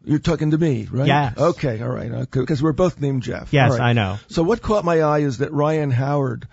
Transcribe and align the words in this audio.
You're 0.06 0.20
talking 0.20 0.52
to 0.52 0.58
me, 0.58 0.86
right? 0.88 1.08
Yes. 1.08 1.36
Okay, 1.36 1.82
all 1.82 1.88
right. 1.88 2.30
Because 2.30 2.62
we're 2.62 2.72
both 2.72 3.00
named 3.00 3.24
Jeff. 3.24 3.52
Yes, 3.52 3.72
right. 3.72 3.80
I 3.80 3.92
know. 3.92 4.20
So 4.28 4.44
what 4.44 4.62
caught 4.62 4.84
my 4.84 5.00
eye 5.00 5.18
is 5.18 5.38
that 5.38 5.52
Ryan 5.52 5.90
Howard 5.90 6.46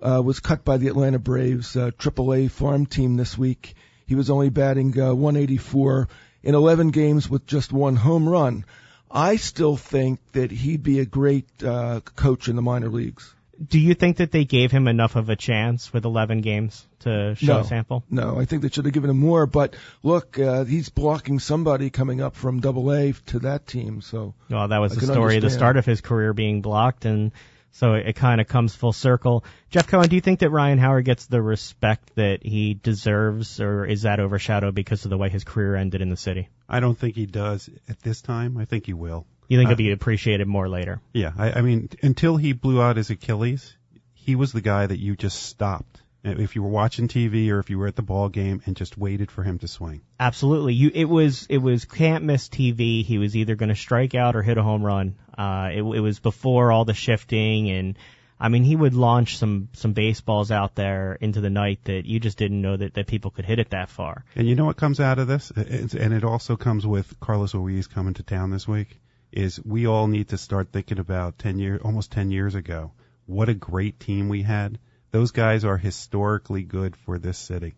uh, 0.00 0.22
was 0.24 0.40
cut 0.40 0.64
by 0.64 0.78
the 0.78 0.88
Atlanta 0.88 1.18
Braves 1.18 1.76
uh, 1.76 1.90
AAA 1.90 2.50
farm 2.50 2.86
team 2.86 3.16
this 3.16 3.36
week. 3.36 3.74
He 4.06 4.14
was 4.14 4.30
only 4.30 4.48
batting 4.48 4.98
uh, 4.98 5.14
184 5.14 6.08
in 6.42 6.54
11 6.54 6.92
games 6.92 7.28
with 7.28 7.46
just 7.46 7.74
one 7.74 7.96
home 7.96 8.26
run. 8.26 8.64
I 9.10 9.36
still 9.36 9.76
think 9.76 10.20
that 10.32 10.50
he'd 10.50 10.82
be 10.82 11.00
a 11.00 11.04
great 11.04 11.46
uh, 11.62 12.00
coach 12.16 12.48
in 12.48 12.56
the 12.56 12.62
minor 12.62 12.88
leagues. 12.88 13.33
Do 13.66 13.78
you 13.78 13.94
think 13.94 14.18
that 14.18 14.32
they 14.32 14.44
gave 14.44 14.70
him 14.70 14.88
enough 14.88 15.16
of 15.16 15.28
a 15.28 15.36
chance 15.36 15.92
with 15.92 16.04
11 16.04 16.40
games 16.40 16.86
to 17.00 17.34
show 17.36 17.54
No. 17.54 17.60
a 17.60 17.64
sample? 17.64 18.04
No, 18.10 18.38
I 18.38 18.44
think 18.44 18.62
they 18.62 18.68
should 18.68 18.84
have 18.84 18.94
given 18.94 19.10
him 19.10 19.18
more. 19.18 19.46
But 19.46 19.76
look, 20.02 20.38
uh, 20.38 20.64
he's 20.64 20.88
blocking 20.88 21.38
somebody 21.38 21.90
coming 21.90 22.20
up 22.20 22.34
from 22.34 22.60
Double 22.60 22.92
A 22.92 23.12
to 23.26 23.40
that 23.40 23.66
team. 23.66 24.00
So 24.00 24.34
Well, 24.50 24.68
that 24.68 24.78
was 24.78 24.92
I 24.96 25.00
the 25.00 25.12
story 25.12 25.36
of 25.36 25.42
the 25.42 25.50
start 25.50 25.76
of 25.76 25.86
his 25.86 26.00
career 26.00 26.32
being 26.32 26.62
blocked, 26.62 27.04
and 27.04 27.32
so 27.72 27.94
it, 27.94 28.08
it 28.08 28.12
kind 28.16 28.40
of 28.40 28.46
comes 28.46 28.74
full 28.74 28.92
circle. 28.92 29.44
Jeff 29.70 29.86
Cohen, 29.88 30.08
do 30.08 30.14
you 30.14 30.20
think 30.22 30.40
that 30.40 30.50
Ryan 30.50 30.78
Howard 30.78 31.04
gets 31.04 31.26
the 31.26 31.42
respect 31.42 32.14
that 32.14 32.44
he 32.44 32.74
deserves, 32.74 33.60
or 33.60 33.84
is 33.84 34.02
that 34.02 34.20
overshadowed 34.20 34.74
because 34.74 35.04
of 35.04 35.10
the 35.10 35.18
way 35.18 35.28
his 35.28 35.44
career 35.44 35.74
ended 35.76 36.00
in 36.00 36.08
the 36.08 36.16
city? 36.16 36.48
I 36.68 36.80
don't 36.80 36.98
think 36.98 37.14
he 37.16 37.26
does 37.26 37.68
at 37.88 38.00
this 38.00 38.22
time. 38.22 38.56
I 38.56 38.64
think 38.64 38.86
he 38.86 38.92
will. 38.94 39.26
You 39.48 39.58
think 39.58 39.66
Uh, 39.66 39.70
he'll 39.70 39.76
be 39.76 39.92
appreciated 39.92 40.46
more 40.48 40.68
later? 40.68 41.00
Yeah, 41.12 41.32
I, 41.36 41.52
I 41.52 41.60
mean, 41.60 41.88
until 42.02 42.36
he 42.36 42.52
blew 42.52 42.80
out 42.80 42.96
his 42.96 43.10
Achilles, 43.10 43.76
he 44.14 44.36
was 44.36 44.52
the 44.52 44.60
guy 44.60 44.86
that 44.86 44.98
you 44.98 45.16
just 45.16 45.42
stopped. 45.42 46.00
If 46.26 46.56
you 46.56 46.62
were 46.62 46.70
watching 46.70 47.06
TV 47.06 47.50
or 47.50 47.58
if 47.58 47.68
you 47.68 47.78
were 47.78 47.86
at 47.86 47.96
the 47.96 48.02
ball 48.02 48.30
game 48.30 48.62
and 48.64 48.74
just 48.74 48.96
waited 48.96 49.30
for 49.30 49.42
him 49.42 49.58
to 49.58 49.68
swing. 49.68 50.00
Absolutely. 50.18 50.72
You, 50.72 50.90
it 50.94 51.04
was 51.04 51.46
it 51.50 51.58
was 51.58 51.84
can't 51.84 52.24
miss 52.24 52.48
TV. 52.48 53.04
He 53.04 53.18
was 53.18 53.36
either 53.36 53.56
going 53.56 53.68
to 53.68 53.74
strike 53.74 54.14
out 54.14 54.34
or 54.34 54.40
hit 54.40 54.56
a 54.56 54.62
home 54.62 54.82
run. 54.82 55.16
Uh, 55.36 55.68
it, 55.70 55.82
it 55.82 56.00
was 56.00 56.20
before 56.20 56.72
all 56.72 56.86
the 56.86 56.94
shifting, 56.94 57.68
and 57.70 57.98
I 58.40 58.48
mean 58.48 58.64
he 58.64 58.74
would 58.74 58.94
launch 58.94 59.36
some 59.36 59.68
some 59.74 59.92
baseballs 59.92 60.50
out 60.50 60.74
there 60.74 61.18
into 61.20 61.42
the 61.42 61.50
night 61.50 61.80
that 61.84 62.06
you 62.06 62.20
just 62.20 62.38
didn't 62.38 62.62
know 62.62 62.78
that 62.78 62.94
that 62.94 63.06
people 63.06 63.30
could 63.30 63.44
hit 63.44 63.58
it 63.58 63.68
that 63.70 63.90
far. 63.90 64.24
And 64.34 64.48
you 64.48 64.54
know 64.54 64.64
what 64.64 64.78
comes 64.78 65.00
out 65.00 65.18
of 65.18 65.26
this? 65.28 65.52
It's, 65.54 65.92
and 65.94 66.14
it 66.14 66.24
also 66.24 66.56
comes 66.56 66.86
with 66.86 67.20
Carlos 67.20 67.54
Ruiz 67.54 67.86
coming 67.86 68.14
to 68.14 68.22
town 68.22 68.50
this 68.50 68.66
week. 68.66 68.98
Is 69.34 69.60
we 69.64 69.86
all 69.86 70.06
need 70.06 70.28
to 70.28 70.38
start 70.38 70.68
thinking 70.72 71.00
about 71.00 71.38
ten 71.38 71.58
years, 71.58 71.80
almost 71.84 72.12
ten 72.12 72.30
years 72.30 72.54
ago. 72.54 72.92
What 73.26 73.48
a 73.48 73.54
great 73.54 73.98
team 73.98 74.28
we 74.28 74.42
had. 74.42 74.78
Those 75.10 75.32
guys 75.32 75.64
are 75.64 75.76
historically 75.76 76.62
good 76.62 76.94
for 76.94 77.18
this 77.18 77.38
city. 77.38 77.74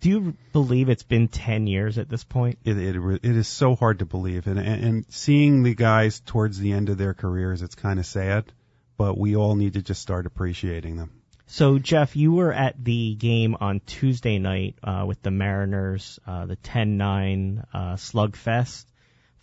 Do 0.00 0.10
you 0.10 0.36
believe 0.52 0.88
it's 0.88 1.02
been 1.02 1.28
10 1.28 1.66
years 1.66 1.98
at 1.98 2.08
this 2.08 2.24
point? 2.24 2.58
It, 2.64 2.76
it, 2.78 2.96
it 2.96 3.36
is 3.36 3.48
so 3.48 3.74
hard 3.74 3.98
to 3.98 4.06
believe, 4.06 4.46
and, 4.46 4.58
and 4.58 4.84
and 4.84 5.06
seeing 5.08 5.62
the 5.62 5.74
guys 5.74 6.20
towards 6.20 6.58
the 6.58 6.72
end 6.72 6.88
of 6.88 6.98
their 6.98 7.14
careers, 7.14 7.62
it's 7.62 7.74
kind 7.74 7.98
of 7.98 8.06
sad. 8.06 8.52
But 8.96 9.16
we 9.16 9.34
all 9.34 9.56
need 9.56 9.74
to 9.74 9.82
just 9.82 10.02
start 10.02 10.26
appreciating 10.26 10.96
them. 10.96 11.10
So, 11.46 11.78
Jeff, 11.78 12.14
you 12.14 12.32
were 12.32 12.52
at 12.52 12.84
the 12.84 13.14
game 13.14 13.56
on 13.58 13.80
Tuesday 13.80 14.38
night 14.38 14.76
uh, 14.84 15.04
with 15.06 15.22
the 15.22 15.30
Mariners, 15.30 16.20
uh, 16.26 16.44
the 16.44 16.56
10-9 16.56 17.64
uh, 17.72 17.94
slugfest. 17.94 18.84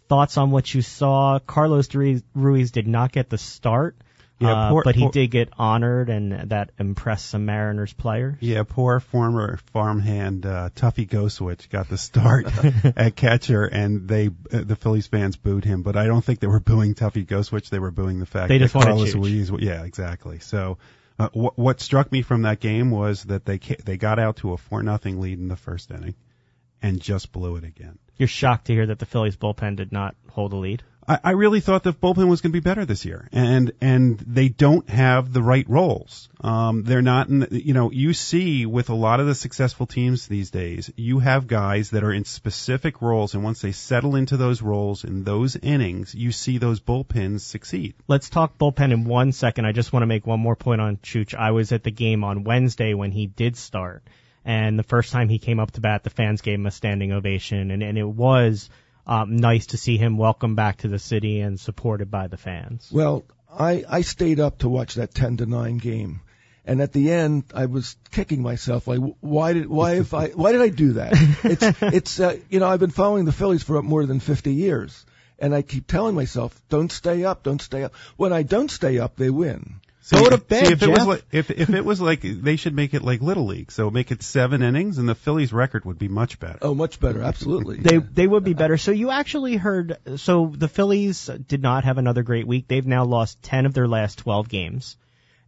Thoughts 0.07 0.37
on 0.37 0.51
what 0.51 0.73
you 0.73 0.81
saw? 0.81 1.39
Carlos 1.39 1.93
Ruiz, 1.95 2.71
did 2.71 2.87
not 2.87 3.11
get 3.11 3.29
the 3.29 3.37
start, 3.39 3.95
Yeah, 4.39 4.69
uh, 4.71 4.81
but 4.83 4.95
he 4.95 5.01
poor- 5.01 5.11
did 5.11 5.31
get 5.31 5.49
honored, 5.57 6.09
and 6.09 6.49
that 6.51 6.71
impressed 6.77 7.25
some 7.27 7.45
Mariners 7.45 7.91
players. 7.93 8.37
Yeah, 8.39 8.63
poor 8.63 8.99
former 8.99 9.57
farmhand 9.73 10.45
uh, 10.45 10.69
Tuffy 10.75 11.07
Gosewisch 11.07 11.69
got 11.69 11.89
the 11.89 11.97
start 11.97 12.45
at 12.97 13.15
catcher, 13.15 13.65
and 13.65 14.07
they 14.07 14.27
uh, 14.27 14.61
the 14.63 14.75
Phillies 14.75 15.07
fans 15.07 15.37
booed 15.37 15.65
him. 15.65 15.81
But 15.81 15.95
I 15.95 16.05
don't 16.05 16.23
think 16.23 16.39
they 16.39 16.47
were 16.47 16.59
booing 16.59 16.93
Tuffy 16.93 17.25
Gosewisch; 17.25 17.69
they 17.69 17.79
were 17.79 17.91
booing 17.91 18.19
the 18.19 18.25
fact 18.25 18.49
They 18.49 18.59
that 18.59 18.71
Carlos. 18.71 19.15
Ruiz. 19.15 19.51
Yeah, 19.59 19.83
exactly. 19.83 20.39
So. 20.39 20.77
Uh, 21.17 21.29
what, 21.31 21.57
what 21.57 21.79
struck 21.79 22.11
me 22.11 22.21
from 22.21 22.41
that 22.41 22.59
game 22.59 22.91
was 22.91 23.23
that 23.23 23.45
they 23.45 23.57
ca- 23.57 23.77
they 23.85 23.95
got 23.95 24.19
out 24.19 24.35
to 24.35 24.51
a 24.51 24.57
four 24.57 24.83
nothing 24.83 25.21
lead 25.21 25.39
in 25.39 25.47
the 25.47 25.55
first 25.55 25.89
inning, 25.89 26.13
and 26.81 26.99
just 26.99 27.31
blew 27.31 27.55
it 27.55 27.63
again. 27.63 27.97
You're 28.17 28.27
shocked 28.27 28.65
to 28.67 28.73
hear 28.73 28.87
that 28.87 28.99
the 28.99 29.05
Phillies 29.05 29.35
bullpen 29.37 29.75
did 29.75 29.91
not 29.91 30.15
hold 30.29 30.53
a 30.53 30.57
lead. 30.57 30.83
I, 31.07 31.19
I 31.23 31.31
really 31.31 31.59
thought 31.59 31.83
the 31.83 31.93
bullpen 31.93 32.27
was 32.29 32.41
going 32.41 32.51
to 32.51 32.59
be 32.59 32.63
better 32.63 32.83
this 32.85 33.05
year, 33.05 33.27
and 33.31 33.71
and 33.79 34.17
they 34.19 34.49
don't 34.49 34.89
have 34.89 35.31
the 35.33 35.41
right 35.43 35.67
roles. 35.69 36.29
Um, 36.41 36.83
they're 36.83 37.01
not, 37.03 37.27
in, 37.29 37.39
the- 37.41 37.63
you 37.63 37.73
know, 37.73 37.91
you 37.91 38.13
see 38.13 38.65
with 38.65 38.89
a 38.89 38.95
lot 38.95 39.19
of 39.19 39.27
the 39.27 39.35
successful 39.35 39.85
teams 39.85 40.27
these 40.27 40.49
days, 40.49 40.91
you 40.95 41.19
have 41.19 41.45
guys 41.45 41.91
that 41.91 42.03
are 42.03 42.11
in 42.11 42.25
specific 42.25 43.01
roles, 43.01 43.35
and 43.35 43.43
once 43.43 43.61
they 43.61 43.71
settle 43.71 44.15
into 44.15 44.35
those 44.37 44.61
roles 44.63 45.03
in 45.03 45.23
those 45.23 45.55
innings, 45.55 46.15
you 46.15 46.31
see 46.31 46.57
those 46.57 46.79
bullpens 46.79 47.41
succeed. 47.41 47.93
Let's 48.07 48.29
talk 48.29 48.57
bullpen 48.57 48.91
in 48.91 49.03
one 49.05 49.31
second. 49.31 49.65
I 49.65 49.73
just 49.73 49.93
want 49.93 50.01
to 50.03 50.07
make 50.07 50.25
one 50.25 50.39
more 50.39 50.55
point 50.55 50.81
on 50.81 50.97
Chooch. 50.97 51.35
I 51.35 51.51
was 51.51 51.71
at 51.71 51.83
the 51.83 51.91
game 51.91 52.23
on 52.23 52.43
Wednesday 52.45 52.93
when 52.95 53.11
he 53.11 53.27
did 53.27 53.57
start, 53.57 54.03
and 54.45 54.77
the 54.77 54.83
first 54.83 55.11
time 55.11 55.27
he 55.27 55.39
came 55.39 55.59
up 55.59 55.71
to 55.71 55.81
bat, 55.81 56.03
the 56.03 56.11
fans 56.11 56.41
gave 56.41 56.59
him 56.59 56.67
a 56.67 56.71
standing 56.71 57.11
ovation, 57.11 57.71
and, 57.71 57.81
and 57.81 57.97
it 57.97 58.07
was 58.07 58.69
um, 59.07 59.37
nice 59.37 59.67
to 59.67 59.77
see 59.77 59.97
him 59.97 60.17
welcome 60.17 60.55
back 60.55 60.77
to 60.77 60.87
the 60.87 60.99
city 60.99 61.41
and 61.41 61.59
supported 61.59 62.11
by 62.11 62.27
the 62.27 62.37
fans. 62.37 62.89
Well, 62.91 63.25
I, 63.51 63.83
I 63.89 64.01
stayed 64.01 64.39
up 64.39 64.59
to 64.59 64.69
watch 64.69 64.95
that 64.95 65.13
10 65.13 65.37
to 65.37 65.45
9 65.45 65.77
game. 65.77 66.21
And 66.67 66.81
at 66.81 66.93
the 66.93 67.11
end, 67.11 67.43
I 67.53 67.67
was 67.67 67.95
kicking 68.11 68.41
myself. 68.41 68.87
Like, 68.87 68.99
why 69.19 69.53
did, 69.53 69.67
why 69.67 69.97
if 69.97 70.13
I, 70.13 70.29
why 70.29 70.51
did 70.51 70.61
I 70.61 70.69
do 70.69 70.93
that? 70.93 71.13
It's, 71.43 71.81
it's, 71.81 72.19
uh, 72.19 72.37
you 72.49 72.59
know, 72.59 72.67
I've 72.67 72.79
been 72.79 72.89
following 72.89 73.25
the 73.25 73.31
Phillies 73.31 73.61
for 73.61 73.81
more 73.83 74.05
than 74.05 74.19
50 74.19 74.53
years. 74.53 75.05
And 75.37 75.53
I 75.53 75.61
keep 75.61 75.85
telling 75.85 76.15
myself, 76.15 76.59
don't 76.69 76.91
stay 76.91 77.23
up, 77.23 77.43
don't 77.43 77.61
stay 77.61 77.83
up. 77.83 77.93
When 78.17 78.33
I 78.33 78.43
don't 78.43 78.71
stay 78.71 78.99
up, 78.99 79.15
they 79.15 79.29
win. 79.29 79.81
See, 80.05 80.17
Go 80.17 80.29
to 80.29 80.37
bed, 80.37 80.67
see, 80.67 80.73
if 80.73 80.83
it 80.83 80.89
was 80.89 81.07
like, 81.07 81.23
if 81.31 81.49
if 81.49 81.71
it 81.71 81.83
was 81.83 81.99
like 81.99 82.21
they 82.21 82.57
should 82.57 82.75
make 82.75 82.93
it 82.93 83.01
like 83.01 83.21
little 83.21 83.47
league, 83.47 83.71
so 83.71 83.89
make 83.89 84.11
it 84.11 84.21
seven 84.21 84.61
innings, 84.61 84.99
and 84.99 85.09
the 85.09 85.15
Phillies' 85.15 85.51
record 85.51 85.83
would 85.83 85.97
be 85.97 86.07
much 86.07 86.39
better. 86.39 86.59
Oh, 86.61 86.75
much 86.75 86.99
better. 86.99 87.23
Absolutely. 87.23 87.77
They 87.77 87.97
they 87.97 88.27
would 88.27 88.43
be 88.43 88.53
better. 88.53 88.77
So 88.77 88.91
you 88.91 89.09
actually 89.09 89.55
heard. 89.55 89.97
So 90.17 90.53
the 90.55 90.67
Phillies 90.67 91.25
did 91.47 91.63
not 91.63 91.85
have 91.85 91.97
another 91.97 92.21
great 92.21 92.45
week. 92.45 92.67
They've 92.67 92.85
now 92.85 93.03
lost 93.05 93.41
ten 93.41 93.65
of 93.65 93.73
their 93.73 93.87
last 93.87 94.19
twelve 94.19 94.47
games, 94.47 94.95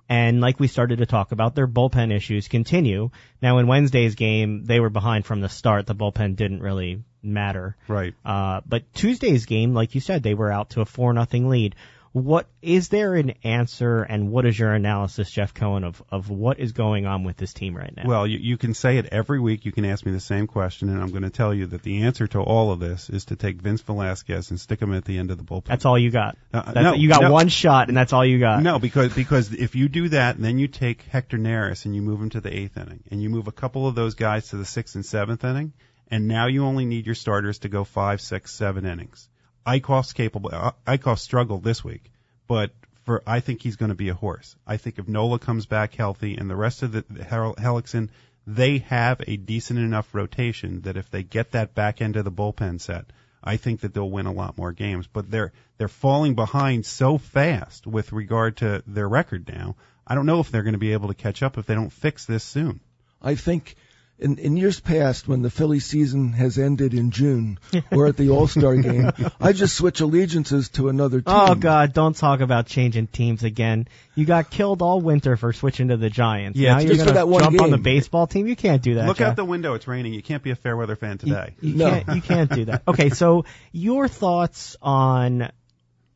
and 0.09 0.41
like 0.41 0.59
we 0.59 0.67
started 0.67 0.97
to 0.97 1.05
talk 1.05 1.31
about, 1.31 1.53
their 1.53 1.67
bullpen 1.67 2.11
issues 2.11 2.47
continue. 2.47 3.11
Now 3.43 3.59
in 3.59 3.67
Wednesday's 3.67 4.15
game, 4.15 4.65
they 4.65 4.79
were 4.79 4.89
behind 4.89 5.27
from 5.27 5.39
the 5.39 5.49
start. 5.49 5.85
The 5.85 5.93
bullpen 5.93 6.35
didn't 6.35 6.63
really 6.63 7.03
matter. 7.21 7.75
Right. 7.87 8.15
Uh, 8.25 8.61
but 8.65 8.91
Tuesday's 8.95 9.45
game, 9.45 9.75
like 9.75 9.93
you 9.93 10.01
said, 10.01 10.23
they 10.23 10.33
were 10.33 10.51
out 10.51 10.71
to 10.71 10.81
a 10.81 10.85
four 10.85 11.13
nothing 11.13 11.47
lead. 11.47 11.75
What 12.13 12.47
is 12.61 12.89
there 12.89 13.15
an 13.15 13.33
answer, 13.43 14.01
and 14.01 14.31
what 14.31 14.45
is 14.45 14.57
your 14.57 14.73
analysis, 14.73 15.29
Jeff 15.29 15.53
Cohen, 15.53 15.83
of 15.83 16.01
of 16.09 16.29
what 16.29 16.59
is 16.59 16.71
going 16.71 17.05
on 17.05 17.23
with 17.23 17.37
this 17.37 17.53
team 17.53 17.75
right 17.75 17.93
now? 17.95 18.03
Well, 18.05 18.25
you, 18.27 18.37
you 18.39 18.57
can 18.57 18.73
say 18.73 18.97
it 18.97 19.07
every 19.11 19.39
week. 19.39 19.65
You 19.65 19.71
can 19.71 19.85
ask 19.85 20.05
me 20.05 20.11
the 20.11 20.19
same 20.19 20.47
question, 20.47 20.89
and 20.89 21.01
I'm 21.01 21.11
going 21.11 21.23
to 21.23 21.29
tell 21.29 21.53
you 21.53 21.67
that 21.67 21.83
the 21.83 22.03
answer 22.03 22.27
to 22.27 22.39
all 22.39 22.71
of 22.71 22.79
this 22.79 23.09
is 23.09 23.25
to 23.25 23.35
take 23.35 23.61
Vince 23.61 23.81
Velasquez 23.81 24.49
and 24.49 24.59
stick 24.59 24.81
him 24.81 24.93
at 24.93 25.05
the 25.05 25.17
end 25.17 25.31
of 25.31 25.37
the 25.37 25.43
bullpen. 25.43 25.65
that's 25.65 25.85
all 25.85 25.97
you 25.97 26.11
got. 26.11 26.37
Uh, 26.53 26.71
That's, 26.71 26.83
no, 26.83 26.93
you 26.93 27.09
got 27.09 27.21
no. 27.21 27.31
one 27.31 27.49
shot, 27.49 27.87
and 27.89 27.97
that's 27.97 28.13
all 28.13 28.25
you 28.25 28.39
got. 28.39 28.63
No, 28.63 28.79
because 28.79 29.13
because 29.13 29.53
if 29.53 29.75
you 29.75 29.89
do 29.89 30.09
that, 30.09 30.39
then 30.39 30.57
you 30.59 30.67
take 30.67 31.03
Hector 31.03 31.37
Neris 31.37 31.85
and 31.85 31.95
you 31.95 32.01
move 32.01 32.21
him 32.21 32.29
to 32.31 32.41
the 32.41 32.55
eighth 32.55 32.77
inning, 32.77 33.03
and 33.11 33.21
you 33.21 33.29
move 33.29 33.47
a 33.47 33.51
couple 33.51 33.87
of 33.87 33.95
those 33.95 34.15
guys 34.15 34.49
to 34.49 34.57
the 34.57 34.65
sixth 34.65 34.95
and 34.95 35.05
seventh 35.05 35.43
inning, 35.43 35.73
and 36.09 36.27
now 36.27 36.47
you 36.47 36.63
only 36.65 36.85
need 36.85 37.05
your 37.05 37.15
starters 37.15 37.59
to 37.59 37.69
go 37.69 37.83
five, 37.83 38.21
six, 38.21 38.53
seven 38.53 38.85
innings. 38.85 39.29
Eickhoff's 39.67 40.13
capable. 40.13 40.49
uh, 40.53 40.71
Eichhoff 40.87 41.19
struggled 41.19 41.63
this 41.63 41.83
week, 41.83 42.09
but 42.47 42.71
for 43.03 43.21
I 43.27 43.41
think 43.41 43.61
he's 43.61 43.75
going 43.75 43.89
to 43.89 43.95
be 43.95 44.09
a 44.09 44.13
horse. 44.13 44.55
I 44.65 44.77
think 44.77 44.97
if 44.97 45.07
Nola 45.07 45.39
comes 45.39 45.65
back 45.65 45.93
healthy 45.93 46.35
and 46.35 46.49
the 46.49 46.55
rest 46.55 46.83
of 46.83 46.93
the 46.93 47.03
the 47.09 47.23
Hel- 47.23 47.55
Hellickson, 47.55 48.09
they 48.45 48.77
have 48.79 49.21
a 49.27 49.37
decent 49.37 49.79
enough 49.79 50.15
rotation 50.15 50.81
that 50.81 50.97
if 50.97 51.09
they 51.11 51.23
get 51.23 51.51
that 51.51 51.75
back 51.75 52.01
end 52.01 52.15
of 52.15 52.23
the 52.23 52.31
bullpen 52.31 52.79
set, 52.79 53.05
I 53.43 53.57
think 53.57 53.81
that 53.81 53.93
they'll 53.93 54.09
win 54.09 54.25
a 54.25 54.31
lot 54.31 54.57
more 54.57 54.71
games. 54.71 55.07
But 55.07 55.29
they're 55.29 55.51
they're 55.77 55.87
falling 55.87 56.35
behind 56.35 56.85
so 56.85 57.17
fast 57.17 57.85
with 57.85 58.13
regard 58.13 58.57
to 58.57 58.83
their 58.87 59.07
record 59.07 59.47
now. 59.47 59.75
I 60.05 60.15
don't 60.15 60.25
know 60.25 60.39
if 60.39 60.49
they're 60.49 60.63
going 60.63 60.73
to 60.73 60.79
be 60.79 60.93
able 60.93 61.09
to 61.09 61.13
catch 61.13 61.43
up 61.43 61.57
if 61.57 61.65
they 61.65 61.75
don't 61.75 61.91
fix 61.91 62.25
this 62.25 62.43
soon. 62.43 62.79
I 63.21 63.35
think 63.35 63.75
in, 64.19 64.37
in 64.37 64.57
years 64.57 64.79
past, 64.79 65.27
when 65.27 65.41
the 65.41 65.49
Philly 65.49 65.79
season 65.79 66.33
has 66.33 66.57
ended 66.57 66.93
in 66.93 67.11
June 67.11 67.59
or 67.91 68.07
at 68.07 68.17
the 68.17 68.29
All 68.31 68.47
Star 68.47 68.75
game, 68.77 69.11
I 69.39 69.53
just 69.53 69.75
switch 69.75 70.01
allegiances 70.01 70.69
to 70.69 70.89
another 70.89 71.21
oh, 71.25 71.45
team. 71.45 71.51
Oh 71.51 71.55
God, 71.55 71.93
don't 71.93 72.15
talk 72.15 72.39
about 72.39 72.65
changing 72.65 73.07
teams 73.07 73.43
again. 73.43 73.87
You 74.15 74.25
got 74.25 74.49
killed 74.49 74.81
all 74.81 75.01
winter 75.01 75.37
for 75.37 75.53
switching 75.53 75.89
to 75.89 75.97
the 75.97 76.09
Giants. 76.09 76.57
Yeah, 76.57 76.73
now 76.73 76.79
you're 76.79 76.89
just 76.89 77.01
for 77.01 77.05
gonna 77.05 77.19
that 77.19 77.27
one 77.27 77.43
jump 77.43 77.61
on 77.61 77.71
the 77.71 77.77
baseball 77.77 78.25
team. 78.25 78.47
You 78.47 78.55
can't 78.55 78.81
do 78.81 78.95
that. 78.95 79.05
Look 79.07 79.17
Jeff. 79.17 79.29
out 79.29 79.35
the 79.35 79.45
window. 79.45 79.75
It's 79.75 79.87
raining. 79.87 80.13
You 80.13 80.23
can't 80.23 80.41
be 80.41 80.51
a 80.51 80.55
fair 80.55 80.75
weather 80.75 80.95
fan 80.95 81.19
today. 81.19 81.53
You, 81.61 81.69
you 81.71 81.77
No. 81.77 81.89
can't. 81.91 82.15
You 82.15 82.21
can't 82.21 82.49
do 82.51 82.65
that. 82.65 82.83
Okay, 82.87 83.09
so 83.09 83.45
your 83.71 84.07
thoughts 84.07 84.75
on 84.81 85.51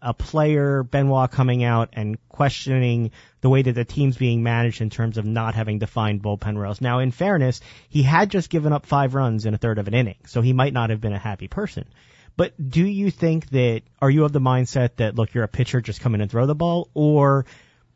a 0.01 0.13
player 0.13 0.83
Benoit 0.83 1.29
coming 1.29 1.63
out 1.63 1.89
and 1.93 2.17
questioning 2.29 3.11
the 3.41 3.49
way 3.49 3.61
that 3.61 3.73
the 3.73 3.85
team's 3.85 4.17
being 4.17 4.43
managed 4.43 4.81
in 4.81 4.89
terms 4.89 5.17
of 5.17 5.25
not 5.25 5.55
having 5.55 5.79
defined 5.79 6.23
bullpen 6.23 6.57
roles. 6.57 6.81
Now, 6.81 6.99
in 6.99 7.11
fairness, 7.11 7.61
he 7.89 8.03
had 8.03 8.31
just 8.31 8.49
given 8.49 8.73
up 8.73 8.85
five 8.85 9.13
runs 9.13 9.45
in 9.45 9.53
a 9.53 9.57
third 9.57 9.77
of 9.77 9.87
an 9.87 9.93
inning, 9.93 10.17
so 10.25 10.41
he 10.41 10.53
might 10.53 10.73
not 10.73 10.89
have 10.89 11.01
been 11.01 11.13
a 11.13 11.19
happy 11.19 11.47
person. 11.47 11.85
But 12.37 12.53
do 12.69 12.85
you 12.85 13.11
think 13.11 13.49
that 13.49 13.81
are 14.01 14.09
you 14.09 14.23
of 14.23 14.31
the 14.31 14.39
mindset 14.39 14.95
that 14.97 15.15
look, 15.15 15.33
you're 15.33 15.43
a 15.43 15.49
pitcher, 15.49 15.81
just 15.81 16.01
come 16.01 16.15
in 16.15 16.21
and 16.21 16.31
throw 16.31 16.45
the 16.45 16.55
ball, 16.55 16.89
or 16.93 17.45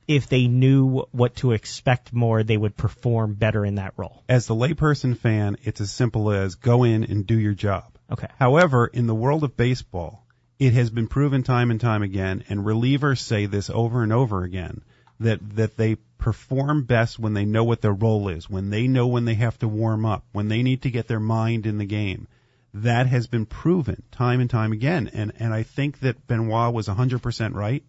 if 0.08 0.28
they 0.28 0.48
knew 0.48 1.06
what 1.12 1.36
to 1.38 1.54
expect 1.54 2.14
more, 2.14 2.44
they 2.44 2.58
would 2.58 2.78
perform 2.78 3.34
better 3.34 3.66
in 3.66 3.76
that 3.76 3.94
role? 3.98 4.24
As 4.30 4.46
the 4.46 4.56
layperson 4.56 5.18
fan, 5.18 5.58
it's 5.64 5.82
as 5.82 5.92
simple 5.92 6.32
as 6.32 6.56
go 6.56 6.84
in 6.84 7.04
and 7.06 7.26
do 7.26 7.40
your 7.40 7.54
job. 7.54 7.86
Okay. 8.12 8.28
However, 8.38 8.86
in 8.86 9.08
the 9.08 9.16
world 9.16 9.44
of 9.44 9.58
baseball, 9.58 10.25
it 10.60 10.74
has 10.74 10.90
been 10.90 11.08
proven 11.08 11.44
time 11.44 11.72
and 11.72 11.82
time 11.82 12.04
again, 12.04 12.44
and 12.50 12.62
relievers 12.62 13.20
say 13.20 13.46
this 13.46 13.70
over 13.70 14.04
and 14.04 14.14
over 14.14 14.44
again, 14.44 14.82
that, 15.20 15.40
that 15.56 15.78
they 15.78 15.96
perform 16.18 16.84
best 16.84 17.20
when 17.20 17.34
they 17.34 17.46
know 17.46 17.64
what 17.64 17.82
their 17.82 17.94
role 17.94 18.30
is, 18.30 18.50
when 18.50 18.70
they 18.70 18.88
know 18.88 19.08
when 19.08 19.26
they 19.26 19.36
have 19.36 19.58
to 19.60 19.68
warm 19.68 20.06
up, 20.06 20.26
when 20.32 20.48
they 20.48 20.64
need 20.64 20.82
to 20.84 20.92
get 20.92 21.08
their 21.08 21.20
mind 21.20 21.66
in 21.66 21.78
the 21.78 21.86
game. 21.86 22.28
That 22.74 23.08
has 23.08 23.28
been 23.28 23.46
proven 23.46 24.04
time 24.12 24.42
and 24.42 24.50
time 24.50 24.74
again, 24.74 25.10
and, 25.14 25.32
and 25.40 25.54
I 25.54 25.64
think 25.64 26.00
that 26.00 26.28
Benoit 26.28 26.74
was 26.74 26.88
100% 26.88 27.54
right, 27.54 27.84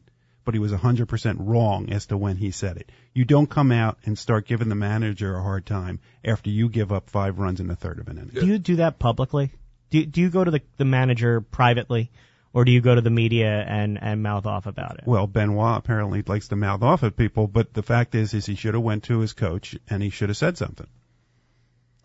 but 0.44 0.54
he 0.54 0.60
was 0.60 0.72
100% 0.72 1.36
wrong 1.40 1.90
as 1.90 2.06
to 2.06 2.16
when 2.16 2.36
he 2.36 2.52
said 2.52 2.76
it. 2.76 2.92
You 3.12 3.24
don't 3.24 3.50
come 3.50 3.72
out 3.72 3.98
and 4.04 4.16
start 4.16 4.46
giving 4.46 4.68
the 4.68 4.76
manager 4.76 5.36
a 5.36 5.42
hard 5.42 5.66
time 5.66 5.98
after 6.24 6.50
you 6.50 6.68
give 6.68 6.92
up 6.92 7.10
five 7.10 7.40
runs 7.40 7.58
in 7.58 7.66
the 7.66 7.74
third 7.74 7.98
of 7.98 8.08
an 8.08 8.18
inning. 8.18 8.30
Do 8.32 8.46
you 8.46 8.58
do 8.58 8.76
that 8.76 9.00
publicly? 9.00 9.52
Do 9.90 10.04
do 10.06 10.20
you 10.20 10.30
go 10.30 10.44
to 10.44 10.50
the 10.50 10.62
the 10.76 10.84
manager 10.84 11.40
privately, 11.40 12.10
or 12.56 12.64
do 12.64 12.72
you 12.72 12.80
go 12.80 12.94
to 12.94 13.02
the 13.02 13.10
media 13.10 13.62
and 13.68 13.98
and 14.02 14.22
mouth 14.22 14.46
off 14.46 14.64
about 14.64 14.96
it? 14.96 15.04
Well, 15.06 15.26
Benoit 15.26 15.76
apparently 15.76 16.22
likes 16.22 16.48
to 16.48 16.56
mouth 16.56 16.82
off 16.82 17.02
at 17.02 17.14
people, 17.14 17.46
but 17.46 17.74
the 17.74 17.82
fact 17.82 18.14
is, 18.14 18.32
is 18.32 18.46
he 18.46 18.54
should 18.54 18.72
have 18.72 18.82
went 18.82 19.04
to 19.04 19.18
his 19.18 19.34
coach 19.34 19.76
and 19.90 20.02
he 20.02 20.08
should 20.08 20.30
have 20.30 20.38
said 20.38 20.56
something. 20.56 20.86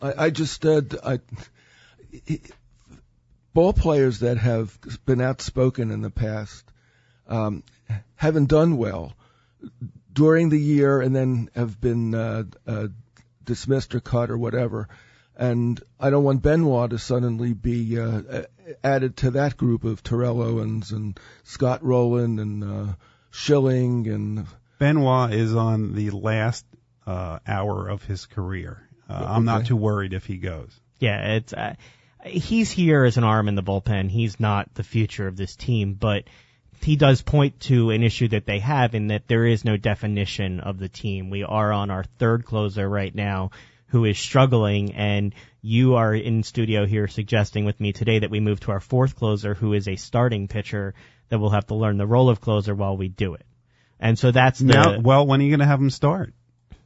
I, 0.02 0.26
I 0.26 0.30
just 0.30 0.66
uh, 0.66 0.82
d- 0.82 0.98
I, 1.02 1.20
ball 3.54 3.72
players 3.72 4.20
that 4.20 4.40
have 4.40 4.78
been 5.06 5.22
outspoken 5.22 5.90
in 5.90 6.02
the 6.02 6.10
past 6.10 6.66
um, 7.30 7.64
haven't 8.16 8.50
done 8.50 8.76
well 8.76 9.14
during 10.12 10.50
the 10.50 10.60
year 10.60 11.00
and 11.00 11.16
then 11.16 11.50
have 11.56 11.80
been 11.80 12.14
uh, 12.14 12.44
uh, 12.68 12.88
dismissed 13.46 13.96
or 13.96 14.02
cut 14.02 14.30
or 14.30 14.38
whatever. 14.38 14.90
And 15.42 15.82
I 16.00 16.12
don't 16.12 16.24
want 16.24 16.44
Benoit 16.44 16.92
to 16.92 17.00
suddenly 17.00 17.54
be 17.54 18.00
uh, 18.00 18.44
added 18.84 19.18
to 19.18 19.32
that 19.32 19.58
group 19.58 19.84
of 19.84 20.04
Terrell 20.04 20.40
Owens 20.40 20.92
and 20.92 21.20
Scott 21.42 21.84
Rolen 21.84 22.38
and 22.38 22.64
uh, 22.64 22.94
Schilling 23.32 24.08
and 24.08 24.46
Benoit 24.78 25.34
is 25.34 25.56
on 25.56 25.96
the 25.96 26.12
last 26.12 26.64
uh, 27.08 27.40
hour 27.48 27.90
of 27.90 28.04
his 28.04 28.28
career. 28.28 28.88
Uh, 29.10 29.26
I'm 29.30 29.46
not 29.46 29.66
too 29.66 29.76
worried 29.76 30.14
if 30.14 30.28
he 30.28 30.38
goes. 30.38 30.80
Yeah, 31.00 31.38
it's 31.38 31.54
uh, 31.54 31.74
he's 32.24 32.70
here 32.70 33.04
as 33.04 33.18
an 33.18 33.24
arm 33.24 33.48
in 33.48 33.56
the 33.56 33.64
bullpen. 33.64 34.12
He's 34.12 34.40
not 34.40 34.72
the 34.76 34.84
future 34.84 35.28
of 35.28 35.38
this 35.38 35.56
team, 35.56 35.96
but 35.96 36.26
he 36.84 36.98
does 36.98 37.24
point 37.24 37.60
to 37.62 37.90
an 37.90 38.04
issue 38.04 38.28
that 38.28 38.46
they 38.46 38.60
have 38.60 38.94
in 38.94 39.08
that 39.08 39.28
there 39.28 39.48
is 39.48 39.66
no 39.66 39.76
definition 39.76 40.60
of 40.60 40.78
the 40.78 40.90
team. 40.90 41.32
We 41.32 41.42
are 41.44 41.72
on 41.72 41.90
our 41.90 42.04
third 42.20 42.46
closer 42.46 42.88
right 42.88 43.14
now 43.14 43.50
who 43.92 44.06
is 44.06 44.18
struggling 44.18 44.94
and 44.96 45.36
you 45.62 45.96
are 45.96 46.16
in 46.16 46.44
studio 46.44 46.86
here 46.86 47.08
suggesting 47.08 47.66
with 47.66 47.80
me 47.80 47.92
today 47.92 48.20
that 48.20 48.32
we 48.32 48.40
move 48.40 48.60
to 48.62 48.72
our 48.72 48.80
fourth 48.80 49.16
closer 49.18 49.54
who 49.54 49.74
is 49.74 49.88
a 49.88 49.98
starting 49.98 50.48
pitcher 50.48 50.94
that 51.28 51.40
will 51.40 51.50
have 51.50 51.68
to 51.68 51.76
learn 51.76 51.98
the 51.98 52.08
role 52.08 52.30
of 52.30 52.40
closer 52.40 52.74
while 52.74 52.96
we 52.96 53.10
do 53.10 53.34
it. 53.34 53.46
And 54.00 54.18
so 54.18 54.32
that's 54.32 54.60
the 54.60 54.74
Now, 54.74 55.00
well, 55.00 55.28
when 55.28 55.42
are 55.42 55.44
you 55.44 55.50
going 55.50 55.60
to 55.60 55.66
have 55.66 55.80
him 55.80 55.90
start? 55.90 56.34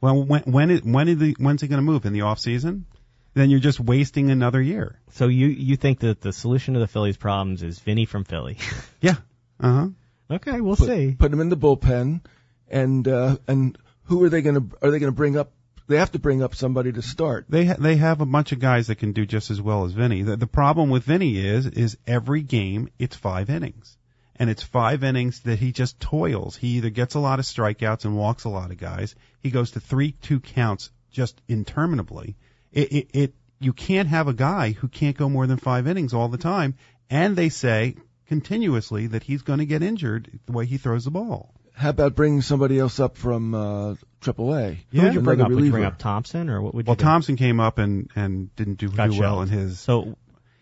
Well, 0.00 0.24
when 0.24 0.42
when 0.42 0.70
is, 0.70 0.82
when 0.82 1.08
is 1.08 1.18
the, 1.18 1.36
when's 1.38 1.62
he 1.62 1.68
going 1.68 1.78
to 1.78 1.82
move 1.82 2.04
in 2.06 2.12
the 2.12 2.22
off 2.22 2.40
season? 2.40 2.86
Then 3.34 3.50
you're 3.50 3.60
just 3.60 3.78
wasting 3.78 4.30
another 4.30 4.60
year. 4.60 4.98
so 5.12 5.28
you 5.28 5.46
you 5.46 5.76
think 5.76 6.00
that 6.00 6.20
the 6.20 6.32
solution 6.32 6.74
to 6.74 6.80
the 6.80 6.86
Phillies 6.86 7.16
problems 7.16 7.62
is 7.62 7.78
Vinny 7.78 8.04
from 8.04 8.24
Philly. 8.24 8.58
Yeah. 9.00 9.16
Uh 9.60 9.72
huh. 9.72 9.88
okay, 10.36 10.60
we'll 10.60 10.76
put, 10.76 10.88
see. 10.88 11.14
put 11.18 11.32
him 11.32 11.40
in 11.40 11.50
the 11.50 11.56
bullpen, 11.56 12.22
and 12.68 13.06
uh, 13.06 13.36
and 13.46 13.78
who 14.04 14.22
are 14.24 14.28
they 14.28 14.42
going 14.42 14.54
to 14.56 14.76
are 14.82 14.90
they 14.90 14.98
going 14.98 15.12
to 15.12 15.16
bring 15.16 15.36
up? 15.36 15.52
They 15.88 15.98
have 15.98 16.12
to 16.12 16.18
bring 16.18 16.42
up 16.42 16.54
somebody 16.54 16.92
to 16.92 17.02
start. 17.02 17.46
They 17.48 17.66
ha- 17.66 17.76
they 17.78 17.96
have 17.96 18.20
a 18.20 18.26
bunch 18.26 18.52
of 18.52 18.58
guys 18.58 18.88
that 18.88 18.96
can 18.96 19.12
do 19.12 19.24
just 19.24 19.50
as 19.50 19.62
well 19.62 19.84
as 19.84 19.92
Vinny. 19.92 20.22
The, 20.22 20.36
the 20.36 20.46
problem 20.46 20.90
with 20.90 21.04
Vinny 21.04 21.38
is 21.38 21.66
is 21.66 21.96
every 22.06 22.42
game 22.42 22.88
it's 22.98 23.14
five 23.14 23.50
innings, 23.50 23.96
and 24.34 24.50
it's 24.50 24.62
five 24.62 25.04
innings 25.04 25.40
that 25.40 25.60
he 25.60 25.72
just 25.72 26.00
toils. 26.00 26.56
He 26.56 26.78
either 26.78 26.90
gets 26.90 27.14
a 27.14 27.20
lot 27.20 27.38
of 27.38 27.44
strikeouts 27.44 28.04
and 28.04 28.16
walks 28.16 28.44
a 28.44 28.48
lot 28.48 28.70
of 28.72 28.78
guys. 28.78 29.14
He 29.42 29.50
goes 29.50 29.72
to 29.72 29.80
three 29.80 30.12
two 30.12 30.40
counts 30.40 30.90
just 31.10 31.40
interminably. 31.48 32.36
It 32.72 32.92
it, 32.92 33.10
it 33.12 33.34
you 33.60 33.72
can't 33.72 34.08
have 34.08 34.28
a 34.28 34.34
guy 34.34 34.72
who 34.72 34.88
can't 34.88 35.16
go 35.16 35.28
more 35.28 35.46
than 35.46 35.56
five 35.56 35.86
innings 35.86 36.12
all 36.12 36.28
the 36.28 36.36
time, 36.38 36.74
and 37.08 37.36
they 37.36 37.48
say 37.48 37.94
continuously 38.26 39.06
that 39.06 39.22
he's 39.22 39.42
going 39.42 39.60
to 39.60 39.66
get 39.66 39.82
injured 39.82 40.40
the 40.46 40.52
way 40.52 40.66
he 40.66 40.78
throws 40.78 41.04
the 41.04 41.10
ball. 41.10 41.54
How 41.72 41.90
about 41.90 42.14
bringing 42.14 42.42
somebody 42.42 42.78
else 42.78 42.98
up 43.00 43.16
from 43.16 43.54
uh, 43.54 43.94
AAA? 44.34 44.78
Who 44.90 45.02
would 45.02 45.14
you 45.14 45.20
bring 45.20 45.40
Another 45.40 45.54
up? 45.54 45.56
Would 45.56 45.64
you 45.64 45.70
bring 45.70 45.84
up 45.84 45.98
Thompson 45.98 46.50
or 46.50 46.60
what 46.60 46.74
would 46.74 46.86
you 46.86 46.90
Well, 46.90 46.96
do? 46.96 47.04
Thompson 47.04 47.36
came 47.36 47.60
up 47.60 47.78
and 47.78 48.10
and 48.16 48.54
didn't 48.56 48.78
do, 48.78 48.88
Got 48.88 49.10
do 49.10 49.20
well 49.20 49.42
in 49.42 49.48
his 49.48 49.78
So 49.80 50.16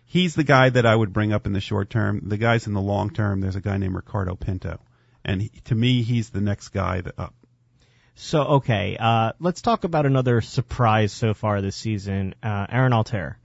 he's 0.05 0.35
the 0.35 0.45
guy 0.45 0.71
that 0.71 0.87
I 0.87 0.95
would 0.95 1.13
bring 1.13 1.33
up 1.33 1.47
in 1.47 1.53
the 1.53 1.61
short 1.61 1.91
term. 1.91 2.23
The 2.27 2.37
guys 2.37 2.67
in 2.67 2.75
the 2.75 2.81
long 2.81 3.11
term, 3.11 3.41
there's 3.41 3.57
a 3.57 3.61
guy 3.61 3.77
named 3.79 3.95
Ricardo 3.95 4.35
Pinto, 4.37 4.79
and 5.25 5.43
he, 5.43 5.49
to 5.65 5.75
me, 5.75 6.03
he's 6.03 6.31
the 6.31 6.41
next 6.41 6.69
guy 6.71 7.01
that 7.01 7.15
up. 7.19 7.35
so 8.15 8.43
okay, 8.59 8.97
uh, 8.99 9.33
let's 9.41 9.63
talk 9.63 9.85
about 9.85 10.07
another 10.07 10.41
surprise 10.41 11.13
so 11.13 11.35
far 11.35 11.61
this 11.61 11.77
season. 11.77 12.35
Uh, 12.43 12.67
Aaron 12.69 12.93
Altherr, 12.93 13.37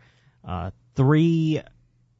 uh, 0.47 0.71
three 0.95 1.61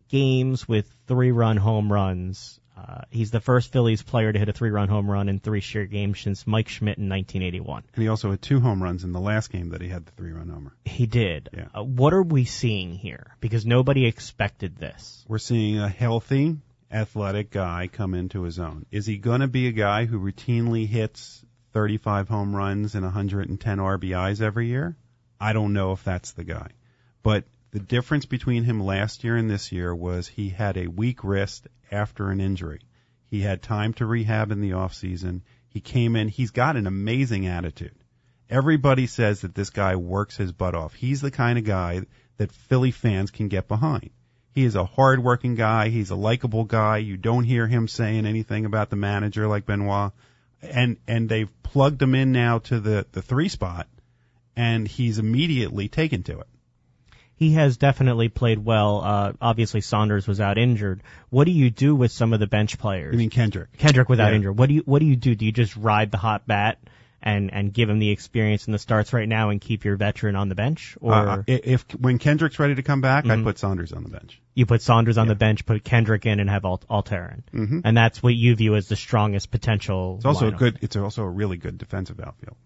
games 0.10 0.68
with 0.68 0.92
three 1.08 1.32
run 1.32 1.58
home 1.58 1.92
runs. 1.92 2.60
Uh, 2.80 3.02
he's 3.10 3.32
the 3.32 3.40
first 3.40 3.72
Phillies 3.72 4.02
player 4.02 4.32
to 4.32 4.40
hit 4.40 4.48
a 4.48 4.54
three 4.54 4.70
run 4.70 4.88
home 4.88 5.10
run 5.10 5.28
in 5.30 5.40
three 5.40 5.62
straight 5.62 5.90
games 5.90 6.20
since 6.20 6.48
Mike 6.48 6.70
Schmidt 6.70 6.98
in 6.98 7.10
1981. 7.10 7.84
And 7.94 8.02
he 8.02 8.08
also 8.08 8.32
had 8.32 8.42
two 8.42 8.60
home 8.60 8.82
runs 8.82 9.04
in 9.04 9.12
the 9.12 9.20
last 9.20 9.52
game 9.52 9.70
that 9.70 9.82
he 9.82 9.90
had 9.90 10.06
the 10.06 10.12
three 10.12 10.32
run 10.32 10.50
homer. 10.50 10.74
He 10.86 11.06
did. 11.06 11.50
Yeah. 11.56 11.68
Uh, 11.76 11.84
what 11.84 12.14
are 12.14 12.24
we 12.24 12.46
seeing 12.46 12.94
here? 12.94 13.36
Because 13.42 13.66
nobody 13.66 14.06
expected 14.06 14.78
this. 14.78 15.26
We're 15.28 15.40
seeing 15.40 15.80
a 15.80 15.90
healthy, 15.90 16.58
athletic 16.92 17.52
guy 17.52 17.90
come 17.92 18.14
into 18.14 18.44
his 18.44 18.60
own. 18.60 18.86
Is 18.92 19.06
he 19.06 19.18
going 19.18 19.42
to 19.42 19.48
be 19.48 19.68
a 19.68 19.74
guy 19.74 20.06
who 20.06 20.20
routinely 20.20 20.88
hits 20.88 21.44
35 21.74 22.30
home 22.30 22.56
runs 22.56 22.96
and 22.96 23.04
110 23.04 23.78
RBIs 23.78 24.42
every 24.42 24.68
year? 24.68 24.96
I 25.40 25.54
don't 25.54 25.74
know 25.74 25.92
if 25.92 26.04
that's 26.04 26.32
the 26.32 26.44
guy. 26.44 26.70
But 27.24 27.46
the 27.72 27.80
difference 27.80 28.26
between 28.26 28.64
him 28.64 28.82
last 28.82 29.24
year 29.24 29.36
and 29.36 29.50
this 29.50 29.72
year 29.72 29.94
was 29.94 30.28
he 30.28 30.50
had 30.50 30.78
a 30.78 30.88
weak 30.88 31.24
wrist 31.24 31.68
after 31.92 32.30
an 32.30 32.42
injury. 32.42 32.82
He 33.28 33.42
had 33.42 33.62
time 33.62 33.94
to 33.94 34.06
rehab 34.06 34.52
in 34.52 34.62
the 34.62 34.74
off 34.74 34.94
season. 34.94 35.44
He 35.68 35.80
came 35.80 36.16
in. 36.16 36.30
He's 36.30 36.52
got 36.52 36.78
an 36.78 36.88
amazing 36.88 37.46
attitude. 37.46 37.96
Everybody 38.50 39.06
says 39.06 39.42
that 39.42 39.54
this 39.54 39.70
guy 39.70 39.96
works 39.96 40.36
his 40.36 40.52
butt 40.52 40.74
off. 40.74 40.96
He's 40.96 41.22
the 41.22 41.30
kind 41.30 41.60
of 41.60 41.66
guy 41.66 42.02
that 42.38 42.52
Philly 42.52 42.90
fans 42.90 43.30
can 43.30 43.48
get 43.48 43.68
behind. 43.68 44.10
He 44.52 44.66
is 44.66 44.76
a 44.76 44.86
hard-working 44.86 45.54
guy. 45.54 45.90
He's 45.90 46.10
a 46.10 46.16
likable 46.16 46.64
guy. 46.64 46.98
You 46.98 47.18
don't 47.18 47.44
hear 47.44 47.68
him 47.68 47.88
saying 47.88 48.26
anything 48.26 48.66
about 48.66 48.90
the 48.90 48.96
manager 48.96 49.48
like 49.48 49.68
Benoit. 49.68 50.12
And 50.62 50.98
and 51.08 51.30
they've 51.30 51.52
plugged 51.62 52.02
him 52.02 52.16
in 52.16 52.32
now 52.32 52.58
to 52.60 52.80
the 52.80 53.06
the 53.12 53.22
three 53.22 53.48
spot, 53.48 53.88
and 54.56 54.88
he's 54.88 55.20
immediately 55.20 55.88
taken 55.88 56.24
to 56.24 56.40
it. 56.40 56.48
He 57.40 57.54
has 57.54 57.78
definitely 57.78 58.28
played 58.28 58.60
well. 58.60 59.02
Uh, 59.02 59.32
obviously, 59.42 59.80
Saunders 59.80 60.28
was 60.28 60.42
out 60.42 60.58
injured. 60.58 61.02
What 61.30 61.46
do 61.46 61.52
you 61.52 61.70
do 61.70 61.96
with 61.96 62.12
some 62.12 62.34
of 62.34 62.42
the 62.42 62.48
bench 62.48 62.78
players? 62.78 63.16
I 63.16 63.18
mean 63.18 63.30
Kendrick. 63.30 63.78
Kendrick 63.78 64.10
without 64.10 64.32
Yeah. 64.32 64.36
injury. 64.36 64.52
What 64.52 64.68
do 64.68 64.76
you 64.76 64.82
What 64.86 65.00
do 65.00 65.06
you 65.06 65.16
do? 65.16 65.34
Do 65.36 65.46
you 65.46 65.54
just 65.54 65.76
ride 65.78 66.12
the 66.12 66.18
hot 66.18 66.46
bat 66.46 66.80
and 67.22 67.54
and 67.54 67.74
give 67.74 67.90
him 67.90 68.00
the 68.00 68.10
experience 68.10 68.68
in 68.68 68.74
the 68.74 68.78
starts 68.80 69.14
right 69.14 69.28
now 69.28 69.50
and 69.52 69.60
keep 69.62 69.86
your 69.86 69.96
veteran 69.96 70.36
on 70.36 70.50
the 70.50 70.56
bench, 70.56 70.98
or 71.02 71.14
Uh, 71.14 71.38
i- 71.48 71.62
if 71.64 71.86
when 72.00 72.18
Kendrick's 72.18 72.60
ready 72.60 72.76
to 72.76 72.84
come 72.84 73.00
back, 73.02 73.24
Mhm. 73.26 73.32
I'd 73.32 73.44
put 73.44 73.58
Saunders 73.58 73.92
on 73.94 74.04
the 74.04 74.10
bench. 74.10 74.42
you 74.56 74.66
put 74.66 74.82
Saunders 74.82 75.18
on 75.18 75.28
the 75.30 75.36
bench, 75.36 75.66
put 75.66 75.82
Kendrick 75.86 76.26
in, 76.26 76.42
and 76.42 76.50
have 76.50 76.66
Alt- 76.66 76.86
Mhm. 76.90 77.82
and 77.86 77.96
that's 77.98 78.22
what 78.22 78.36
you 78.36 78.56
view 78.56 78.76
as 78.76 78.88
the 78.90 78.96
strongest 78.98 79.50
potential. 79.52 80.16
It's 80.18 80.26
also 80.26 80.48
a 80.50 80.52
good. 80.52 80.78
It's 80.82 80.96
also 80.98 81.24
a 81.24 81.30
really 81.30 81.56
good 81.58 81.78
defensive 81.78 82.20
outfield. 82.20 82.58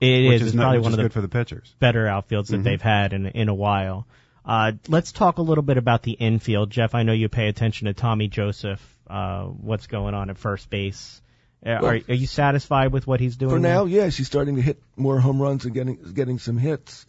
It 0.00 0.28
which 0.28 0.34
is. 0.36 0.42
is 0.42 0.46
It's 0.48 0.54
not, 0.56 0.62
probably 0.64 0.78
which 0.78 0.82
one 0.84 0.92
is 0.92 0.94
of 0.94 0.96
the 0.98 1.02
good 1.04 1.12
for 1.12 1.20
the 1.22 1.28
pitchers. 1.28 1.74
better 1.78 2.04
outfields 2.06 2.48
that 2.48 2.60
Mhm. 2.60 2.64
they've 2.64 2.82
had 2.82 3.12
in 3.12 3.26
in 3.26 3.48
a 3.48 3.54
while. 3.54 4.06
Uh, 4.44 4.72
let's 4.88 5.10
talk 5.12 5.38
a 5.38 5.42
little 5.42 5.62
bit 5.64 5.76
about 5.76 6.02
the 6.02 6.12
infield, 6.12 6.70
Jeff. 6.70 6.94
I 6.94 7.02
know 7.02 7.12
you 7.12 7.28
pay 7.28 7.48
attention 7.48 7.86
to 7.86 7.94
Tommy 7.94 8.28
Joseph. 8.28 8.80
Uh, 9.08 9.44
what's 9.44 9.86
going 9.88 10.14
on 10.14 10.30
at 10.30 10.38
first 10.38 10.68
base? 10.70 11.20
Uh, 11.64 11.78
Well, 11.82 11.90
are, 11.92 12.00
are 12.08 12.14
you 12.14 12.26
satisfied 12.26 12.92
with 12.92 13.06
what 13.06 13.18
he's 13.20 13.36
doing? 13.36 13.50
For 13.50 13.58
there? 13.60 13.72
now, 13.74 13.84
yes, 13.86 14.16
he's 14.16 14.26
starting 14.28 14.56
to 14.56 14.62
hit 14.62 14.80
more 14.96 15.18
home 15.18 15.40
runs 15.42 15.64
and 15.64 15.74
getting 15.74 15.96
getting 16.14 16.38
some 16.38 16.58
hits. 16.58 17.06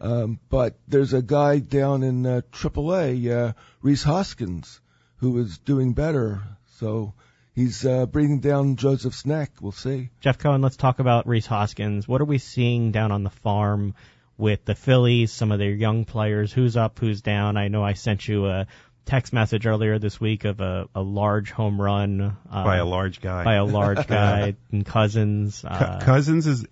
Um, 0.00 0.40
but 0.50 0.76
there's 0.88 1.12
a 1.14 1.22
guy 1.22 1.60
down 1.60 2.02
in 2.02 2.26
uh, 2.26 2.40
AAA, 2.52 3.30
uh, 3.30 3.52
Rhys 3.80 4.02
Hoskins, 4.02 4.80
who 5.18 5.38
is 5.38 5.56
doing 5.58 5.92
better. 5.94 6.42
So 6.78 7.14
he's 7.54 7.84
uh, 7.86 8.06
bringing 8.06 8.40
down 8.40 8.76
Joseph's 8.76 9.24
neck. 9.26 9.50
We'll 9.60 9.72
see. 9.72 10.10
Jeff 10.20 10.38
Cohen, 10.38 10.60
let's 10.62 10.76
talk 10.76 10.98
about 10.98 11.26
Rhys 11.26 11.46
Hoskins. 11.46 12.06
What 12.08 12.20
are 12.20 12.24
we 12.26 12.38
seeing 12.38 12.92
down 12.92 13.12
on 13.12 13.22
the 13.24 13.30
farm 13.30 13.94
with 14.36 14.64
the 14.64 14.74
Phillies, 14.74 15.32
some 15.32 15.52
of 15.52 15.58
their 15.58 15.70
young 15.70 16.04
players? 16.04 16.52
Who's 16.52 16.76
up, 16.76 16.98
who's 16.98 17.22
down? 17.22 17.56
I 17.56 17.68
know 17.68 17.84
I 17.84 17.92
sent 17.94 18.26
you 18.26 18.46
a 18.46 18.66
text 19.06 19.32
message 19.32 19.66
earlier 19.66 19.98
this 19.98 20.18
week 20.20 20.44
of 20.44 20.60
a, 20.60 20.88
a 20.94 21.02
large 21.02 21.50
home 21.50 21.80
run 21.80 22.20
uh, 22.50 22.64
by 22.64 22.76
a 22.78 22.84
large 22.86 23.20
guy. 23.20 23.44
by 23.44 23.54
a 23.54 23.64
large 23.64 24.06
guy 24.08 24.56
and 24.72 24.84
Cozens. 24.86 25.60
Cou- 25.60 25.68
Uh, 25.68 26.00
Cozens 26.00 26.46
is 26.46 26.64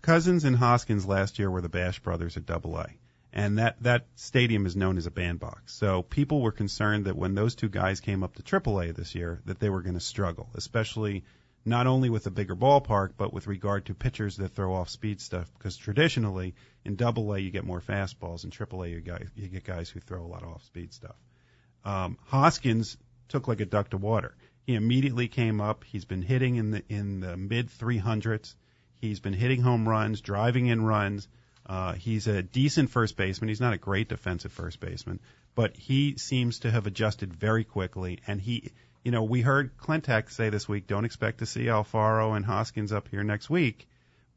Cozens 0.00 0.44
and 0.44 0.54
Hoskins 0.56 1.04
last 1.06 1.38
year 1.38 1.50
were 1.50 1.60
the 1.62 1.68
Bash 1.68 1.98
brothers 1.98 2.36
at 2.36 2.46
Double 2.46 2.78
A, 2.78 2.86
and 3.34 3.58
that 3.58 3.82
that 3.82 4.06
stadium 4.14 4.64
is 4.64 4.76
known 4.76 4.96
as 4.96 5.06
a 5.06 5.10
bandbox. 5.10 5.74
So 5.74 6.02
people 6.02 6.40
were 6.40 6.52
concerned 6.52 7.06
that 7.06 7.16
when 7.16 7.34
those 7.34 7.56
two 7.56 7.68
guys 7.68 8.00
came 8.00 8.22
up 8.22 8.36
to 8.36 8.42
Triple 8.42 8.80
A 8.80 8.92
this 8.92 9.16
year, 9.16 9.40
that 9.46 9.58
they 9.58 9.68
were 9.68 9.82
going 9.82 9.94
to 9.94 10.00
struggle, 10.00 10.48
especially 10.54 11.24
not 11.64 11.88
only 11.88 12.10
with 12.10 12.26
a 12.28 12.30
bigger 12.30 12.54
ballpark, 12.54 13.10
but 13.16 13.32
with 13.32 13.48
regard 13.48 13.86
to 13.86 13.94
pitchers 13.94 14.36
that 14.36 14.50
throw 14.50 14.72
off 14.72 14.88
speed 14.88 15.20
stuff. 15.20 15.50
Because 15.58 15.76
traditionally 15.76 16.54
in 16.84 16.94
Double 16.94 17.34
A 17.34 17.38
you 17.40 17.50
get 17.50 17.64
more 17.64 17.80
fastballs, 17.80 18.44
in 18.44 18.50
Triple 18.50 18.84
A 18.84 18.88
you, 18.88 19.00
guys, 19.00 19.26
you 19.34 19.48
get 19.48 19.64
guys 19.64 19.90
who 19.90 19.98
throw 19.98 20.24
a 20.24 20.28
lot 20.28 20.44
of 20.44 20.50
off 20.50 20.64
speed 20.64 20.92
stuff. 20.92 21.16
Um, 21.84 22.18
Hoskins 22.26 22.96
took 23.28 23.48
like 23.48 23.60
a 23.60 23.66
duck 23.66 23.90
to 23.90 23.96
water. 23.96 24.36
He 24.62 24.76
immediately 24.76 25.26
came 25.26 25.60
up. 25.60 25.82
He's 25.82 26.04
been 26.04 26.22
hitting 26.22 26.54
in 26.54 26.70
the 26.70 26.84
in 26.88 27.18
the 27.18 27.36
mid 27.36 27.68
300s. 27.68 28.54
He's 29.00 29.18
been 29.18 29.32
hitting 29.32 29.60
home 29.60 29.88
runs, 29.88 30.20
driving 30.20 30.68
in 30.68 30.84
runs. 30.84 31.26
Uh, 31.66 31.94
he's 31.94 32.26
a 32.26 32.42
decent 32.42 32.90
first 32.90 33.16
baseman. 33.16 33.48
He's 33.48 33.60
not 33.60 33.72
a 33.72 33.78
great 33.78 34.08
defensive 34.08 34.52
first 34.52 34.80
baseman, 34.80 35.20
but 35.54 35.76
he 35.76 36.16
seems 36.18 36.60
to 36.60 36.70
have 36.70 36.86
adjusted 36.86 37.32
very 37.32 37.64
quickly. 37.64 38.20
And 38.26 38.40
he, 38.40 38.72
you 39.02 39.10
know, 39.10 39.22
we 39.22 39.40
heard 39.40 39.76
Klentak 39.78 40.30
say 40.30 40.50
this 40.50 40.68
week, 40.68 40.86
don't 40.86 41.04
expect 41.04 41.38
to 41.38 41.46
see 41.46 41.64
Alfaro 41.64 42.36
and 42.36 42.44
Hoskins 42.44 42.92
up 42.92 43.08
here 43.08 43.24
next 43.24 43.48
week. 43.48 43.88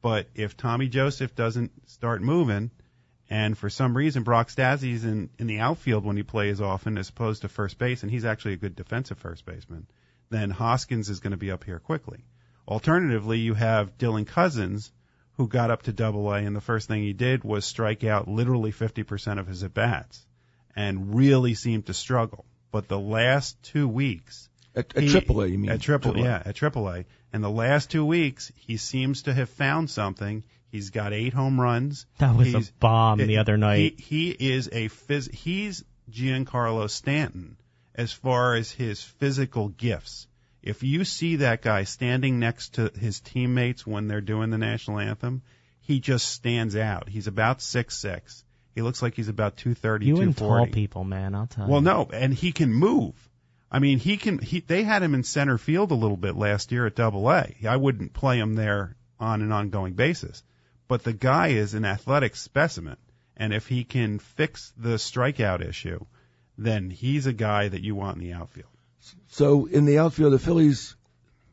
But 0.02 0.28
if 0.36 0.56
Tommy 0.56 0.88
Joseph 0.88 1.36
doesn't 1.36 1.90
start 1.90 2.22
moving, 2.22 2.72
and 3.30 3.58
for 3.58 3.70
some 3.70 3.98
reason 3.98 4.24
Brock 4.24 4.50
Stassi's 4.50 5.04
in, 5.04 5.30
in 5.38 5.48
the 5.48 5.60
outfield 5.60 6.06
when 6.06 6.16
he 6.16 6.24
plays 6.24 6.62
often 6.62 6.98
as 6.98 7.10
opposed 7.10 7.42
to 7.42 7.50
first 7.50 7.78
base, 7.78 8.04
and 8.04 8.12
he's 8.12 8.26
actually 8.26 8.54
a 8.54 8.58
good 8.58 8.76
defensive 8.76 9.18
first 9.18 9.46
baseman, 9.46 9.88
then 10.30 10.50
Hoskins 10.50 11.10
is 11.10 11.20
going 11.20 11.32
to 11.32 11.38
be 11.38 11.52
up 11.52 11.64
here 11.64 11.80
quickly. 11.80 12.24
Alternatively, 12.68 13.40
you 13.40 13.54
have 13.54 13.98
Dylan 13.98 14.28
Cozens, 14.28 14.92
who 15.38 15.48
got 15.48 15.72
up 15.72 15.84
to 15.84 15.94
double 15.94 16.32
A, 16.34 16.38
and 16.40 16.56
the 16.56 16.62
first 16.62 16.88
thing 16.88 17.04
he 17.04 17.14
did 17.14 17.44
was 17.44 17.66
strike 17.66 18.04
out 18.04 18.28
literally 18.28 18.72
50% 18.72 19.40
of 19.40 19.48
his 19.48 19.64
at 19.64 19.74
bats 19.74 20.26
and 20.76 21.16
really 21.16 21.54
seemed 21.54 21.86
to 21.88 21.94
struggle. 21.94 22.46
But 22.72 22.88
the 22.88 23.00
last 23.00 23.62
two 23.64 23.88
weeks, 23.88 24.50
At, 24.76 24.96
at 24.98 25.04
he- 25.04 25.10
AAA, 25.10 25.52
you 25.52 25.58
mean? 25.58 25.72
At 25.72 25.82
triple, 25.82 26.14
AAA. 26.14 26.24
yeah, 26.24 26.42
at 26.46 26.56
triple 26.56 26.90
A. 26.90 27.06
And 27.34 27.44
the 27.44 27.50
last 27.50 27.92
two 27.92 28.06
weeks, 28.06 28.52
he 28.56 28.78
seems 28.78 29.24
to 29.24 29.34
have 29.34 29.50
found 29.50 29.90
something. 29.90 30.44
He's 30.72 30.90
got 30.90 31.14
eight 31.14 31.34
home 31.34 31.60
runs. 31.60 32.06
that 32.18 32.36
was 32.36 32.48
He's- 32.48 32.70
a 32.70 32.74
bomb 32.80 33.20
the 33.20 33.38
other 33.38 33.58
night. 33.58 34.00
He, 34.00 34.32
he 34.36 34.52
is 34.52 34.68
a 34.72 34.90
phys- 34.90 35.34
he's 35.34 35.84
Giancarlo 36.12 36.90
Stanton 36.90 37.58
as 37.96 38.12
far 38.12 38.56
as 38.56 38.72
his 38.72 39.02
physical 39.02 39.70
gifts. 39.70 40.28
If 40.68 40.84
you 40.84 41.06
see 41.06 41.38
that 41.38 41.62
guy 41.62 41.84
standing 41.86 42.40
next 42.40 42.74
to 42.76 42.92
his 43.00 43.20
teammates 43.22 43.88
when 43.88 44.08
they're 44.08 44.22
doing 44.22 44.50
the 44.50 44.58
national 44.58 45.00
anthem, 45.00 45.42
he 45.80 46.00
just 46.00 46.28
stands 46.30 46.76
out. 46.76 47.08
He's 47.08 47.28
about 47.28 47.62
six 47.62 47.96
six. 47.98 48.44
He 48.76 48.82
looks 48.82 49.02
like 49.02 49.16
he's 49.16 49.30
about 49.30 49.58
two 49.58 49.74
thirty, 49.74 50.08
you 50.08 50.16
two 50.16 50.22
and 50.22 50.38
tall 50.38 50.68
people, 50.68 51.04
man, 51.04 51.34
I'll 51.34 51.48
tell 51.48 51.68
Well, 51.68 51.80
you. 51.80 51.86
no, 51.86 52.10
and 52.12 52.34
he 52.34 52.52
can 52.52 52.74
move. 52.74 53.16
I 53.72 53.80
mean, 53.80 53.98
he 53.98 54.18
can. 54.18 54.40
He 54.40 54.60
they 54.60 54.84
had 54.84 55.04
him 55.04 55.14
in 55.14 55.24
center 55.24 55.58
field 55.58 55.92
a 55.92 55.96
little 55.96 56.18
bit 56.18 56.36
last 56.36 56.72
year 56.72 56.86
at 56.86 56.96
Double 56.96 57.30
A. 57.32 57.56
I 57.68 57.78
wouldn't 57.78 58.14
play 58.14 58.38
him 58.38 58.56
there 58.56 58.96
on 59.20 59.42
an 59.42 59.52
ongoing 59.52 59.94
basis, 59.94 60.44
but 60.88 61.04
the 61.04 61.14
guy 61.14 61.48
is 61.50 61.74
an 61.74 61.86
athletic 61.86 62.36
specimen, 62.36 62.98
and 63.36 63.54
if 63.54 63.68
he 63.68 63.84
can 63.84 64.20
fix 64.20 64.74
the 64.78 64.98
strikeout 64.98 65.62
issue, 65.68 66.06
then 66.58 66.90
he's 66.90 67.26
a 67.26 67.34
guy 67.34 67.68
that 67.68 67.84
you 67.84 67.96
want 67.96 68.18
in 68.18 68.24
the 68.24 68.34
outfield. 68.34 68.70
So 69.28 69.66
in 69.66 69.86
the 69.86 70.00
outfield, 70.00 70.34
the 70.34 70.40
Phillies 70.40 70.96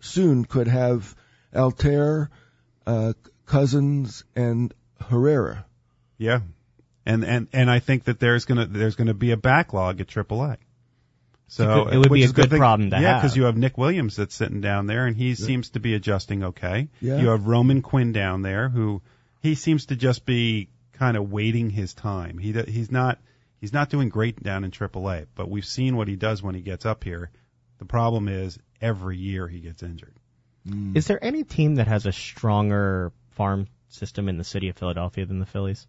soon 0.00 0.44
could 0.44 0.68
have 0.68 1.14
Altherr, 1.54 2.28
uh, 2.86 3.12
Cozens, 3.46 4.24
and 4.34 4.72
Herrera. 5.00 5.66
Yeah, 6.18 6.40
and 7.04 7.24
and 7.24 7.48
and 7.52 7.70
I 7.70 7.78
think 7.78 8.04
that 8.04 8.20
there's 8.20 8.44
gonna 8.44 8.66
there's 8.66 8.96
gonna 8.96 9.14
be 9.14 9.32
a 9.32 9.36
backlog 9.36 10.00
at 10.00 10.08
AAA. 10.08 10.56
So 11.46 11.88
It 11.88 11.98
would 11.98 12.10
be 12.10 12.22
a 12.22 12.24
is 12.24 12.32
good 12.32 12.50
thing. 12.50 12.58
problem 12.58 12.90
to 12.90 12.96
yeah, 13.00 13.14
have. 13.14 13.22
because 13.22 13.36
you 13.36 13.44
have 13.44 13.56
Nick 13.56 13.76
Williams 13.76 14.16
that's 14.16 14.34
sitting 14.34 14.60
down 14.60 14.86
there, 14.86 15.06
and 15.06 15.16
he 15.16 15.34
seems 15.34 15.70
to 15.70 15.80
be 15.80 15.94
adjusting 15.94 16.42
okay. 16.42 16.88
Yeah. 17.00 17.18
You 17.20 17.28
have 17.28 17.46
Roman 17.46 17.82
Quinn 17.82 18.12
down 18.12 18.42
there, 18.42 18.68
who 18.68 19.02
he 19.40 19.54
seems 19.54 19.86
to 19.86 19.96
just 19.96 20.24
be 20.24 20.70
kind 20.94 21.16
of 21.16 21.30
waiting 21.30 21.70
his 21.70 21.94
time. 21.94 22.38
He 22.38 22.52
he's 22.52 22.90
not 22.90 23.18
he's 23.60 23.72
not 23.72 23.90
doing 23.90 24.08
great 24.08 24.42
down 24.42 24.64
in 24.64 24.70
AAA, 24.70 25.26
but 25.34 25.50
we've 25.50 25.66
seen 25.66 25.96
what 25.96 26.08
he 26.08 26.16
does 26.16 26.42
when 26.42 26.54
he 26.54 26.60
gets 26.60 26.86
up 26.86 27.04
here. 27.04 27.30
The 27.78 27.84
problem 27.84 28.28
is 28.28 28.58
every 28.80 29.16
year 29.18 29.46
he 29.48 29.60
gets 29.60 29.82
injured. 29.82 30.14
Mm. 30.68 30.96
Is 30.96 31.06
there 31.06 31.22
any 31.22 31.44
team 31.44 31.76
that 31.76 31.86
has 31.88 32.06
a 32.06 32.12
stronger 32.12 33.12
farm 33.30 33.66
system 33.88 34.28
in 34.28 34.38
the 34.38 34.44
city 34.44 34.68
of 34.68 34.76
Philadelphia 34.76 35.26
than 35.26 35.38
the 35.38 35.46
Phillies? 35.46 35.86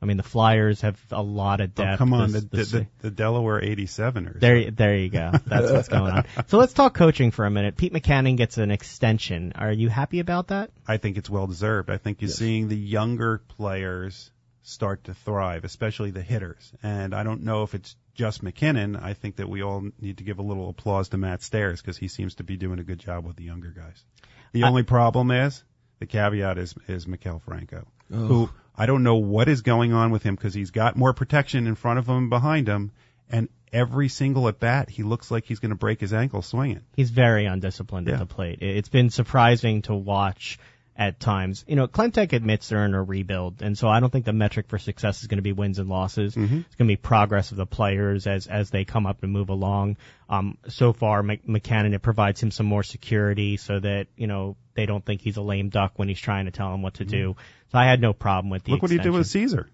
I 0.00 0.06
mean, 0.06 0.16
the 0.16 0.22
Flyers 0.22 0.82
have 0.82 0.96
a 1.10 1.22
lot 1.22 1.60
of 1.60 1.70
Oh, 1.76 1.82
depth. 1.82 1.98
come 1.98 2.12
on, 2.12 2.30
the, 2.30 2.40
This- 2.40 2.50
the, 2.50 2.56
this- 2.56 2.70
the, 2.70 2.86
the 3.00 3.10
Delaware 3.10 3.60
87ers. 3.60 4.38
There, 4.40 4.70
there 4.70 4.96
you 4.96 5.08
go. 5.08 5.32
That's 5.46 5.72
what's 5.72 5.88
going 5.88 6.12
on. 6.12 6.24
So 6.46 6.56
let's 6.58 6.72
talk 6.72 6.94
coaching 6.94 7.32
for 7.32 7.44
a 7.46 7.50
minute. 7.50 7.76
Pete 7.76 7.92
Mackanin 7.92 8.36
gets 8.36 8.58
an 8.58 8.70
extension. 8.70 9.52
Are 9.56 9.72
you 9.72 9.88
happy 9.88 10.20
about 10.20 10.48
that? 10.48 10.70
I 10.86 10.98
think 10.98 11.16
it's 11.18 11.28
well 11.28 11.48
deserved. 11.48 11.90
I 11.90 11.96
think 11.98 12.20
you're 12.22 12.30
seeing 12.30 12.68
the 12.68 12.76
younger 12.76 13.38
players 13.38 14.30
start 14.68 15.04
to 15.04 15.14
thrive, 15.14 15.64
especially 15.64 16.10
the 16.10 16.22
hitters. 16.22 16.72
And 16.82 17.14
I 17.14 17.22
don't 17.22 17.42
know 17.42 17.62
if 17.62 17.74
it's 17.74 17.96
just 18.14 18.42
Mackanin. 18.44 19.00
I 19.02 19.14
think 19.14 19.36
that 19.36 19.48
we 19.48 19.62
all 19.62 19.88
need 20.00 20.18
to 20.18 20.24
give 20.24 20.38
a 20.38 20.42
little 20.42 20.68
applause 20.68 21.08
to 21.10 21.18
Matt 21.18 21.42
Stairs 21.42 21.80
because 21.80 21.96
he 21.96 22.08
seems 22.08 22.36
to 22.36 22.44
be 22.44 22.56
doing 22.56 22.78
a 22.78 22.84
good 22.84 22.98
job 22.98 23.24
with 23.24 23.36
the 23.36 23.44
younger 23.44 23.70
guys. 23.70 24.04
The 24.52 24.64
I- 24.64 24.68
only 24.68 24.82
problem 24.82 25.30
is 25.30 25.62
the 26.00 26.06
caveat 26.06 26.58
is 26.58 26.74
is 26.86 27.06
Maikel 27.06 27.40
Franco, 27.42 27.86
Oh. 28.12 28.26
who 28.26 28.50
I 28.76 28.86
don't 28.86 29.02
know 29.02 29.16
what 29.16 29.48
is 29.48 29.62
going 29.62 29.92
on 29.92 30.10
with 30.10 30.22
him 30.22 30.34
because 30.36 30.54
he's 30.54 30.70
got 30.70 30.96
more 30.96 31.12
protection 31.12 31.66
in 31.66 31.74
front 31.74 31.98
of 31.98 32.08
him 32.08 32.16
and 32.16 32.30
behind 32.30 32.68
him, 32.68 32.92
and 33.30 33.48
every 33.72 34.08
single 34.08 34.48
at 34.48 34.58
bat 34.60 34.88
he 34.88 35.02
looks 35.02 35.30
like 35.30 35.44
he's 35.44 35.58
going 35.58 35.70
to 35.70 35.76
break 35.76 36.00
his 36.00 36.12
ankle 36.14 36.40
swinging. 36.42 36.80
He's 36.96 37.10
very 37.10 37.44
undisciplined 37.46 38.06
Yeah. 38.06 38.14
at 38.14 38.18
the 38.20 38.26
plate. 38.26 38.62
It's 38.62 38.88
been 38.88 39.10
surprising 39.10 39.82
to 39.82 39.94
watch 39.94 40.58
at 40.98 41.20
times. 41.20 41.64
You 41.68 41.76
know, 41.76 41.86
Klentak 41.86 42.32
admits 42.32 42.68
they're 42.68 42.84
in 42.84 42.92
a 42.92 43.00
rebuild, 43.02 43.62
and 43.62 43.78
so 43.78 43.88
I 43.88 44.00
don't 44.00 44.10
think 44.10 44.24
the 44.24 44.32
metric 44.32 44.66
for 44.68 44.78
success 44.78 45.22
is 45.22 45.28
going 45.28 45.38
to 45.38 45.42
be 45.42 45.52
wins 45.52 45.78
and 45.78 45.88
losses. 45.88 46.34
Mhm. 46.34 46.42
It's 46.66 46.74
going 46.74 46.88
to 46.88 46.92
be 46.92 46.96
progress 46.96 47.52
of 47.52 47.56
the 47.56 47.66
players 47.66 48.26
as 48.26 48.48
as 48.48 48.70
they 48.70 48.84
come 48.84 49.06
up 49.06 49.22
and 49.22 49.32
move 49.32 49.48
along. 49.48 49.96
Um, 50.28 50.58
so 50.66 50.92
far, 50.92 51.22
Mc- 51.22 51.46
Mackanin 51.46 51.94
it 51.94 52.02
provides 52.02 52.42
him 52.42 52.50
some 52.50 52.66
more 52.66 52.82
security 52.82 53.56
so 53.56 53.78
that 53.78 54.08
you 54.16 54.26
know 54.26 54.56
they 54.74 54.86
don't 54.86 55.04
think 55.04 55.20
he's 55.22 55.36
a 55.36 55.42
lame 55.42 55.68
duck 55.68 55.92
when 55.96 56.08
he's 56.08 56.18
trying 56.20 56.46
to 56.46 56.50
tell 56.50 56.72
them 56.72 56.82
what 56.82 56.94
to 56.94 57.04
do. 57.04 57.36
So 57.70 57.78
I 57.78 57.84
had 57.86 58.00
no 58.00 58.12
problem 58.12 58.50
with 58.50 58.64
the. 58.64 58.72
Mm-hmm. 58.72 58.72
Look 58.74 58.82
what 58.82 58.90
he 58.90 58.98
did 58.98 59.10
with. 59.12 59.26
Caesar. 59.28 59.68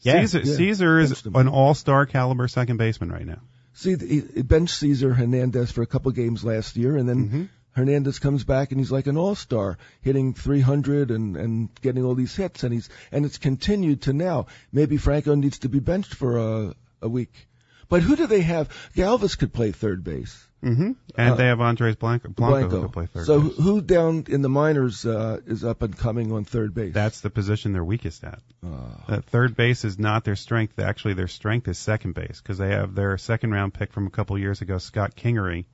Yeah. 0.00 0.20
Caesar, 0.20 0.40
Yeah. 0.40 0.54
Caesar 0.54 0.98
is 1.00 1.24
an 1.26 1.48
all-star 1.48 2.06
caliber 2.06 2.46
second 2.46 2.76
baseman 2.76 3.10
right 3.10 3.26
now. 3.26 3.40
See, 3.72 3.96
he 3.96 4.20
he 4.34 4.42
benched 4.42 4.74
Cesar 4.76 5.12
Hernandez 5.12 5.72
for 5.72 5.82
a 5.82 5.86
couple 5.86 6.10
games 6.12 6.44
last 6.44 6.76
year, 6.76 6.96
and 6.96 7.08
then 7.08 7.28
Mhm. 7.30 7.48
Hernandez 7.76 8.18
comes 8.18 8.42
back 8.42 8.70
and 8.72 8.80
he's 8.80 8.90
like 8.90 9.06
an 9.06 9.16
all-star, 9.18 9.76
hitting 10.00 10.32
300 10.34 11.10
and 11.10 11.36
and 11.36 11.68
getting 11.82 12.04
all 12.04 12.14
these 12.14 12.34
hits, 12.34 12.64
and 12.64 12.72
he's 12.72 12.88
and 13.12 13.24
it's 13.24 13.38
continued 13.38 14.02
to 14.02 14.12
now. 14.12 14.46
Maybe 14.72 14.96
Franco 14.96 15.34
needs 15.34 15.58
to 15.60 15.68
be 15.68 15.78
benched 15.80 16.14
for 16.14 16.38
a 16.38 16.74
a 17.02 17.08
week. 17.08 17.46
But 17.88 18.02
who 18.02 18.16
do 18.16 18.26
they 18.26 18.40
have? 18.40 18.68
Galvis 18.96 19.38
could 19.38 19.52
play 19.52 19.70
third 19.70 20.02
base. 20.02 20.42
Mm-hmm. 20.64 20.92
And 21.16 21.32
Uh, 21.32 21.36
they 21.36 21.46
have 21.46 21.60
Andres 21.60 21.94
Blanco, 21.94 22.30
Blanco, 22.30 22.68
who 22.68 22.80
can 22.80 22.88
play 22.88 23.06
third 23.06 23.26
so 23.26 23.40
base. 23.42 23.56
who 23.58 23.80
down 23.80 24.24
in 24.28 24.42
the 24.42 24.48
minors 24.48 25.06
uh, 25.06 25.38
is 25.46 25.62
up 25.62 25.82
and 25.82 25.96
coming 25.96 26.32
on 26.32 26.44
third 26.44 26.74
base? 26.74 26.92
That's 26.94 27.20
the 27.20 27.30
position 27.30 27.72
they're 27.72 27.84
weakest 27.84 28.24
at. 28.24 28.40
Uh, 28.64 28.68
That 29.08 29.24
third 29.26 29.54
base 29.54 29.84
is 29.84 29.98
not 29.98 30.24
their 30.24 30.34
strength. 30.34 30.80
Actually, 30.80 31.14
their 31.14 31.28
strength 31.28 31.68
is 31.68 31.78
second 31.78 32.14
base 32.14 32.40
because 32.42 32.58
they 32.58 32.70
have 32.70 32.94
their 32.96 33.16
second 33.18 33.52
round 33.52 33.74
pick 33.74 33.92
from 33.92 34.06
a 34.08 34.10
couple 34.10 34.36
years 34.38 34.62
ago, 34.62 34.78
Scott 34.78 35.14
Kingery, 35.14 35.66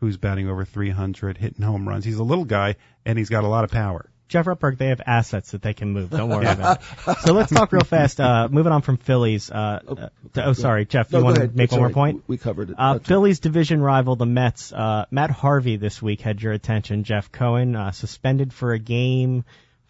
who's 0.00 0.16
batting 0.16 0.48
over 0.48 0.64
300, 0.64 1.38
hitting 1.38 1.64
home 1.64 1.88
runs. 1.88 2.04
He's 2.04 2.18
a 2.18 2.24
little 2.24 2.44
guy 2.44 2.76
and 3.06 3.16
he's 3.18 3.28
got 3.28 3.44
a 3.44 3.48
lot 3.48 3.64
of 3.64 3.70
power. 3.70 4.10
Jeff 4.28 4.46
Rutberg, 4.46 4.78
they 4.78 4.86
have 4.88 5.00
assets 5.04 5.50
that 5.50 5.60
they 5.60 5.74
can 5.74 5.90
move. 5.92 6.10
Don't 6.10 6.28
worry 6.28 6.46
about 6.46 6.80
it. 6.80 7.18
So 7.22 7.32
let's 7.32 7.52
talk 7.52 7.72
real 7.72 7.82
fast. 7.82 8.20
Uh, 8.20 8.48
moving 8.48 8.70
on 8.72 8.80
from 8.80 8.96
Phillies. 8.96 9.50
Uh, 9.50 9.80
uh, 9.88 10.08
oh, 10.36 10.52
sorry, 10.52 10.84
Jeff. 10.86 11.10
No, 11.10 11.18
you 11.18 11.22
go 11.22 11.26
want 11.26 11.36
to 11.38 11.48
make 11.48 11.64
It's 11.64 11.72
one 11.72 11.78
all 11.80 11.80
more 11.80 11.86
right. 11.88 11.94
point? 12.14 12.24
We 12.28 12.38
covered 12.38 12.70
it. 12.70 12.76
Uh, 12.78 12.94
That's 12.94 13.08
Phillies 13.08 13.40
division 13.40 13.80
rival, 13.82 14.14
the 14.14 14.26
Mets. 14.26 14.72
Uh, 14.72 15.06
Matt 15.10 15.30
Harvey 15.32 15.76
this 15.76 16.00
week 16.00 16.20
had 16.20 16.40
your 16.40 16.52
attention. 16.52 17.02
Jeff 17.02 17.32
Cohen 17.32 17.74
uh, 17.74 17.90
suspended 17.90 18.52
for 18.52 18.72
a 18.72 18.78
game 18.78 19.44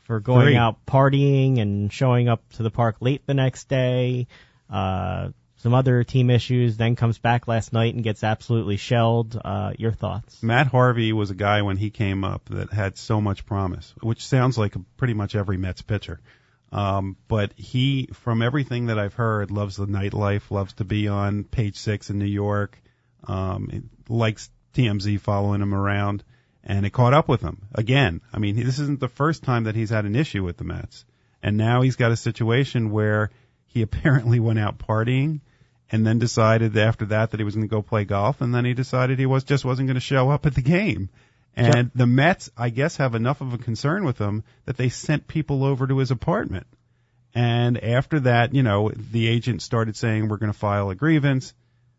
for 0.04 0.20
going 0.20 0.46
Three. 0.46 0.56
out 0.56 0.86
partying 0.86 1.60
and 1.60 1.92
showing 1.92 2.30
up 2.30 2.42
to 2.54 2.62
the 2.62 2.70
park 2.70 2.96
late 3.00 3.26
the 3.26 3.34
next 3.34 3.68
day. 3.68 4.26
Uh, 4.70 5.28
some 5.62 5.74
other 5.74 6.04
team 6.04 6.30
issues. 6.30 6.76
Then 6.76 6.96
comes 6.96 7.18
back 7.18 7.46
last 7.46 7.72
night 7.72 7.94
and 7.94 8.02
gets 8.02 8.24
absolutely 8.24 8.76
shelled. 8.76 9.40
Uh, 9.42 9.72
your 9.78 9.92
thoughts? 9.92 10.42
Matt 10.42 10.66
Harvey 10.66 11.12
was 11.12 11.30
a 11.30 11.34
guy 11.34 11.62
when 11.62 11.76
he 11.76 11.90
came 11.90 12.24
up 12.24 12.46
that 12.46 12.72
had 12.72 12.96
so 12.96 13.20
much 13.20 13.46
promise, 13.46 13.94
which 14.02 14.24
sounds 14.24 14.56
like 14.56 14.74
pretty 14.96 15.14
much 15.14 15.34
every 15.34 15.58
Mets 15.58 15.82
pitcher. 15.82 16.20
Um, 16.72 17.16
but 17.28 17.52
he, 17.56 18.08
from 18.12 18.42
everything 18.42 18.86
that 18.86 18.98
I've 18.98 19.14
heard, 19.14 19.50
loves 19.50 19.76
the 19.76 19.86
nightlife, 19.86 20.50
loves 20.50 20.72
to 20.74 20.84
be 20.84 21.08
on 21.08 21.44
page 21.44 21.76
six 21.76 22.10
in 22.10 22.18
New 22.18 22.26
York, 22.26 22.80
um, 23.24 23.90
likes 24.08 24.50
TMZ 24.74 25.20
following 25.20 25.60
him 25.60 25.74
around, 25.74 26.22
and 26.62 26.86
it 26.86 26.90
caught 26.90 27.12
up 27.12 27.28
with 27.28 27.40
him 27.40 27.66
again. 27.74 28.20
I 28.32 28.38
mean, 28.38 28.56
this 28.56 28.78
isn't 28.78 29.00
the 29.00 29.08
first 29.08 29.42
time 29.42 29.64
that 29.64 29.74
he's 29.74 29.90
had 29.90 30.04
an 30.04 30.14
issue 30.14 30.44
with 30.44 30.58
the 30.58 30.64
Mets, 30.64 31.04
and 31.42 31.56
now 31.56 31.82
he's 31.82 31.96
got 31.96 32.12
a 32.12 32.16
situation 32.16 32.90
where 32.92 33.30
he 33.66 33.82
apparently 33.82 34.38
went 34.40 34.60
out 34.60 34.78
partying 34.78 35.40
and 35.90 36.06
then 36.06 36.18
decided 36.18 36.76
after 36.76 37.06
that 37.06 37.30
that 37.30 37.40
he 37.40 37.44
was 37.44 37.54
going 37.54 37.68
to 37.68 37.70
go 37.70 37.82
play 37.82 38.04
golf, 38.04 38.40
and 38.40 38.54
then 38.54 38.64
he 38.64 38.74
decided 38.74 39.18
he 39.18 39.26
was 39.26 39.44
just 39.44 39.64
wasn't 39.64 39.88
going 39.88 39.94
to 39.94 40.00
show 40.00 40.30
up 40.30 40.46
at 40.46 40.54
the 40.54 40.62
game. 40.62 41.08
And 41.56 41.90
the 41.94 42.06
Mets, 42.06 42.48
I 42.56 42.70
guess, 42.70 42.96
have 42.98 43.14
enough 43.14 43.40
of 43.40 43.52
a 43.52 43.58
concern 43.58 44.04
with 44.04 44.18
him 44.18 44.44
that 44.66 44.76
they 44.76 44.88
sent 44.88 45.26
people 45.26 45.64
over 45.64 45.86
to 45.86 45.98
his 45.98 46.10
apartment. 46.10 46.66
And 47.34 47.82
after 47.82 48.20
that, 48.20 48.54
you 48.54 48.62
know, 48.62 48.90
the 48.90 49.28
agent 49.28 49.62
started 49.62 49.96
saying 49.96 50.28
we're 50.28 50.38
going 50.38 50.52
to 50.52 50.58
file 50.58 50.90
a 50.90 50.94
grievance, 50.94 51.54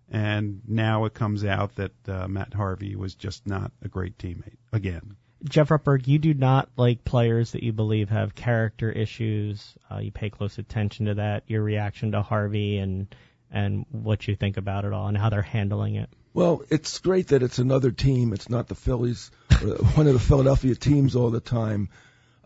and 0.09 0.61
now 0.67 1.05
it 1.05 1.13
comes 1.13 1.45
out 1.45 1.75
that 1.75 1.91
uh, 2.07 2.27
Matt 2.27 2.53
Harvey 2.53 2.95
was 2.95 3.15
just 3.15 3.45
not 3.45 3.71
a 3.81 3.87
great 3.87 4.17
teammate 4.17 4.57
again. 4.73 5.15
Jeff 5.43 5.69
Rutberg, 5.69 6.07
you 6.07 6.19
do 6.19 6.33
not 6.33 6.69
like 6.77 7.03
players 7.03 7.53
that 7.53 7.63
you 7.63 7.73
believe 7.73 8.09
have 8.09 8.35
character 8.35 8.91
issues. 8.91 9.73
Uh, 9.89 9.97
you 9.97 10.11
pay 10.11 10.29
close 10.29 10.57
attention 10.57 11.07
to 11.07 11.15
that. 11.15 11.43
Your 11.47 11.63
reaction 11.63 12.11
to 12.11 12.21
Harvey 12.21 12.77
and 12.77 13.13
and 13.51 13.85
what 13.91 14.27
you 14.27 14.35
think 14.35 14.57
about 14.57 14.85
it 14.85 14.93
all 14.93 15.07
and 15.07 15.17
how 15.17 15.29
they're 15.29 15.41
handling 15.41 15.95
it. 15.95 16.09
Well, 16.33 16.63
it's 16.69 16.99
great 16.99 17.27
that 17.29 17.43
it's 17.43 17.59
another 17.59 17.91
team. 17.91 18.31
It's 18.31 18.49
not 18.49 18.67
the 18.67 18.75
Phillies, 18.75 19.31
or 19.61 19.75
one 19.95 20.07
of 20.07 20.13
the 20.13 20.19
Philadelphia 20.19 20.75
teams 20.75 21.15
all 21.15 21.29
the 21.29 21.41
time. 21.41 21.89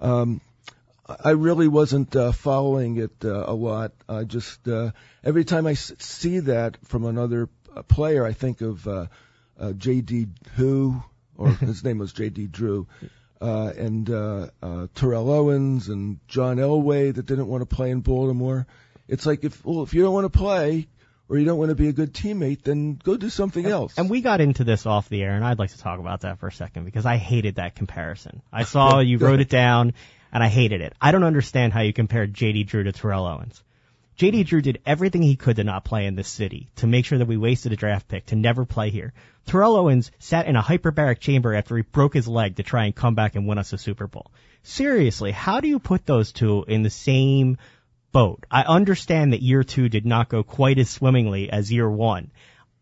Um, 0.02 0.42
I 1.08 1.32
really 1.32 1.68
wasn't 1.68 2.16
uh, 2.16 2.32
following 2.32 2.98
it 2.98 3.12
uh, 3.24 3.44
a 3.46 3.54
lot. 3.54 3.92
I 4.10 4.24
just 4.24 4.68
uh, 4.68 4.92
every 5.24 5.44
time 5.46 5.68
I 5.68 5.72
s- 5.74 5.94
see 6.00 6.40
that 6.40 6.78
from 6.88 7.06
another 7.06 7.48
uh, 7.76 7.84
player, 7.84 8.26
I 8.26 8.34
think 8.34 8.62
of 8.62 8.88
uh, 8.88 9.06
uh, 9.60 9.74
J.D. 9.74 10.28
Who, 10.56 11.04
or 11.38 11.50
his 11.52 11.84
name 11.84 12.00
was 12.00 12.12
J.D. 12.12 12.48
Drew, 12.48 12.88
uh, 13.40 13.72
and 13.78 14.10
uh, 14.10 14.48
uh, 14.64 14.88
Terrell 14.96 15.30
Owens 15.32 15.90
and 15.90 16.20
John 16.28 16.58
Elway 16.58 17.14
that 17.14 17.28
didn't 17.28 17.48
want 17.48 17.62
to 17.62 17.76
play 17.76 17.92
in 17.92 18.00
Baltimore. 18.00 18.66
It's 19.08 19.28
like 19.28 19.44
if 19.44 19.64
well, 19.64 19.84
if 19.84 19.94
you 19.94 20.02
don't 20.02 20.14
want 20.14 20.32
to 20.34 20.36
play 20.36 20.88
or 21.28 21.38
you 21.38 21.46
don't 21.46 21.58
want 21.58 21.70
to 21.70 21.76
be 21.76 21.88
a 21.88 21.94
good 21.94 22.14
teammate, 22.14 22.64
then 22.64 23.00
go 23.04 23.18
do 23.18 23.30
something 23.30 23.66
else. 23.66 23.94
And 23.98 24.10
we 24.10 24.22
got 24.22 24.42
into 24.42 24.64
this 24.64 24.86
off 24.86 25.10
the 25.10 25.24
air, 25.24 25.36
and 25.36 25.44
I'd 25.44 25.60
like 25.60 25.72
to 25.72 25.78
talk 25.78 26.00
about 26.00 26.22
that 26.22 26.40
for 26.40 26.48
a 26.48 26.52
second 26.52 26.86
because 26.86 27.06
I 27.06 27.18
hated 27.18 27.56
that 27.56 27.76
comparison. 27.76 28.42
I 28.54 28.64
saw 28.66 29.00
you 29.00 29.18
wrote 29.18 29.40
it 29.40 29.50
down, 29.50 29.94
and 30.32 30.44
I 30.44 30.48
hated 30.48 30.82
it. 30.82 30.94
I 31.02 31.12
don't 31.12 31.24
understand 31.24 31.74
how 31.74 31.82
you 31.82 31.94
compared 31.94 32.34
J.D. 32.34 32.66
Drew 32.66 32.84
to 32.84 32.92
Terrell 32.92 33.26
Owens. 33.26 33.64
J.D. 34.18 34.44
Drew 34.44 34.62
did 34.62 34.82
everything 34.86 35.24
he 35.24 35.36
could 35.36 35.58
to 35.58 35.66
not 35.66 35.84
play 35.84 36.06
in 36.06 36.16
this 36.16 36.30
city, 36.30 36.70
to 36.78 36.88
make 36.88 37.06
sure 37.06 37.18
that 37.18 37.28
we 37.28 37.36
wasted 37.36 37.74
a 37.74 37.76
draft 37.76 38.08
pick, 38.08 38.28
to 38.28 38.36
never 38.36 38.64
play 38.64 38.90
here. 38.90 39.12
Terrell 39.46 39.76
Owens 39.76 40.10
sat 40.20 40.48
in 40.48 40.56
a 40.56 40.62
hyperbaric 40.62 41.20
chamber 41.20 41.54
after 41.54 41.76
he 41.76 41.84
broke 41.84 42.14
his 42.14 42.28
leg 42.28 42.56
to 42.56 42.64
try 42.64 42.86
and 42.86 42.96
come 42.96 43.16
back 43.16 43.36
and 43.36 43.46
win 43.46 43.58
us 43.58 43.74
a 43.74 43.78
Super 43.78 44.08
Bowl. 44.08 44.32
Seriously, 44.64 45.32
how 45.32 45.60
do 45.60 45.68
you 45.68 45.80
put 45.80 46.06
those 46.06 46.32
two 46.32 46.64
in 46.68 46.82
the 46.82 46.90
same 46.90 47.58
boat? 48.16 48.46
I 48.50 48.62
understand 48.62 49.34
that 49.34 49.42
year 49.42 49.66
two 49.66 49.90
did 49.90 50.06
not 50.06 50.30
go 50.30 50.42
quite 50.42 50.80
as 50.80 50.90
swimmingly 50.90 51.50
as 51.52 51.70
year 51.70 51.90
one. 51.90 52.32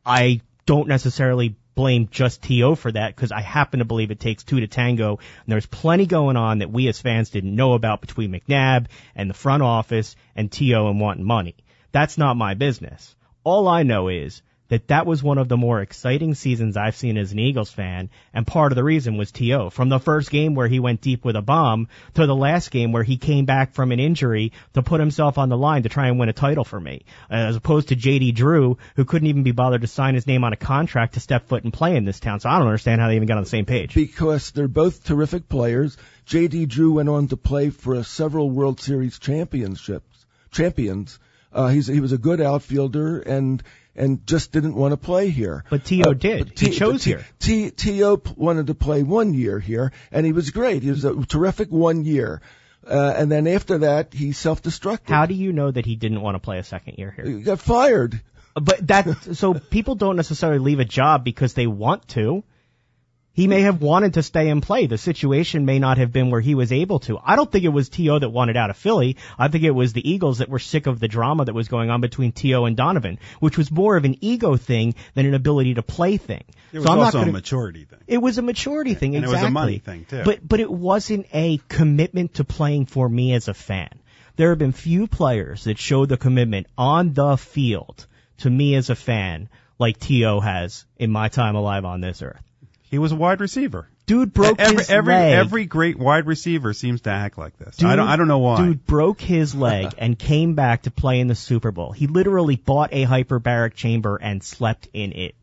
I 0.06 0.42
don't 0.68 0.88
necessarily 0.88 1.56
blame 1.74 2.08
just 2.12 2.44
T.O. 2.44 2.76
for 2.76 2.92
that 2.92 3.16
because 3.16 3.32
I 3.32 3.42
happen 3.42 3.80
to 3.80 3.86
believe 3.86 4.12
it 4.12 4.20
takes 4.20 4.44
two 4.44 4.60
to 4.60 4.68
tango 4.68 5.18
and 5.18 5.48
there's 5.48 5.66
plenty 5.66 6.06
going 6.06 6.38
on 6.38 6.60
that 6.60 6.72
we 6.72 6.88
as 6.88 7.02
fans 7.02 7.32
didn't 7.32 7.56
know 7.56 7.74
about 7.74 8.00
between 8.00 8.32
McNabb 8.32 8.86
and 9.16 9.28
the 9.28 9.34
front 9.34 9.64
office 9.64 10.16
and 10.36 10.52
T.O. 10.52 10.88
and 10.88 11.00
wanting 11.00 11.26
money. 11.26 11.56
That's 11.92 12.20
not 12.20 12.38
my 12.38 12.54
business. 12.54 13.16
All 13.44 13.68
I 13.68 13.82
know 13.82 14.10
is 14.10 14.44
that 14.70 14.88
that 14.88 15.06
was 15.06 15.22
one 15.22 15.38
of 15.38 15.50
the 15.50 15.58
more 15.58 15.82
exciting 15.82 16.34
seasons 16.34 16.78
I've 16.78 16.96
seen 16.96 17.18
as 17.18 17.32
an 17.32 17.40
Eagles 17.40 17.72
fan, 17.72 18.10
and 18.34 18.48
part 18.48 18.72
of 18.72 18.76
the 18.76 18.84
reason 18.84 19.18
was 19.18 19.32
T.O. 19.32 19.70
From 19.70 19.90
the 19.90 20.00
first 20.00 20.32
game 20.32 20.56
where 20.56 20.68
he 20.68 20.80
went 20.80 21.02
deep 21.02 21.26
with 21.26 21.36
a 21.36 21.42
bomb 21.42 21.88
to 22.16 22.26
the 22.26 22.36
last 22.36 22.72
game 22.72 22.92
where 22.92 23.04
he 23.04 23.18
came 23.18 23.46
back 23.46 23.74
from 23.74 23.92
an 23.92 24.00
injury 24.00 24.52
to 24.74 24.82
put 24.82 25.00
himself 25.00 25.38
on 25.38 25.50
the 25.50 25.58
line 25.58 25.84
to 25.84 25.90
try 25.90 26.08
and 26.08 26.20
win 26.20 26.30
a 26.30 26.34
title 26.34 26.64
for 26.64 26.80
me, 26.80 27.04
as 27.30 27.56
opposed 27.56 27.90
to 27.90 27.96
J.D. 27.96 28.32
Drew, 28.32 28.78
who 28.96 29.06
couldn't 29.06 29.28
even 29.28 29.44
be 29.44 29.52
bothered 29.52 29.82
to 29.82 29.88
sign 29.88 30.16
his 30.16 30.28
name 30.28 30.44
on 30.44 30.54
a 30.54 30.58
contract 30.58 31.16
to 31.16 31.20
step 31.20 31.48
foot 31.48 31.64
and 31.64 31.74
play 31.74 31.96
in 31.96 32.06
this 32.06 32.20
town. 32.20 32.40
So 32.40 32.50
I 32.50 32.58
don't 32.58 32.68
understand 32.68 33.02
how 33.02 33.08
they 33.08 33.16
even 33.16 33.28
got 33.28 33.38
on 33.38 33.44
the 33.44 33.50
same 33.50 33.66
page. 33.66 33.94
because 33.94 34.52
they're 34.52 34.68
both 34.68 35.04
terrific 35.04 35.50
players. 35.50 35.98
J.D. 36.26 36.68
Drew 36.68 36.94
went 36.94 37.10
on 37.10 37.28
to 37.28 37.38
play 37.38 37.70
for 37.70 38.02
several 38.04 38.50
World 38.50 38.80
Series 38.80 39.20
championships, 39.20 40.26
champions. 40.52 41.20
Uh, 41.52 41.68
he's 41.68 41.86
he 41.86 42.00
was 42.00 42.12
a 42.12 42.18
good 42.18 42.42
outfielder 42.42 43.20
and 43.20 43.62
and 43.96 44.26
just 44.26 44.52
didn't 44.52 44.76
want 44.76 44.92
to 44.92 44.98
play 44.98 45.30
here. 45.30 45.64
But 45.70 45.86
T.O. 45.86 46.12
Uh, 46.12 46.14
did. 46.14 46.50
but 46.50 46.60
He 46.60 46.70
chose 46.72 47.04
T- 47.04 47.12
here. 47.12 47.26
T- 47.40 47.70
T.O. 47.70 48.22
wanted 48.36 48.68
to 48.68 48.74
play 48.76 49.04
one 49.04 49.34
year 49.34 49.60
here, 49.60 49.92
and 50.12 50.26
he 50.26 50.32
was 50.32 50.50
great. 50.52 50.84
He 50.84 50.90
was 50.90 51.06
a 51.06 51.26
terrific 51.26 51.70
one 51.70 52.04
year. 52.06 52.42
Uh, 52.86 53.14
and 53.16 53.32
then 53.32 53.48
after 53.48 53.80
that, 53.80 54.14
he 54.14 54.34
self-destructed. 54.34 55.10
How 55.10 55.26
do 55.26 55.34
you 55.34 55.54
know 55.54 55.72
that 55.72 55.86
he 55.86 55.96
didn't 55.96 56.22
want 56.22 56.36
to 56.36 56.40
play 56.40 56.60
a 56.60 56.64
second 56.64 56.96
year 56.98 57.12
here? 57.12 57.26
he 57.26 57.42
got 57.42 57.60
fired? 57.60 58.22
But 58.56 58.88
that 58.88 59.36
so 59.36 59.54
people 59.54 59.96
don't 59.96 60.16
necessarily 60.16 60.60
leave 60.60 60.80
a 60.80 60.86
job 60.86 61.24
because 61.24 61.54
they 61.54 61.66
want 61.66 62.08
to. 62.10 62.44
He 63.36 63.48
may 63.48 63.62
have 63.62 63.82
wanted 63.82 64.14
to 64.14 64.22
stay 64.22 64.50
and 64.50 64.62
play. 64.62 64.86
The 64.86 64.98
situation 65.00 65.66
may 65.66 65.80
not 65.80 65.98
have 65.98 66.12
been 66.14 66.30
where 66.30 66.40
he 66.40 66.54
was 66.54 66.72
able 66.72 67.00
to. 67.00 67.18
I 67.18 67.36
don't 67.36 67.52
think 67.52 67.66
it 67.66 67.70
was 67.70 67.90
T.O. 67.90 68.20
that 68.20 68.30
wanted 68.30 68.56
out 68.56 68.70
of 68.70 68.78
Philly. 68.78 69.18
I 69.40 69.48
think 69.48 69.64
it 69.64 69.72
was 69.72 69.92
the 69.92 70.08
Eagles 70.08 70.38
that 70.38 70.50
were 70.50 70.60
sick 70.60 70.86
of 70.86 71.00
the 71.00 71.08
drama 71.08 71.46
that 71.46 71.56
was 71.56 71.68
going 71.68 71.90
on 71.90 72.00
between 72.00 72.32
T.O. 72.32 72.66
and 72.66 72.78
Donovan, 72.78 73.18
which 73.40 73.58
was 73.58 73.72
more 73.72 73.98
of 73.98 74.06
an 74.06 74.18
ego 74.22 74.56
thing 74.56 74.94
than 75.16 75.26
an 75.26 75.34
ability 75.34 75.74
to 75.74 75.82
play 75.82 76.18
thing. 76.18 76.44
It 76.72 76.78
was 76.78 76.86
so 76.86 76.94
I'm 76.94 77.00
also 77.00 77.18
not 77.18 77.22
a 77.24 77.26
gonna, 77.26 77.32
maturity 77.32 77.86
thing. 77.86 78.00
it 78.06 78.20
was 78.20 78.38
a 78.38 78.44
maturity 78.44 78.94
thing, 78.94 79.16
And 79.16 79.26
it 79.26 79.28
exactly. 79.28 79.46
was 79.46 79.50
a 79.50 79.52
money 79.52 79.78
thing, 79.80 80.06
too. 80.06 80.22
But 80.24 80.48
but 80.48 80.60
it 80.60 80.70
wasn't 80.72 81.26
a 81.34 81.60
commitment 81.70 82.36
to 82.36 82.44
playing 82.44 82.86
for 82.86 83.10
me 83.10 83.34
as 83.34 83.48
a 83.48 83.56
fan. 83.56 83.90
There 84.36 84.50
have 84.50 84.60
been 84.60 84.74
few 84.74 85.08
players 85.08 85.64
that 85.64 85.80
showed 85.80 86.10
the 86.10 86.18
commitment 86.18 86.68
on 86.78 87.14
the 87.14 87.36
field 87.38 88.06
to 88.40 88.50
me 88.50 88.76
as 88.76 88.92
a 88.92 88.96
fan 88.96 89.50
like 89.80 90.00
T.O. 90.00 90.40
has 90.40 90.86
in 90.98 91.10
my 91.10 91.30
time 91.30 91.56
alive 91.56 91.84
on 91.84 92.00
this 92.00 92.22
earth. 92.22 92.42
He 92.94 93.00
was 93.00 93.12
a 93.12 93.16
wide 93.16 93.42
receiver. 93.42 93.88
Dude 94.06 94.34
broke 94.36 94.60
every 94.60 94.78
his 94.78 94.92
every 94.92 95.16
leg. 95.16 95.34
every 95.34 95.66
great 95.66 95.98
wide 95.98 96.28
receiver 96.28 96.74
seems 96.74 97.02
to 97.02 97.10
act 97.10 97.40
like 97.40 97.58
this. 97.58 97.82
I 97.82 97.96
don't 97.96 98.08
I 98.08 98.18
don't 98.18 98.28
know 98.28 98.38
why. 98.38 98.58
Dude 98.58 98.86
broke 98.86 99.20
his 99.20 99.56
leg 99.56 99.96
and 99.98 100.20
came 100.20 100.54
back 100.54 100.84
to 100.84 100.92
play 100.92 101.20
in 101.20 101.26
the 101.26 101.34
Super 101.34 101.72
Bowl. 101.72 101.92
He 101.92 102.06
literally 102.06 102.56
bought 102.56 102.90
a 102.94 103.08
hyperbaric 103.08 103.74
chamber 103.74 104.18
and 104.22 104.44
slept 104.44 104.90
in 104.94 105.12
it. 105.14 105.34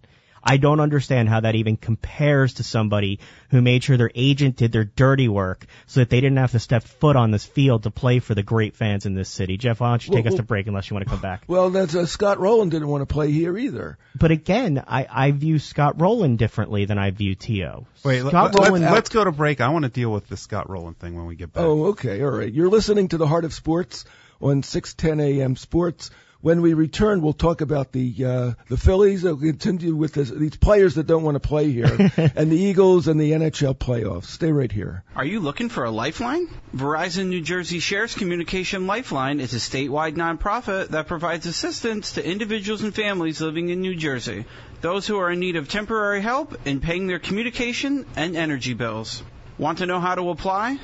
I 0.42 0.56
don't 0.56 0.80
understand 0.80 1.28
how 1.28 1.40
that 1.40 1.54
even 1.54 1.76
compares 1.76 2.54
to 2.54 2.62
somebody 2.62 3.20
who 3.50 3.60
made 3.60 3.84
sure 3.84 3.96
their 3.96 4.10
agent 4.14 4.56
did 4.56 4.72
their 4.72 4.84
dirty 4.84 5.28
work 5.28 5.66
so 5.86 6.00
that 6.00 6.10
they 6.10 6.20
didn't 6.20 6.38
have 6.38 6.52
to 6.52 6.58
step 6.58 6.82
foot 6.82 7.16
on 7.16 7.30
this 7.30 7.44
field 7.44 7.82
to 7.82 7.90
play 7.90 8.18
for 8.18 8.34
the 8.34 8.42
great 8.42 8.76
fans 8.76 9.06
in 9.06 9.14
this 9.14 9.28
city. 9.28 9.56
Jeff, 9.56 9.80
why 9.80 9.90
don't 9.90 10.06
you 10.06 10.14
take 10.14 10.24
Well, 10.24 10.34
us 10.34 10.38
to 10.38 10.42
break 10.42 10.66
unless 10.66 10.88
you 10.90 10.94
want 10.94 11.04
to 11.06 11.10
come 11.10 11.20
back? 11.20 11.44
Well, 11.46 11.70
that's 11.70 11.94
uh, 11.94 12.06
Scott 12.06 12.38
Rolen 12.38 12.68
didn't 12.68 12.88
want 12.88 13.02
to 13.02 13.12
play 13.12 13.30
here 13.30 13.56
either. 13.56 13.98
But 14.18 14.30
again, 14.30 14.82
I, 14.86 15.06
I 15.10 15.30
view 15.32 15.58
Scott 15.58 16.00
Rolen 16.00 16.36
differently 16.36 16.84
than 16.84 16.98
I 16.98 17.10
view 17.10 17.34
T.O. 17.34 17.86
Wait, 18.04 18.20
Scott 18.20 18.54
let, 18.54 18.68
Rolen, 18.68 18.84
us 18.84 19.08
go 19.08 19.24
to 19.24 19.32
break. 19.32 19.60
I 19.60 19.68
want 19.68 19.84
to 19.84 19.90
deal 19.90 20.10
with 20.10 20.28
the 20.28 20.36
Scott 20.36 20.70
Rolen 20.70 20.94
thing 20.94 21.16
when 21.16 21.26
we 21.26 21.34
get 21.36 21.52
back. 21.52 21.62
Oh, 21.62 21.86
okay, 21.86 22.22
all 22.22 22.30
right. 22.30 22.52
You're 22.52 22.68
listening 22.70 23.08
to 23.08 23.18
the 23.18 23.26
Heart 23.26 23.44
of 23.44 23.52
Sports 23.52 24.04
on 24.40 24.62
6:10 24.62 25.22
a.m. 25.22 25.56
Sports. 25.56 26.10
When 26.42 26.62
we 26.62 26.72
return, 26.72 27.20
we'll 27.20 27.34
talk 27.34 27.60
about 27.60 27.92
the 27.92 28.14
uh, 28.24 28.52
the 28.68 28.78
Phillies. 28.78 29.22
We'll 29.22 29.36
continue 29.36 29.94
with 29.94 30.14
this, 30.14 30.30
these 30.30 30.56
players 30.56 30.94
that 30.94 31.06
don't 31.06 31.22
want 31.22 31.34
to 31.34 31.46
play 31.46 31.70
here, 31.70 32.10
and 32.34 32.50
the 32.50 32.56
Eagles 32.56 33.08
and 33.08 33.20
the 33.20 33.32
NHL 33.32 33.74
playoffs. 33.74 34.24
Stay 34.24 34.50
right 34.50 34.72
here. 34.72 35.04
Are 35.14 35.24
you 35.24 35.40
looking 35.40 35.68
for 35.68 35.84
a 35.84 35.90
lifeline? 35.90 36.48
Verizon 36.74 37.26
New 37.26 37.42
Jersey 37.42 37.78
Shares 37.78 38.14
Communication 38.14 38.86
Lifeline 38.86 39.38
is 39.38 39.52
a 39.52 39.58
statewide 39.58 40.16
nonprofit 40.16 40.88
that 40.88 41.08
provides 41.08 41.44
assistance 41.44 42.12
to 42.12 42.26
individuals 42.26 42.82
and 42.82 42.94
families 42.94 43.42
living 43.42 43.68
in 43.68 43.82
New 43.82 43.94
Jersey, 43.94 44.46
those 44.80 45.06
who 45.06 45.18
are 45.18 45.30
in 45.30 45.40
need 45.40 45.56
of 45.56 45.68
temporary 45.68 46.22
help 46.22 46.66
in 46.66 46.80
paying 46.80 47.06
their 47.06 47.18
communication 47.18 48.06
and 48.16 48.34
energy 48.34 48.72
bills. 48.72 49.22
Want 49.58 49.78
to 49.78 49.86
know 49.86 50.00
how 50.00 50.14
to 50.14 50.30
apply? 50.30 50.78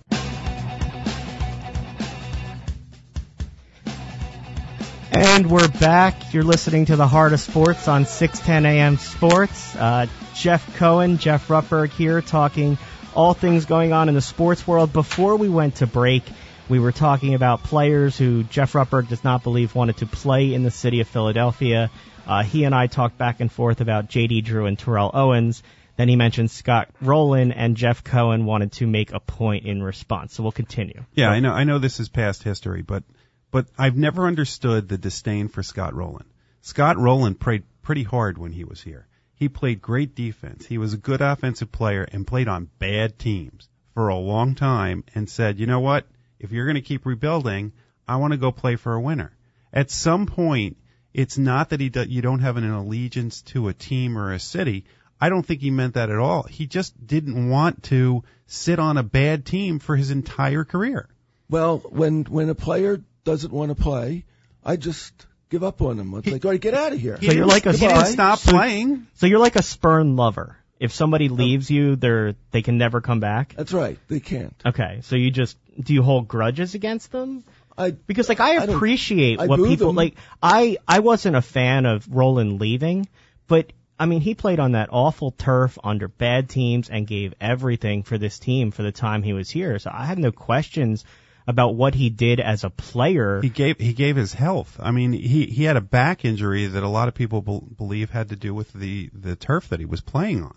And 5.13 5.51
we're 5.51 5.67
back. 5.67 6.33
You're 6.33 6.45
listening 6.45 6.85
to 6.85 6.95
the 6.95 7.09
Heart 7.09 7.33
of 7.33 7.41
Sports 7.41 7.89
on 7.89 8.07
610 8.07 8.67
AM 8.67 8.99
Sports. 8.99 9.75
Uh, 9.75 10.07
Jeff 10.37 10.77
Cohen, 10.77 11.19
Jeff 11.19 11.49
Rutberg 11.49 11.91
here 11.91 12.23
talking 12.23 12.79
all 13.15 13.35
things 13.35 13.65
going 13.65 13.93
on 13.93 14.09
in 14.09 14.15
the 14.15 14.21
sports 14.21 14.67
world. 14.67 14.93
Before 14.93 15.37
we 15.37 15.49
went 15.49 15.77
to 15.77 15.87
break, 15.87 16.23
we 16.69 16.79
were 16.79 16.93
talking 16.93 17.35
about 17.35 17.63
players 17.63 18.17
who 18.17 18.45
Jeff 18.45 18.73
Rutberg 18.73 19.09
does 19.09 19.25
not 19.25 19.43
believe 19.43 19.75
wanted 19.75 19.99
to 19.99 20.07
play 20.07 20.55
in 20.55 20.63
the 20.63 20.71
city 20.71 21.01
of 21.01 21.09
Philadelphia. 21.09 21.91
Uh, 22.27 22.43
he 22.45 22.65
and 22.65 22.75
I 22.75 22.87
talked 22.87 23.19
back 23.19 23.41
and 23.41 23.51
forth 23.51 23.81
about 23.81 24.09
J.D. 24.09 24.43
Drew 24.43 24.67
and 24.67 24.79
Terrell 24.79 25.11
Owens. 25.13 25.63
Then 25.97 26.09
he 26.09 26.17
mentioned 26.17 26.51
Scott 26.51 26.89
Rolen 27.03 27.53
and 27.53 27.77
Jeff 27.77 28.03
Cohen 28.05 28.47
wanted 28.47 28.73
to 28.73 28.87
make 28.87 29.13
a 29.13 29.21
point 29.21 29.67
in 29.67 29.83
response. 29.83 30.35
So 30.35 30.43
we'll 30.43 30.53
continue. 30.53 31.05
Yeah, 31.13 31.29
I 31.29 31.41
know. 31.41 31.53
I 31.53 31.65
know 31.65 31.79
this 31.79 32.01
is 32.01 32.09
past 32.09 32.43
history, 32.43 32.83
but 32.83 33.03
but 33.51 33.67
I've 33.77 33.97
never 33.97 34.27
understood 34.27 34.89
the 34.89 34.97
disdain 34.97 35.49
for 35.49 35.63
Scott 35.63 35.93
Rolen. 35.93 36.25
Scott 36.63 36.97
Rolen 36.99 37.35
played 37.35 37.65
pretty 37.83 38.05
hard 38.05 38.39
when 38.39 38.53
he 38.53 38.65
was 38.65 38.81
here. 38.81 39.09
He 39.41 39.49
played 39.49 39.81
great 39.81 40.15
defense. 40.15 40.67
He 40.67 40.77
was 40.77 40.93
a 40.93 40.99
good 40.99 41.23
offensive 41.23 41.73
player 41.73 42.07
and 42.13 42.27
played 42.27 42.47
on 42.47 42.69
bad 42.79 43.19
teams 43.19 43.71
for 43.95 44.09
a 44.09 44.15
long 44.15 44.55
time 44.55 45.03
and 45.15 45.31
said, 45.31 45.59
you 45.59 45.65
know 45.65 45.81
what? 45.81 46.07
If 46.39 46.53
you're 46.53 46.67
going 46.67 46.75
to 46.75 46.83
keep 46.83 47.07
rebuilding, 47.07 47.73
I 48.07 48.17
want 48.17 48.35
to 48.35 48.37
go 48.37 48.53
play 48.53 48.77
for 48.77 48.93
a 48.93 49.01
winner. 49.01 49.33
At 49.73 49.91
some 49.91 50.27
point, 50.27 50.77
it's 51.15 51.39
not 51.39 51.71
that 51.71 51.81
he 51.81 51.89
do, 51.89 52.03
you 52.03 52.21
don't 52.21 52.41
have 52.41 52.59
an 52.59 52.71
allegiance 52.71 53.41
to 53.55 53.69
a 53.69 53.73
team 53.73 54.19
or 54.19 54.35
a 54.35 54.39
city. 54.39 54.85
I 55.19 55.31
don't 55.31 55.47
think 55.47 55.63
he 55.63 55.71
meant 55.71 55.95
that 55.95 56.11
at 56.11 56.19
all. 56.19 56.43
He 56.43 56.67
just 56.67 56.95
didn't 57.07 57.49
want 57.49 57.85
to 57.85 58.23
sit 58.47 58.79
on 58.79 58.99
a 58.99 59.03
bad 59.03 59.47
team 59.47 59.79
for 59.79 59.97
his 59.97 60.11
entire 60.11 60.65
career. 60.65 61.09
Well, 61.49 61.79
when 61.79 62.25
when 62.25 62.51
a 62.51 62.55
player 62.55 63.03
doesn't 63.25 63.55
want 63.55 63.71
to 63.71 63.83
play, 63.83 64.27
I 64.63 64.77
just 64.77 65.27
give 65.51 65.63
up 65.65 65.83
on 65.83 65.99
him. 65.99 66.15
It's 66.15 66.29
like, 66.29 66.45
all 66.45 66.53
right, 66.53 66.61
get 66.61 66.75
out 66.75 66.93
of 66.93 66.99
here. 66.99 67.19
So 67.21 67.33
you're 67.33 67.47
like 67.47 67.67
a 67.67 67.73
he 67.73 67.87
didn't 67.87 68.07
stop 68.07 68.39
so, 68.39 68.53
playing. 68.53 69.07
So 69.15 69.27
you're 69.27 69.41
like 69.41 69.57
a 69.57 69.63
spurn 69.63 70.17
lover. 70.17 70.57
If 70.79 70.93
somebody 70.95 71.29
leaves 71.29 71.71
you, 71.71 71.97
they're 71.97 72.35
they 72.53 72.63
can 72.63 72.79
never 72.79 73.03
come 73.03 73.21
back. 73.21 73.55
That's 73.55 73.73
right. 73.73 73.99
They 74.09 74.21
can't. 74.21 74.55
Okay, 74.65 75.01
so 75.03 75.17
you 75.17 75.31
just 75.31 75.59
do 75.79 75.93
you 75.93 76.03
hold 76.03 76.27
grudges 76.27 76.75
against 76.75 77.13
them? 77.13 77.45
I 77.77 77.91
Because 77.91 78.31
like 78.31 78.41
I 78.41 78.57
I 78.57 78.65
appreciate 78.65 79.41
I 79.41 79.47
what 79.47 79.59
boo 79.59 79.69
people 79.69 79.89
them. 79.89 79.97
like. 79.97 80.15
I 80.43 80.79
I 80.89 81.01
wasn't 81.01 81.37
a 81.37 81.43
fan 81.43 81.85
of 81.85 82.09
Rolen 82.11 82.57
leaving, 82.57 83.09
but 83.47 83.73
I 83.99 84.07
mean 84.07 84.23
he 84.23 84.35
played 84.35 84.59
on 84.59 84.73
that 84.73 84.89
awful 84.91 85.33
turf 85.33 85.79
under 85.85 86.09
bad 86.09 86.49
teams 86.49 86.89
and 86.89 87.07
gave 87.07 87.35
everything 87.43 88.03
for 88.03 88.17
this 88.17 88.39
team 88.39 88.71
for 88.71 88.83
the 88.83 88.93
time 88.93 89.23
he 89.23 89.35
was 89.35 89.51
here. 89.51 89.79
So 89.79 89.91
I 89.93 90.07
have 90.07 90.19
no 90.19 90.33
questions 90.33 91.05
about 91.51 91.75
what 91.75 91.95
he 91.95 92.09
did 92.09 92.41
as 92.41 92.65
a 92.65 92.71
player. 92.71 93.43
He 93.43 93.51
gave 93.51 93.79
he 93.79 93.93
gave 93.93 94.17
his 94.17 94.33
health. 94.33 94.79
I 94.81 94.91
mean, 94.93 95.13
he 95.13 95.45
he 95.47 95.65
had 95.65 95.77
a 95.77 95.83
back 95.83 96.25
injury 96.25 96.67
that 96.67 96.83
a 96.83 96.89
lot 96.89 97.09
of 97.09 97.15
people 97.15 97.43
bel 97.43 97.61
believe 97.61 98.09
had 98.11 98.31
to 98.31 98.37
do 98.37 98.55
with 98.55 98.73
the 98.73 99.11
the 99.13 99.37
turf 99.37 99.69
that 99.69 99.81
he 99.81 99.87
was 99.87 100.01
playing 100.01 100.43
on. 100.45 100.55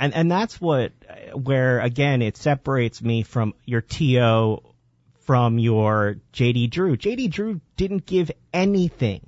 and 0.00 0.14
and 0.14 0.30
that's 0.30 0.60
what 0.60 0.92
where 1.34 1.78
again 1.80 2.22
it 2.22 2.36
separates 2.36 3.00
me 3.02 3.22
from 3.22 3.54
your 3.66 3.82
to 3.82 4.62
from 5.20 5.58
your 5.58 6.16
jd 6.32 6.68
drew 6.70 6.96
jd 6.96 7.30
drew 7.30 7.60
didn't 7.76 8.06
give 8.06 8.30
anything 8.52 9.20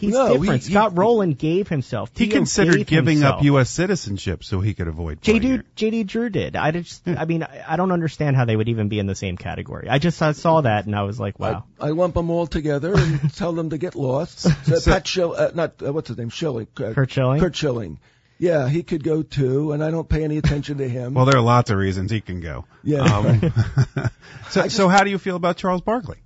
he's 0.00 0.12
No, 0.14 0.32
different 0.36 0.62
he- 0.62 0.68
he- 0.68 0.72
scott 0.74 0.96
rolen 0.98 1.32
gave 1.34 1.68
himself 1.68 2.10
He 2.14 2.26
T.O. 2.26 2.36
considered 2.36 2.86
giving 2.86 3.18
himself. 3.18 3.38
up 3.38 3.44
U.S. 3.44 3.70
citizenship 3.70 4.42
so 4.42 4.60
he 4.60 4.74
could 4.74 4.88
avoid 4.88 5.20
JD. 5.20 5.62
JD 5.76 6.06
Drew 6.06 6.28
did. 6.30 6.56
I 6.56 6.70
just, 6.72 7.06
I 7.06 7.24
mean, 7.26 7.42
I 7.42 7.64
I 7.68 7.76
don't 7.76 7.92
understand 7.92 8.36
how 8.36 8.44
they 8.44 8.56
would 8.56 8.68
even 8.68 8.88
be 8.88 8.98
in 8.98 9.06
the 9.06 9.14
same 9.14 9.36
category. 9.36 9.88
I 9.88 9.98
just 9.98 10.20
I 10.22 10.32
saw 10.32 10.62
that 10.62 10.86
and 10.86 10.96
I 10.96 11.02
was 11.02 11.20
like, 11.20 11.38
wow. 11.38 11.64
I, 11.80 11.86
I 11.86 11.90
lump 11.90 12.14
them 12.14 12.30
all 12.30 12.46
together 12.46 12.94
and 12.96 13.32
tell 13.36 13.52
them 13.52 13.70
to 13.70 13.78
get 13.78 13.94
lost. 13.94 14.40
So 14.40 14.90
Pat 14.90 15.06
Schill, 15.06 15.34
uh, 15.36 15.50
not 15.54 15.82
uh, 15.84 15.92
what's 15.92 16.08
his 16.08 16.18
name, 16.18 16.30
Schilling. 16.30 16.66
Uh, 16.76 16.92
Curt 16.92 17.10
Schilling? 17.12 17.40
Curt 17.40 17.54
Schilling. 17.54 17.98
Yeah, 18.38 18.70
he 18.70 18.82
could 18.82 19.04
go 19.04 19.22
too, 19.22 19.72
and 19.72 19.84
I 19.84 19.90
don't 19.90 20.08
pay 20.08 20.24
any 20.24 20.38
attention 20.38 20.78
to 20.78 20.88
him. 20.88 21.12
Well, 21.12 21.26
there 21.26 21.36
are 21.36 21.42
lots 21.42 21.68
of 21.70 21.76
reasons 21.76 22.10
he 22.10 22.22
can 22.22 22.40
go. 22.40 22.64
Yeah. 22.82 23.02
Um, 23.02 23.52
so, 24.50 24.68
so 24.68 24.88
how 24.88 25.04
do 25.04 25.10
you 25.10 25.18
feel 25.18 25.36
about 25.36 25.58
Charles 25.58 25.82
Barkley? 25.82 26.16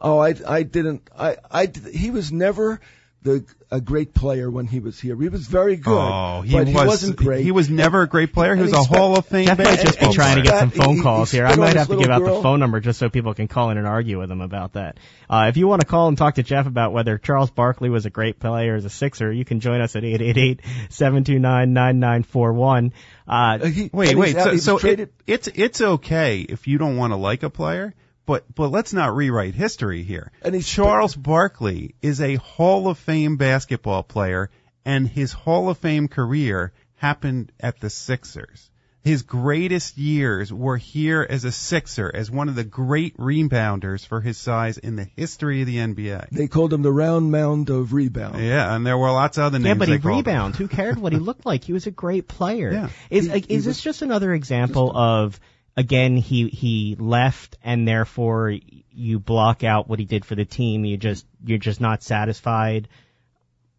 Oh, 0.00 0.18
I, 0.18 0.34
I 0.48 0.62
didn't. 0.62 1.08
I, 1.16 1.36
I, 1.50 1.70
he 1.92 2.10
was 2.10 2.32
never 2.32 2.80
the 3.22 3.44
a 3.70 3.80
great 3.80 4.12
player 4.12 4.50
when 4.50 4.66
he 4.66 4.80
was 4.80 5.00
here. 5.00 5.16
He 5.16 5.28
was 5.30 5.46
very 5.46 5.76
good, 5.76 5.96
oh, 5.96 6.42
he 6.42 6.52
but 6.52 6.66
was. 6.66 6.68
he 6.68 6.74
wasn't 6.74 7.16
great. 7.16 7.42
He 7.44 7.52
was 7.52 7.70
never 7.70 8.02
a 8.02 8.06
great 8.08 8.32
player. 8.34 8.54
He 8.54 8.60
And 8.60 8.70
was 8.70 8.74
a 8.74 8.78
he 8.78 8.84
spent- 8.84 8.98
Hall 8.98 9.16
of 9.16 9.24
Fame 9.26 9.46
Jeff 9.46 9.56
might 9.58 9.80
just 9.80 9.98
be 10.00 10.12
trying 10.12 10.36
to 10.36 10.42
get 10.42 10.58
some 10.60 10.70
phone 10.70 10.96
he- 10.96 11.02
calls 11.02 11.30
he 11.30 11.38
here. 11.38 11.46
I 11.46 11.54
might 11.56 11.76
have 11.76 11.86
to 11.86 11.92
give 11.96 12.08
little 12.08 12.28
out 12.30 12.34
the 12.36 12.42
phone 12.42 12.60
number 12.60 12.80
just 12.80 12.98
so 12.98 13.08
people 13.08 13.32
can 13.32 13.48
call 13.48 13.70
in 13.70 13.78
and 13.78 13.86
argue 13.86 14.18
with 14.18 14.30
him 14.30 14.42
about 14.42 14.74
that. 14.74 14.98
Uh, 15.30 15.46
if 15.48 15.56
you 15.56 15.66
want 15.68 15.80
to 15.80 15.86
call 15.86 16.08
and 16.08 16.18
talk 16.18 16.34
to 16.34 16.42
Jeff 16.42 16.66
about 16.66 16.92
whether 16.92 17.16
Charles 17.16 17.50
Barkley 17.50 17.88
was 17.88 18.04
a 18.04 18.10
great 18.10 18.38
player 18.40 18.74
as 18.74 18.84
a 18.84 18.90
Sixer, 18.90 19.32
you 19.32 19.44
can 19.46 19.60
join 19.60 19.80
us 19.80 19.96
at 19.96 20.02
888-729-9941. 20.04 22.92
Uh, 23.26 23.58
Uh, 23.62 23.66
he- 23.66 23.90
Wait, 23.92 24.16
wait. 24.16 24.36
So, 24.36 24.56
so 24.56 24.78
it, 24.78 25.12
it's 25.26 25.48
it's 25.48 25.80
okay 25.80 26.40
if 26.40 26.66
you 26.66 26.78
don't 26.78 26.96
want 26.96 27.12
to 27.12 27.16
like 27.16 27.42
a 27.42 27.50
player, 27.50 27.94
but 28.26 28.44
but 28.54 28.68
let's 28.70 28.92
not 28.92 29.14
rewrite 29.16 29.54
history 29.54 30.02
here. 30.02 30.30
And 30.42 30.54
he's- 30.54 30.66
Charles 30.68 31.14
Barkley 31.14 31.94
is 32.02 32.20
a 32.20 32.36
Hall 32.36 32.88
of 32.88 32.98
Fame 32.98 33.36
basketball 33.36 34.02
player, 34.02 34.50
and 34.84 35.08
his 35.08 35.32
Hall 35.32 35.68
of 35.68 35.78
Fame 35.78 36.08
career 36.08 36.72
happened 36.96 37.52
at 37.60 37.80
the 37.80 37.90
Sixers. 37.90 38.68
His 39.04 39.22
greatest 39.22 39.98
years 39.98 40.52
were 40.52 40.76
here 40.76 41.26
as 41.28 41.44
a 41.44 41.50
Sixer, 41.50 42.08
as 42.14 42.30
one 42.30 42.48
of 42.48 42.54
the 42.54 42.62
great 42.62 43.16
rebounders 43.16 44.06
for 44.06 44.20
his 44.20 44.38
size 44.38 44.78
in 44.78 44.94
the 44.94 45.08
history 45.16 45.60
of 45.62 45.66
the 45.66 45.78
NBA. 45.78 46.28
they 46.30 46.46
called 46.46 46.72
him 46.72 46.82
the 46.82 46.92
round 46.92 47.32
mound 47.32 47.68
of 47.68 47.92
rebound. 47.92 48.38
Yeah, 48.40 48.72
and 48.72 48.86
there 48.86 48.96
were 48.96 49.10
lots 49.10 49.38
of 49.38 49.44
other 49.44 49.58
names. 49.58 49.66
yeah, 49.66 49.74
but 49.74 49.88
he 49.88 49.96
they 49.96 50.08
rebound. 50.08 50.54
Who 50.54 50.68
cared 50.68 50.98
what 51.00 51.12
he 51.12 51.18
looked 51.18 51.44
like? 51.44 51.64
He 51.64 51.72
was 51.72 51.88
a 51.88 51.90
great 51.90 52.28
player. 52.28 52.70
Yeah. 52.72 52.88
Is 53.10 53.24
He- 53.26 53.30
like, 53.32 53.46
he 53.46 53.54
is 53.54 53.64
this 53.64 53.78
was- 53.78 53.82
just 53.82 54.02
another 54.02 54.32
example 54.32 54.96
of 54.96 55.40
again 55.76 56.16
he 56.16 56.48
he 56.48 56.96
left 56.98 57.56
and 57.62 57.86
therefore 57.86 58.56
you 58.90 59.18
block 59.18 59.64
out 59.64 59.88
what 59.88 59.98
he 59.98 60.04
did 60.04 60.24
for 60.24 60.34
the 60.34 60.44
team? 60.44 60.84
You 60.84 60.96
just 60.96 61.26
you're 61.44 61.58
just 61.58 61.80
not 61.80 62.02
satisfied. 62.02 62.88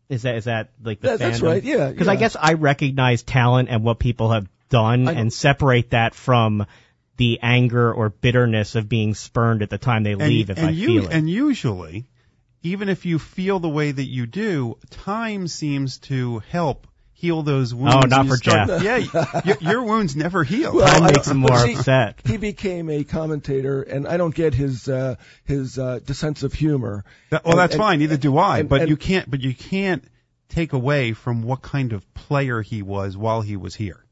Is 0.09 0.23
that 0.23 0.35
is 0.35 0.45
that 0.45 0.69
like 0.83 0.99
the 0.99 1.09
Yeah, 1.09 1.17
that's 1.17 1.41
right, 1.41 1.63
yeah, 1.63 1.89
Because 1.89 2.07
I 2.07 2.15
guess 2.15 2.35
I 2.39 2.53
recognize 2.53 3.23
talent 3.23 3.69
and 3.69 3.83
what 3.83 3.99
people 3.99 4.31
have 4.31 4.47
done 4.69 5.07
I 5.07 5.13
and 5.13 5.31
separate 5.31 5.91
that 5.91 6.13
from 6.13 6.65
the 7.17 7.39
anger 7.41 7.93
or 7.93 8.09
bitterness 8.09 8.75
of 8.75 8.89
being 8.89 9.13
spurned 9.13 9.61
at 9.61 9.69
the 9.69 9.77
time 9.77 10.03
they 10.03 10.13
and, 10.13 10.21
leave. 10.21 10.49
if 10.49 10.59
I 10.59 10.69
you, 10.69 10.87
feel 10.87 11.09
it. 11.09 11.13
And 11.13 11.29
usually, 11.29 12.05
even 12.63 12.89
if 12.89 13.05
you 13.05 13.19
feel 13.19 13.59
the 13.59 13.69
way 13.69 13.91
that 13.91 14.05
you 14.05 14.25
do, 14.25 14.77
time 14.89 15.47
seems 15.47 15.99
to 15.99 16.39
help 16.49 16.87
heal 17.13 17.43
those 17.43 17.73
wounds. 17.73 17.95
Oh, 17.95 18.07
not 18.07 18.27
for 18.27 18.35
start- 18.37 18.67
Jeff. 18.67 18.83
Yeah, 18.83 19.41
your, 19.45 19.57
your 19.61 19.83
wounds 19.83 20.15
never 20.15 20.43
heal. 20.43 20.73
Well, 20.75 21.03
I- 21.03 21.11
makes 21.11 21.27
him 21.27 21.37
more 21.37 21.57
see, 21.59 21.75
upset. 21.75 22.19
He 22.25 22.37
became 22.37 22.89
a 22.89 23.03
commentator, 23.03 23.81
and 23.81 24.07
I 24.07 24.17
don't 24.17 24.33
get 24.35 24.53
his 24.53 24.87
uh, 24.89 25.15
his 25.45 25.77
uh, 25.79 25.99
sense 26.11 26.43
of 26.43 26.53
humor. 26.53 27.05
That- 27.29 27.43
well, 27.45 27.53
And- 27.53 27.59
that's 27.59 27.73
and- 27.73 27.81
fine. 27.81 27.99
Neither 27.99 28.17
do 28.17 28.37
I. 28.37 28.59
and- 28.59 28.69
but 28.69 28.81
and- 28.81 28.89
you 28.89 28.97
can't. 28.97 29.29
But 29.29 29.41
you 29.41 29.53
can't 29.53 30.03
take 30.49 30.73
away 30.73 31.13
from 31.13 31.41
what 31.43 31.61
kind 31.61 31.93
of 31.93 32.13
player 32.13 32.61
he 32.61 32.81
was 32.83 33.17
while 33.17 33.41
he 33.41 33.57
was 33.57 33.73
here. 33.75 34.02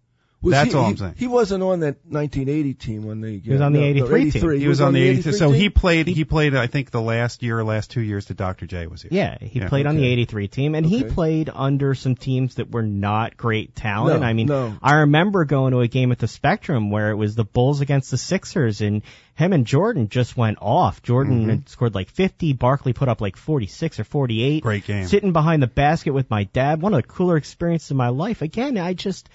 Was 0.42 0.54
That's 0.54 0.72
he, 0.72 0.78
all 0.78 0.86
I'm 0.86 0.98
saying. 0.98 1.16
He 1.18 1.28
wasn't 1.28 1.62
on 1.64 1.82
that 1.82 1.98
1980 2.08 2.74
team 2.74 3.04
when 3.06 3.22
they. 3.22 3.38
He 3.38 3.52
was 3.52 3.62
on 3.62 3.74
the 3.74 3.84
83 3.84 4.32
team. 4.32 4.60
He 4.60 4.68
was 4.68 4.82
on 4.82 4.94
the 4.94 5.02
83. 5.02 5.34
So 5.34 5.52
he 5.52 5.62
team? 5.64 5.72
played. 5.72 6.08
He 6.08 6.26
played. 6.26 6.56
I 6.56 6.66
think 6.66 6.90
the 6.90 7.02
last 7.02 7.44
year, 7.44 7.60
or 7.60 7.64
last 7.64 7.92
two 7.92 8.02
years 8.02 8.26
that 8.26 8.38
Dr. 8.38 8.66
J 8.66 8.88
was 8.88 9.04
here. 9.04 9.10
Yeah, 9.14 9.38
he 9.40 9.60
Yeah, 9.60 9.70
played 9.70 9.86
on 9.86 9.98
the 9.98 10.06
83 10.08 10.48
team, 10.48 10.74
and 10.74 10.84
he 10.84 11.04
played 11.04 11.52
under 11.54 11.94
some 11.94 12.16
teams 12.16 12.56
that 12.56 12.72
were 12.72 12.82
not 12.82 13.38
great 13.38 13.76
talent. 13.76 14.22
No, 14.22 14.26
I 14.28 14.34
mean, 14.34 14.48
no. 14.48 14.76
I 14.82 14.94
remember 15.02 15.46
going 15.46 15.74
to 15.74 15.82
a 15.82 15.88
game 15.88 16.12
at 16.12 16.18
the 16.18 16.28
Spectrum 16.28 16.90
where 16.90 17.12
it 17.12 17.16
was 17.16 17.36
the 17.36 17.46
Bulls 17.46 17.82
against 17.82 18.10
the 18.10 18.18
Sixers, 18.18 18.82
and 18.82 19.04
him 19.36 19.54
and 19.54 19.66
Jordan 19.68 20.10
just 20.10 20.36
went 20.36 20.58
off. 20.60 21.04
Jordan 21.04 21.42
Mm-hmm. 21.42 21.50
had 21.50 21.70
scored 21.70 21.94
like 21.96 22.10
50, 22.10 22.54
Barkley 22.54 22.94
put 22.94 23.08
up 23.10 23.22
like 23.22 23.38
46 23.38 24.00
or 24.00 24.04
48. 24.04 24.64
Great 24.64 24.86
game. 24.86 25.06
Sitting 25.08 25.34
behind 25.34 25.62
the 25.62 25.68
basket 25.68 26.14
with 26.14 26.30
my 26.32 26.46
dad, 26.46 26.82
one 26.82 26.94
of 26.96 27.02
the 27.04 27.08
cooler 27.08 27.38
experiences 27.38 27.92
of 27.92 27.98
my 27.98 28.10
life. 28.10 28.42
Again, 28.42 28.78
I 28.78 28.94
just, 28.94 29.30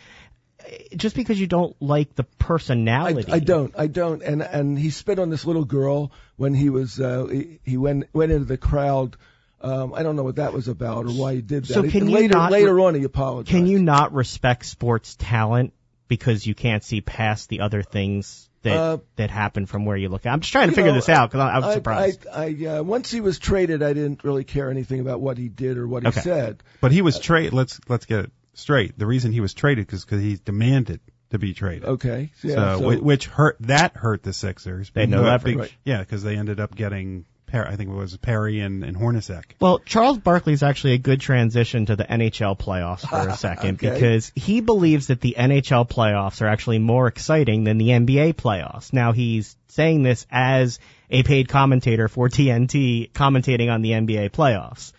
just 0.97 1.17
because 1.17 1.41
you 1.41 1.47
don't 1.47 1.75
like 1.81 2.15
the 2.15 2.25
personality. 2.25 3.31
I 3.33 3.39
don't. 3.39 3.75
I 3.77 3.87
don't. 3.87 4.23
And 4.23 4.43
and 4.43 4.79
he 4.79 4.91
spit 4.91 5.19
on 5.19 5.31
this 5.31 5.45
little 5.45 5.65
girl 5.65 6.13
when 6.37 6.55
he 6.55 6.71
was 6.71 7.01
uh, 7.01 7.27
he, 7.27 7.61
he 7.65 7.77
went 7.77 8.09
went 8.13 8.33
into 8.33 8.45
the 8.47 8.59
crowd. 8.59 9.17
Um, 9.61 9.95
I 9.95 10.03
don't 10.03 10.17
know 10.17 10.23
what 10.23 10.37
that 10.37 10.53
was 10.53 10.69
about 10.69 11.07
or 11.07 11.11
why 11.11 11.35
he 11.35 11.41
did 11.41 11.65
that. 11.65 11.73
So 11.73 11.83
can 11.83 12.03
and 12.03 12.11
you 12.11 12.17
later 12.17 12.35
not 12.35 12.53
later 12.53 12.79
on 12.81 12.95
he 12.95 13.05
apologized. 13.05 13.49
Can 13.49 13.67
you 13.67 13.79
not 13.79 14.13
respect 14.13 14.67
sports 14.67 15.17
talent 15.19 15.73
because 16.09 16.47
you 16.47 16.55
can't 16.55 16.85
see 16.85 17.01
past 17.01 17.49
the 17.49 17.61
other 17.61 17.83
things 17.83 18.49
that 18.63 18.77
Uh, 18.77 18.99
that 19.17 19.31
happen 19.31 19.67
from 19.67 19.85
where 19.87 19.97
you 19.97 20.09
look? 20.09 20.27
I'm 20.27 20.41
just 20.41 20.53
trying 20.53 20.69
to 20.69 20.75
figure 20.75 20.91
know, 20.93 20.97
this 20.99 21.09
out 21.09 21.31
because 21.31 21.41
I, 21.41 21.55
I 21.55 21.59
was 21.59 21.67
I, 21.69 21.75
surprised. 21.75 22.27
I, 22.27 22.45
I 22.45 22.67
uh, 22.79 22.83
once 22.83 23.11
he 23.11 23.21
was 23.21 23.39
traded, 23.39 23.83
I 23.83 23.93
didn't 23.95 24.25
really 24.25 24.45
care 24.45 24.71
anything 24.71 25.01
about 25.01 25.21
what 25.21 25.39
he 25.39 25.49
did 25.49 25.79
or 25.79 25.89
what 25.89 26.03
he 26.03 26.09
Okay. 26.11 26.21
said. 26.21 26.63
But 26.81 26.93
he 26.93 27.01
was 27.03 27.19
traded. 27.19 27.55
Let's 27.55 27.81
let's 27.89 28.05
get 28.05 28.27
it 28.27 28.31
straight. 28.57 28.99
The 28.99 29.07
reason 29.07 29.31
he 29.33 29.41
was 29.41 29.55
traded 29.55 29.93
is 29.93 30.05
because 30.05 30.21
he 30.21 30.39
demanded 30.45 31.01
to 31.31 31.39
be 31.39 31.55
traded. 31.55 31.85
Okay. 31.85 32.31
Yeah, 32.43 32.77
so, 32.77 32.79
so- 32.91 32.99
which 33.01 33.27
hurt 33.27 33.57
that 33.61 33.97
hurt 33.97 34.23
the 34.25 34.33
Sixers. 34.33 34.91
They 34.93 35.03
had 35.03 35.11
no 35.11 35.23
Because- 35.39 35.55
Right. 35.57 35.73
Yeah, 35.85 36.01
because 36.01 36.23
they 36.25 36.37
ended 36.37 36.59
up 36.61 36.75
getting. 36.75 37.25
Per- 37.47 37.65
I 37.65 37.77
think 37.77 37.91
it 37.91 37.95
was 37.95 38.17
Perry 38.17 38.59
and, 38.59 38.83
and 38.83 38.97
Hornacek. 38.97 39.45
well, 39.61 39.79
Charles 39.79 40.19
Barkley 40.19 40.53
is 40.53 40.65
actually 40.65 40.95
a 40.95 40.99
good 40.99 41.21
transition 41.21 41.87
to 41.87 41.95
the 41.95 42.03
NHL 42.03 42.59
playoffs 42.59 43.09
for 43.09 43.29
a 43.29 43.37
second 43.37 43.77
Okay. 43.77 43.95
because 43.95 44.33
he 44.35 44.61
believes 44.61 45.07
that 45.07 45.21
the 45.21 45.37
NHL 45.39 45.89
playoffs 45.89 46.43
are 46.43 46.49
actually 46.49 46.81
more 46.81 47.07
exciting 47.07 47.63
than 47.63 47.79
the 47.79 47.91
NBA 47.91 48.35
playoffs. 48.35 48.93
Now 48.93 49.13
he's 49.13 49.57
saying 49.69 50.03
this 50.03 50.27
as 50.29 50.81
a 51.09 51.23
paid 51.23 51.49
commentator 51.49 52.09
for 52.09 52.29
TNT 52.29 53.13
commentating 53.13 53.73
on 53.73 53.81
the 53.81 53.91
NBA 53.93 54.31
playoffs. 54.31 54.93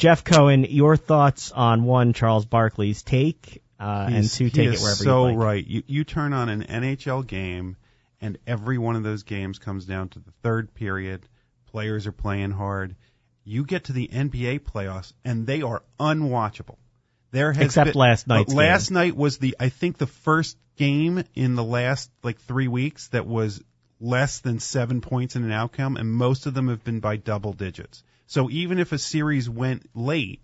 Jeff 0.00 0.24
Cohen, 0.24 0.64
your 0.64 0.96
thoughts 0.96 1.52
on 1.52 1.84
one 1.84 2.14
Charles 2.14 2.46
Barkley's 2.46 3.02
take, 3.02 3.62
uh, 3.78 4.08
and 4.10 4.28
two 4.28 4.48
take 4.48 4.68
it 4.72 4.80
wherever 4.80 5.04
so 5.04 5.28
you 5.28 5.34
like. 5.34 5.44
right. 5.44 5.66
You 5.66 5.82
you 5.86 6.04
turn 6.04 6.32
on 6.32 6.48
an 6.48 6.62
NHL 6.62 7.26
game, 7.26 7.76
and 8.18 8.38
every 8.46 8.78
one 8.78 8.96
of 8.96 9.02
those 9.02 9.24
games 9.24 9.58
comes 9.58 9.84
down 9.84 10.08
to 10.08 10.18
the 10.18 10.32
third 10.42 10.72
period. 10.72 11.28
Players 11.66 12.06
are 12.06 12.12
playing 12.12 12.50
hard. 12.50 12.96
You 13.44 13.66
get 13.66 13.84
to 13.84 13.92
the 13.92 14.08
NBA 14.08 14.60
playoffs, 14.60 15.12
and 15.22 15.46
they 15.46 15.60
are 15.60 15.82
unwatchable. 15.98 16.76
There 17.30 17.52
has 17.52 17.66
Except 17.66 17.92
been- 17.92 18.00
last 18.00 18.26
night's 18.26 18.54
uh, 18.54 18.56
Last 18.56 18.90
night 18.90 19.14
was 19.14 19.36
the 19.36 19.54
I 19.60 19.68
think 19.68 19.98
the 19.98 20.06
first 20.06 20.56
game 20.76 21.22
in 21.34 21.56
the 21.56 21.64
last 21.64 22.10
like 22.22 22.40
three 22.40 22.68
weeks 22.68 23.08
that 23.08 23.26
was 23.26 23.62
less 24.00 24.40
than 24.40 24.60
seven 24.60 25.02
points 25.02 25.36
in 25.36 25.44
an 25.44 25.52
outcome, 25.52 25.98
and 25.98 26.10
most 26.10 26.46
of 26.46 26.54
them 26.54 26.68
have 26.68 26.82
been 26.84 27.00
by 27.00 27.16
double 27.16 27.52
digits. 27.52 28.02
So 28.30 28.48
even 28.48 28.78
if 28.78 28.92
a 28.92 28.98
series 28.98 29.50
went 29.50 29.90
late, 29.92 30.40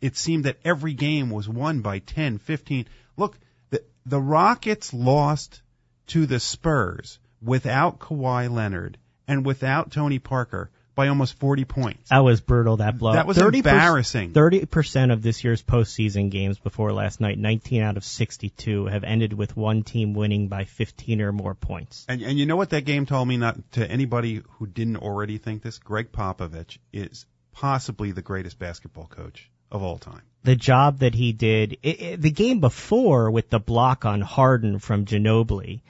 it 0.00 0.16
seemed 0.16 0.46
that 0.46 0.58
every 0.64 0.94
game 0.94 1.28
was 1.28 1.46
won 1.46 1.82
by 1.82 1.98
10, 1.98 2.38
15. 2.38 2.86
Look, 3.18 3.38
the, 3.68 3.84
the 4.06 4.22
Rockets 4.22 4.94
lost 4.94 5.60
to 6.06 6.24
the 6.24 6.40
Spurs 6.40 7.18
without 7.42 7.98
Kawhi 7.98 8.50
Leonard 8.50 8.96
and 9.28 9.44
without 9.44 9.90
Tony 9.90 10.18
Parker 10.18 10.70
by 10.96 11.08
almost 11.08 11.38
40 11.38 11.64
points. 11.66 12.08
That 12.08 12.24
was 12.24 12.40
brutal. 12.40 12.78
That 12.78 12.98
blow. 12.98 13.12
That 13.12 13.26
was 13.26 13.36
30%, 13.36 13.54
embarrassing. 13.54 14.32
Thirty 14.32 14.64
percent 14.64 15.12
of 15.12 15.22
this 15.22 15.44
year's 15.44 15.62
postseason 15.62 16.30
games 16.30 16.58
before 16.58 16.92
last 16.92 17.20
night, 17.20 17.38
19 17.38 17.82
out 17.82 17.96
of 17.96 18.04
62, 18.04 18.86
have 18.86 19.04
ended 19.04 19.32
with 19.32 19.56
one 19.56 19.84
team 19.84 20.14
winning 20.14 20.48
by 20.48 20.64
15 20.64 21.20
or 21.20 21.30
more 21.30 21.54
points. 21.54 22.06
And, 22.08 22.22
and 22.22 22.38
you 22.38 22.46
know 22.46 22.56
what 22.56 22.70
that 22.70 22.86
game 22.86 23.06
told 23.06 23.28
me? 23.28 23.36
Not 23.36 23.72
to 23.72 23.88
anybody 23.88 24.42
who 24.58 24.66
didn't 24.66 24.96
already 24.96 25.38
think 25.38 25.62
this. 25.62 25.78
Gregg 25.78 26.10
Popovich 26.10 26.78
is 26.92 27.26
possibly 27.52 28.12
the 28.12 28.22
greatest 28.22 28.58
basketball 28.58 29.06
coach 29.06 29.50
of 29.70 29.82
all 29.82 29.98
time. 29.98 30.22
The 30.44 30.56
job 30.56 31.00
that 31.00 31.14
he 31.14 31.32
did, 31.32 31.78
it, 31.82 32.00
it, 32.00 32.22
the 32.22 32.30
game 32.30 32.60
before 32.60 33.30
with 33.30 33.50
the 33.50 33.58
block 33.58 34.06
on 34.06 34.22
Harden 34.22 34.78
from 34.78 35.04
Ginobili 35.04 35.82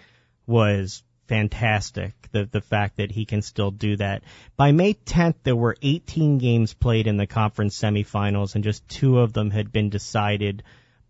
was 0.47 1.03
fantastic. 1.29 2.15
The 2.33 2.45
the 2.45 2.61
fact 2.61 2.97
that 2.97 3.11
he 3.11 3.25
can 3.25 3.43
still 3.43 3.71
do 3.71 3.97
that. 3.97 4.23
By 4.57 4.73
May 4.73 4.95
10th, 4.95 5.37
there 5.43 5.57
were 5.57 5.77
18 5.81 6.39
games 6.39 6.75
played 6.75 7.07
in 7.07 7.17
the 7.17 7.27
conference 7.27 7.79
semifinals, 7.79 8.55
and 8.55 8.65
just 8.65 8.89
two 8.89 9.19
of 9.19 9.33
them 9.33 9.51
had 9.51 9.73
been 9.73 9.91
decided 9.91 10.63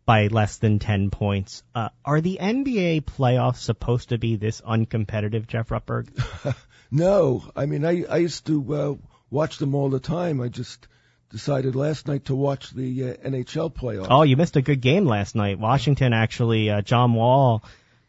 by 0.05 0.29
less 0.29 0.59
than 0.59 0.79
10 0.79 1.11
points. 1.11 1.64
Uh, 1.74 1.88
are 2.05 2.20
the 2.20 2.38
NBA 2.40 3.02
playoffs 3.02 3.57
supposed 3.57 4.11
to 4.11 4.18
be 4.18 4.37
this 4.37 4.61
uncompetitive, 4.61 5.48
Jeff 5.48 5.70
Rutberg? 5.70 6.09
No, 6.90 7.44
I 7.55 7.66
mean 7.66 7.85
I 7.85 8.05
I 8.05 8.18
used 8.18 8.46
to 8.46 8.74
uh, 8.74 8.94
watch 9.31 9.59
them 9.59 9.74
all 9.74 9.90
the 9.90 10.00
time. 10.00 10.40
I 10.40 10.48
just 10.48 10.87
decided 11.31 11.74
last 11.74 12.07
night 12.07 12.26
to 12.26 12.37
watch 12.37 12.70
the 12.70 13.11
uh, 13.11 13.14
NHL 13.29 13.74
playoffs. 13.74 14.07
Oh, 14.11 14.22
you 14.22 14.37
missed 14.37 14.57
a 14.57 14.62
good 14.62 14.81
game 14.81 15.07
last 15.07 15.35
night. 15.35 15.59
Washington 15.59 16.12
actually, 16.12 16.70
uh, 16.70 16.83
John 16.83 17.14
Wall 17.14 17.64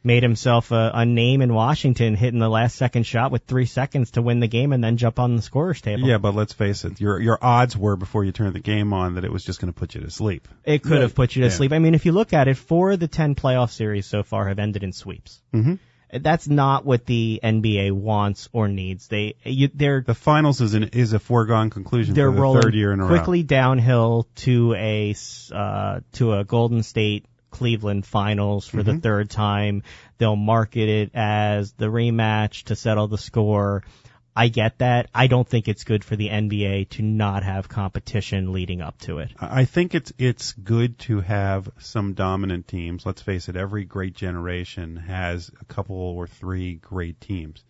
made 0.08 0.24
himself 0.24 0.72
a, 0.72 0.91
a 0.96 1.06
name 1.06 1.43
in 1.43 1.54
Washington, 1.54 2.15
hitting 2.15 2.39
the 2.39 2.50
last 2.50 2.76
second 2.76 3.04
shot 3.06 3.32
with 3.32 3.43
three 3.43 3.65
seconds 3.67 4.12
to 4.12 4.24
win 4.24 4.39
the 4.39 4.48
game 4.48 4.74
and 4.74 4.84
then 4.84 4.98
jump 4.98 5.20
on 5.20 5.36
the 5.36 5.41
scorer's 5.43 5.82
table. 5.82 6.08
Yeah, 6.08 6.17
but 6.17 6.34
let's 6.34 6.54
face 6.54 6.84
it. 6.86 7.00
Your 7.00 7.20
your 7.20 7.38
odds 7.39 7.78
were 7.78 7.96
before 7.96 8.24
you 8.24 8.32
turned 8.32 8.56
the 8.56 8.60
game 8.60 8.91
on 8.93 9.13
that 9.15 9.26
it 9.26 9.32
was 9.32 9.43
just 9.43 9.62
going 9.62 9.72
to 9.72 9.80
put 9.80 9.93
you 9.93 10.02
to 10.02 10.10
sleep. 10.10 10.48
It 10.63 10.82
could 10.82 11.02
have 11.02 11.13
put 11.13 11.36
you 11.36 11.41
to 11.43 11.50
Yeah. 11.50 11.54
sleep. 11.54 11.72
I 11.74 11.78
mean, 11.80 11.93
if 11.93 12.06
you 12.08 12.13
look 12.13 12.34
at 12.34 12.48
it, 12.48 12.56
four 12.58 12.91
of 12.91 13.00
the 13.00 13.08
ten 13.08 13.36
playoff 13.36 13.70
series 13.70 14.08
so 14.08 14.24
far 14.24 14.48
have 14.48 14.58
ended 14.58 14.82
in 14.84 14.93
sweeps. 14.93 15.39
Mm-hmm. 15.54 15.76
That's 16.22 16.48
not 16.48 16.86
what 16.86 17.06
the 17.06 17.41
NBA 17.43 17.91
wants 17.91 18.48
or 18.54 18.70
needs. 18.70 19.10
They, 19.10 19.36
you, 19.43 19.70
they're 19.74 20.00
The 20.00 20.13
finals 20.13 20.62
is 20.62 20.74
an 20.74 20.84
is 20.93 21.12
a 21.12 21.20
foregone 21.20 21.70
conclusion 21.70 22.15
they're 22.15 22.30
for 22.32 22.36
the 22.36 22.41
rolling 22.41 22.62
third 22.62 22.76
year 22.76 22.93
in 22.93 23.02
a 23.02 23.08
quickly 23.08 23.43
downhill 23.43 24.26
to 24.38 24.74
a 24.76 25.10
s- 25.12 25.52
uh, 25.54 26.00
to 26.13 26.32
a 26.34 26.46
Golden 26.46 26.82
State 26.84 27.26
Cleveland 27.58 28.06
finals 28.06 28.67
for 28.67 28.78
Mm-hmm. 28.78 28.96
the 28.96 29.02
third 29.02 29.30
time. 29.30 29.84
They'll 30.17 30.36
market 30.36 30.89
it 30.89 31.12
as 31.13 31.74
the 31.74 31.88
rematch 31.88 32.63
to 32.65 32.76
settle 32.76 33.08
the 33.08 33.17
score. 33.17 33.84
I 34.36 34.50
get 34.50 34.78
that. 34.78 35.10
I 35.15 35.26
don't 35.26 35.48
think 35.48 35.67
it's 35.67 35.84
good 35.84 36.04
for 36.04 36.15
the 36.15 36.30
NBA 36.30 36.89
to 36.89 37.02
not 37.02 37.41
have 37.41 37.67
competition 37.67 38.54
leading 38.54 38.82
up 38.82 39.00
to 39.00 39.17
it. 39.17 39.32
I 39.39 39.65
think 39.65 39.96
it's 39.96 40.13
it's 40.20 40.52
good 40.54 41.00
to 41.10 41.22
have 41.22 41.70
some 41.80 42.13
dominant 42.13 42.67
teams. 42.67 43.04
Let's 43.04 43.24
face 43.24 43.50
it, 43.50 43.56
every 43.56 43.84
great 43.86 44.13
generation 44.13 44.96
has 44.98 45.50
a 45.60 45.65
couple 45.65 45.96
or 45.96 46.28
three 46.28 46.76
great 46.76 47.20
teams. 47.20 47.63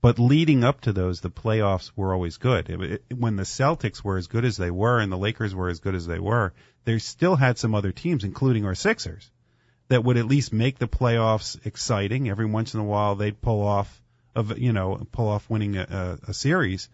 But 0.00 0.18
leading 0.18 0.64
up 0.64 0.80
to 0.82 0.92
those, 0.94 1.20
the 1.20 1.30
playoffs 1.30 1.90
were 1.96 2.12
always 2.14 2.36
good. 2.38 2.68
It- 2.70 3.02
it- 3.10 3.16
when 3.18 3.36
the 3.36 3.42
Celtics 3.44 4.02
were 4.04 4.16
as 4.16 4.26
good 4.26 4.44
as 4.46 4.56
they 4.56 4.70
were 4.70 4.98
and 5.00 5.10
the 5.12 5.18
Lakers 5.18 5.54
were 5.54 5.68
as 5.68 5.80
good 5.80 5.94
as 5.94 6.06
they 6.06 6.18
were, 6.18 6.52
they 6.84 6.98
still 6.98 7.36
had 7.36 7.56
some 7.58 7.74
other 7.74 7.92
teams, 7.92 8.24
including 8.24 8.64
our 8.66 8.74
Sixers, 8.74 9.30
that 9.94 10.02
would 10.02 10.16
at 10.16 10.26
least 10.26 10.52
make 10.52 10.76
the 10.80 10.88
playoffs 10.88 11.64
exciting. 11.64 12.28
Every 12.28 12.46
once 12.46 12.74
in 12.74 12.80
a 12.80 12.84
while, 12.84 13.14
they'd 13.14 13.40
pull 13.40 13.62
off 13.62 14.02
of 14.34 14.58
you 14.58 14.72
know 14.72 15.06
pull 15.12 15.28
off 15.28 15.48
winning 15.48 15.76
a, 15.76 16.18
a, 16.26 16.30
a 16.30 16.34
series. 16.34 16.88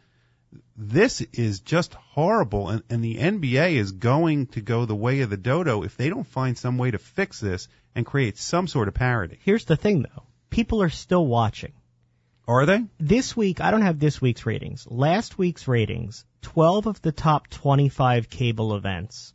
This 0.76 1.22
is 1.32 1.60
just 1.60 1.94
horrible, 1.94 2.68
and, 2.68 2.82
and 2.90 3.02
the 3.02 3.16
NBA 3.16 3.76
is 3.76 3.92
going 3.92 4.48
to 4.48 4.60
go 4.60 4.84
the 4.84 4.94
way 4.94 5.22
of 5.22 5.30
the 5.30 5.38
dodo 5.38 5.82
if 5.82 5.96
they 5.96 6.10
don't 6.10 6.26
find 6.26 6.58
some 6.58 6.76
way 6.76 6.90
to 6.90 6.98
fix 6.98 7.40
this 7.40 7.68
and 7.94 8.04
create 8.04 8.36
some 8.36 8.66
sort 8.66 8.86
of 8.86 8.92
parity. 8.92 9.38
Here's 9.44 9.64
the 9.64 9.76
thing 9.76 10.02
though. 10.02 10.24
People 10.50 10.82
are 10.82 10.90
still 10.90 11.26
watching. 11.26 11.72
Are 12.46 12.66
they? 12.66 12.84
This 12.98 13.34
week, 13.34 13.62
I 13.62 13.70
don't 13.70 13.80
have 13.80 13.98
this 13.98 14.20
week's 14.20 14.44
ratings. 14.44 14.86
Last 14.86 15.38
week's 15.38 15.66
ratings, 15.66 16.26
12 16.42 16.86
of 16.86 17.00
the 17.00 17.12
top 17.12 17.48
25 17.48 18.28
cable 18.28 18.74
events 18.74 19.32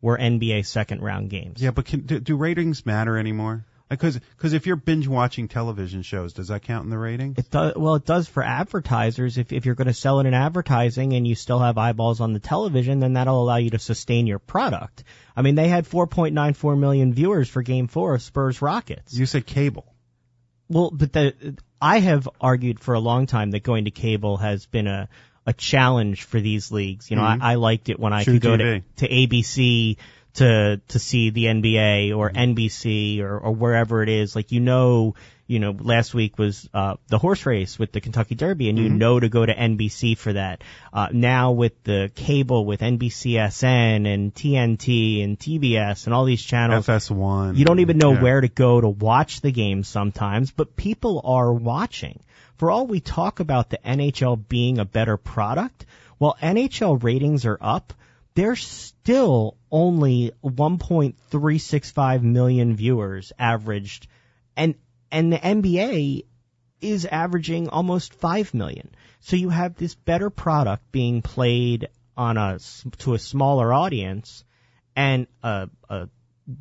were 0.00 0.16
NBA 0.16 0.66
second 0.66 1.02
round 1.02 1.30
games. 1.30 1.62
Yeah, 1.62 1.70
but 1.70 1.86
can, 1.86 2.00
do, 2.00 2.20
do 2.20 2.36
ratings 2.36 2.86
matter 2.86 3.18
anymore? 3.18 3.64
Because 3.88 4.18
because 4.18 4.52
if 4.52 4.66
you're 4.66 4.76
binge 4.76 5.08
watching 5.08 5.48
television 5.48 6.02
shows, 6.02 6.34
does 6.34 6.48
that 6.48 6.62
count 6.62 6.84
in 6.84 6.90
the 6.90 6.98
rating? 6.98 7.34
It 7.38 7.50
does 7.50 7.72
well. 7.74 7.94
It 7.94 8.04
does 8.04 8.28
for 8.28 8.42
advertisers. 8.42 9.38
If 9.38 9.50
if 9.50 9.64
you're 9.64 9.74
going 9.74 9.86
to 9.86 9.94
sell 9.94 10.20
it 10.20 10.26
in 10.26 10.34
advertising 10.34 11.14
and 11.14 11.26
you 11.26 11.34
still 11.34 11.58
have 11.58 11.78
eyeballs 11.78 12.20
on 12.20 12.34
the 12.34 12.38
television, 12.38 13.00
then 13.00 13.14
that'll 13.14 13.42
allow 13.42 13.56
you 13.56 13.70
to 13.70 13.78
sustain 13.78 14.26
your 14.26 14.40
product. 14.40 15.04
I 15.34 15.40
mean, 15.40 15.54
they 15.54 15.68
had 15.68 15.88
4.94 15.88 16.78
million 16.78 17.14
viewers 17.14 17.48
for 17.48 17.62
Game 17.62 17.86
Four 17.86 18.14
of 18.14 18.22
Spurs 18.22 18.60
Rockets. 18.60 19.14
You 19.14 19.24
said 19.24 19.46
cable. 19.46 19.94
Well, 20.68 20.90
but 20.90 21.12
the 21.14 21.56
I 21.80 22.00
have 22.00 22.28
argued 22.40 22.80
for 22.80 22.94
a 22.94 23.00
long 23.00 23.26
time 23.26 23.52
that 23.52 23.62
going 23.62 23.86
to 23.86 23.90
cable 23.90 24.36
has 24.36 24.66
been 24.66 24.86
a 24.86 25.08
a 25.48 25.52
challenge 25.54 26.24
for 26.24 26.38
these 26.40 26.70
leagues. 26.70 27.10
You 27.10 27.16
know, 27.16 27.22
Mhm. 27.22 27.40
I, 27.42 27.52
I 27.52 27.54
liked 27.56 27.88
it 27.88 27.98
when 27.98 28.12
I 28.12 28.22
True 28.24 28.34
could 28.34 28.42
go 28.42 28.56
to, 28.56 28.64
TV. 28.64 28.82
to 28.96 29.08
ABC 29.08 29.96
to 30.34 30.80
to 30.88 30.98
see 30.98 31.30
the 31.30 31.46
NBA 31.46 32.14
or 32.16 32.28
Mm-hmm. 32.30 32.52
NBC 32.54 33.20
or, 33.20 33.38
or 33.38 33.52
wherever 33.52 34.02
it 34.02 34.08
is. 34.10 34.36
Like 34.36 34.52
you 34.52 34.60
know, 34.60 35.14
you 35.46 35.58
know, 35.58 35.74
last 35.94 36.12
week 36.12 36.38
was 36.38 36.68
uh, 36.74 36.96
the 37.08 37.16
horse 37.18 37.46
race 37.46 37.78
with 37.78 37.90
the 37.92 38.00
Kentucky 38.02 38.34
Derby, 38.34 38.68
and 38.68 38.78
you 38.78 38.90
Mhm. 38.90 38.98
know 38.98 39.18
to 39.18 39.28
go 39.30 39.46
to 39.46 39.54
NBC 39.54 40.14
for 40.18 40.34
that. 40.34 40.62
Uh, 40.92 41.08
now 41.12 41.52
with 41.52 41.82
the 41.84 42.10
cable, 42.14 42.66
with 42.66 42.82
NBCSN 42.82 44.06
and 44.06 44.34
TNT 44.34 45.24
and 45.24 45.38
TBS 45.38 46.04
and 46.06 46.14
all 46.14 46.24
these 46.26 46.42
channels, 46.42 46.86
FS1. 46.86 47.56
you 47.56 47.64
don't 47.64 47.80
even 47.80 47.98
know 47.98 48.12
Yeah. 48.12 48.22
where 48.22 48.40
to 48.42 48.48
go 48.48 48.80
to 48.80 48.88
watch 48.88 49.40
the 49.40 49.50
game 49.52 49.82
sometimes, 49.84 50.50
but 50.50 50.76
people 50.76 51.22
are 51.24 51.52
watching. 51.52 52.20
For 52.58 52.70
all 52.70 52.86
we 52.86 53.00
talk 53.00 53.40
about 53.40 53.70
the 53.70 53.78
NHL 53.78 54.48
being 54.48 54.78
a 54.78 54.84
better 54.84 55.16
product, 55.16 55.86
while 56.18 56.36
NHL 56.42 57.02
ratings 57.02 57.46
are 57.46 57.58
up, 57.60 57.92
there's 58.34 58.66
still 58.66 59.56
only 59.70 60.32
1.365 60.44 62.22
million 62.22 62.74
viewers 62.76 63.32
averaged, 63.38 64.08
and 64.56 64.74
and 65.10 65.32
the 65.32 65.38
NBA 65.38 66.24
is 66.80 67.06
averaging 67.06 67.68
almost 67.68 68.14
5 68.14 68.54
million. 68.54 68.90
So 69.20 69.36
you 69.36 69.48
have 69.48 69.76
this 69.76 69.94
better 69.94 70.30
product 70.30 70.92
being 70.92 71.22
played 71.22 71.88
on 72.16 72.36
a 72.36 72.58
to 72.98 73.14
a 73.14 73.18
smaller 73.18 73.72
audience 73.72 74.44
and 74.96 75.28
a, 75.42 75.70
a 75.88 76.08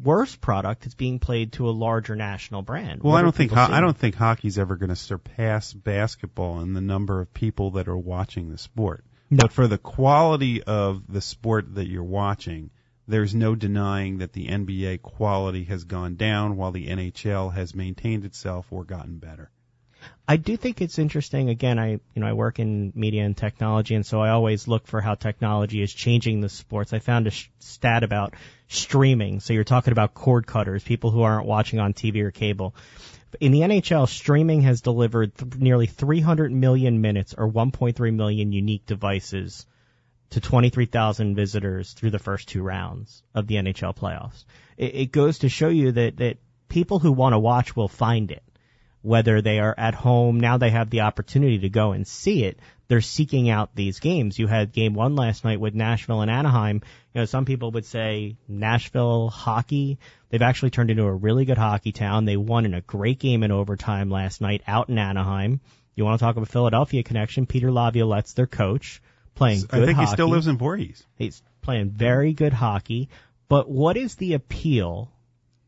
worse 0.03 0.35
product 0.35 0.81
that's 0.81 0.95
being 0.95 1.19
played 1.19 1.53
to 1.53 1.69
a 1.69 1.71
larger 1.71 2.15
national 2.15 2.61
brand. 2.61 3.01
Well, 3.01 3.13
What 3.13 3.19
I 3.19 3.21
don't 3.21 3.35
think 3.35 3.51
ho- 3.51 3.67
I 3.71 3.79
don't 3.79 3.97
think 3.97 4.15
hockey's 4.15 4.57
ever 4.57 4.75
going 4.75 4.89
to 4.89 4.95
surpass 4.95 5.73
basketball 5.73 6.59
in 6.61 6.73
the 6.73 6.81
number 6.81 7.21
of 7.21 7.33
people 7.33 7.71
that 7.71 7.87
are 7.87 7.97
watching 7.97 8.49
the 8.49 8.57
sport. 8.57 9.05
No. 9.29 9.37
But 9.41 9.53
for 9.53 9.67
the 9.67 9.77
quality 9.77 10.63
of 10.63 11.03
the 11.11 11.21
sport 11.21 11.75
that 11.75 11.87
you're 11.87 12.03
watching, 12.03 12.69
there's 13.07 13.33
no 13.33 13.55
denying 13.55 14.17
that 14.17 14.33
the 14.33 14.47
NBA 14.47 15.01
quality 15.01 15.63
has 15.65 15.83
gone 15.85 16.15
down 16.15 16.57
while 16.57 16.71
the 16.71 16.87
NHL 16.87 17.53
has 17.53 17.73
maintained 17.73 18.25
itself 18.25 18.67
or 18.71 18.83
gotten 18.83 19.17
better. 19.17 19.49
I 20.27 20.37
do 20.37 20.57
think 20.57 20.81
it's 20.81 20.99
interesting. 20.99 21.49
Again, 21.49 21.79
I 21.79 21.91
you 21.91 22.01
know 22.15 22.27
I 22.27 22.33
work 22.33 22.59
in 22.59 22.91
media 22.95 23.23
and 23.23 23.35
technology, 23.35 23.95
and 23.95 24.05
so 24.05 24.21
I 24.21 24.29
always 24.29 24.67
look 24.67 24.87
for 24.87 25.01
how 25.01 25.15
technology 25.15 25.81
is 25.81 25.93
changing 25.93 26.41
the 26.41 26.49
sports. 26.49 26.93
I 26.93 26.99
found 26.99 27.27
a 27.27 27.31
sh- 27.31 27.49
stat 27.59 28.03
about 28.03 28.33
streaming. 28.67 29.39
So 29.39 29.53
you're 29.53 29.63
talking 29.63 29.91
about 29.91 30.13
cord 30.13 30.45
cutters, 30.45 30.83
people 30.83 31.11
who 31.11 31.21
aren't 31.21 31.45
watching 31.45 31.79
on 31.79 31.93
TV 31.93 32.21
or 32.21 32.31
cable. 32.31 32.75
In 33.39 33.51
the 33.51 33.61
NHL, 33.61 34.07
streaming 34.07 34.61
has 34.61 34.81
delivered 34.81 35.35
th- 35.35 35.55
nearly 35.55 35.85
300 35.85 36.51
million 36.51 37.01
minutes 37.01 37.35
or 37.37 37.49
1.3 37.49 38.13
million 38.13 38.51
unique 38.51 38.85
devices 38.85 39.65
to 40.31 40.41
23,000 40.41 41.35
visitors 41.35 41.93
through 41.93 42.11
the 42.11 42.19
first 42.19 42.47
two 42.47 42.61
rounds 42.61 43.23
of 43.33 43.47
the 43.47 43.55
NHL 43.55 43.95
playoffs. 43.95 44.45
It, 44.77 44.95
it 44.95 45.11
goes 45.11 45.39
to 45.39 45.49
show 45.49 45.69
you 45.69 45.91
that 45.93 46.17
that 46.17 46.37
people 46.69 46.99
who 46.99 47.11
want 47.11 47.33
to 47.33 47.39
watch 47.39 47.75
will 47.75 47.87
find 47.87 48.31
it 48.31 48.43
whether 49.07 49.41
they 49.41 49.59
are 49.59 49.73
at 49.77 49.95
home. 49.95 50.37
Now 50.37 50.57
they 50.57 50.69
have 50.69 50.89
the 50.89 51.01
opportunity 51.01 51.59
to 51.59 51.69
go 51.69 51.93
and 51.93 52.05
see 52.05 52.43
it. 52.43 52.59
They're 52.89 52.99
seeking 52.99 53.49
out 53.49 53.73
these 53.73 53.99
games. 53.99 54.37
You 54.37 54.47
had 54.47 54.73
game 54.73 54.93
one 54.93 55.15
last 55.15 55.45
night 55.45 55.61
with 55.61 55.73
Nashville 55.73 56.21
and 56.21 56.29
Anaheim. 56.29 56.81
You 57.13 57.21
know, 57.21 57.25
some 57.25 57.45
people 57.45 57.71
would 57.71 57.85
say 57.85 58.35
Nashville 58.49 59.29
hockey. 59.29 59.97
They've 60.29 60.41
actually 60.41 60.71
turned 60.71 60.91
into 60.91 61.05
a 61.05 61.13
really 61.13 61.45
good 61.45 61.57
hockey 61.57 61.93
town. 61.93 62.25
They 62.25 62.35
won 62.35 62.65
in 62.65 62.73
a 62.73 62.81
great 62.81 63.17
game 63.17 63.43
in 63.43 63.51
overtime 63.51 64.09
last 64.09 64.41
night 64.41 64.61
out 64.67 64.89
in 64.89 64.97
Anaheim. 64.97 65.61
You 65.95 66.03
want 66.03 66.19
to 66.19 66.25
talk 66.25 66.35
about 66.35 66.49
Philadelphia 66.49 67.01
connection? 67.03 67.45
Peter 67.45 67.71
Laviolette's 67.71 68.33
their 68.33 68.45
coach, 68.45 69.01
playing 69.35 69.61
good 69.61 69.83
I 69.83 69.85
think 69.85 69.97
hockey. 69.97 70.09
he 70.09 70.13
still 70.13 70.29
lives 70.29 70.47
in 70.47 70.57
Voorhees. 70.57 71.05
He's 71.15 71.41
playing 71.61 71.91
very 71.91 72.33
good 72.33 72.53
hockey. 72.53 73.09
But 73.47 73.69
what 73.69 73.95
is 73.95 74.15
the 74.15 74.33
appeal 74.33 75.11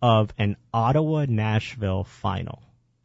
of 0.02 0.34
an 0.38 0.58
Ottawa 0.73 1.25
Nashville 1.28 2.04
final 2.04 2.62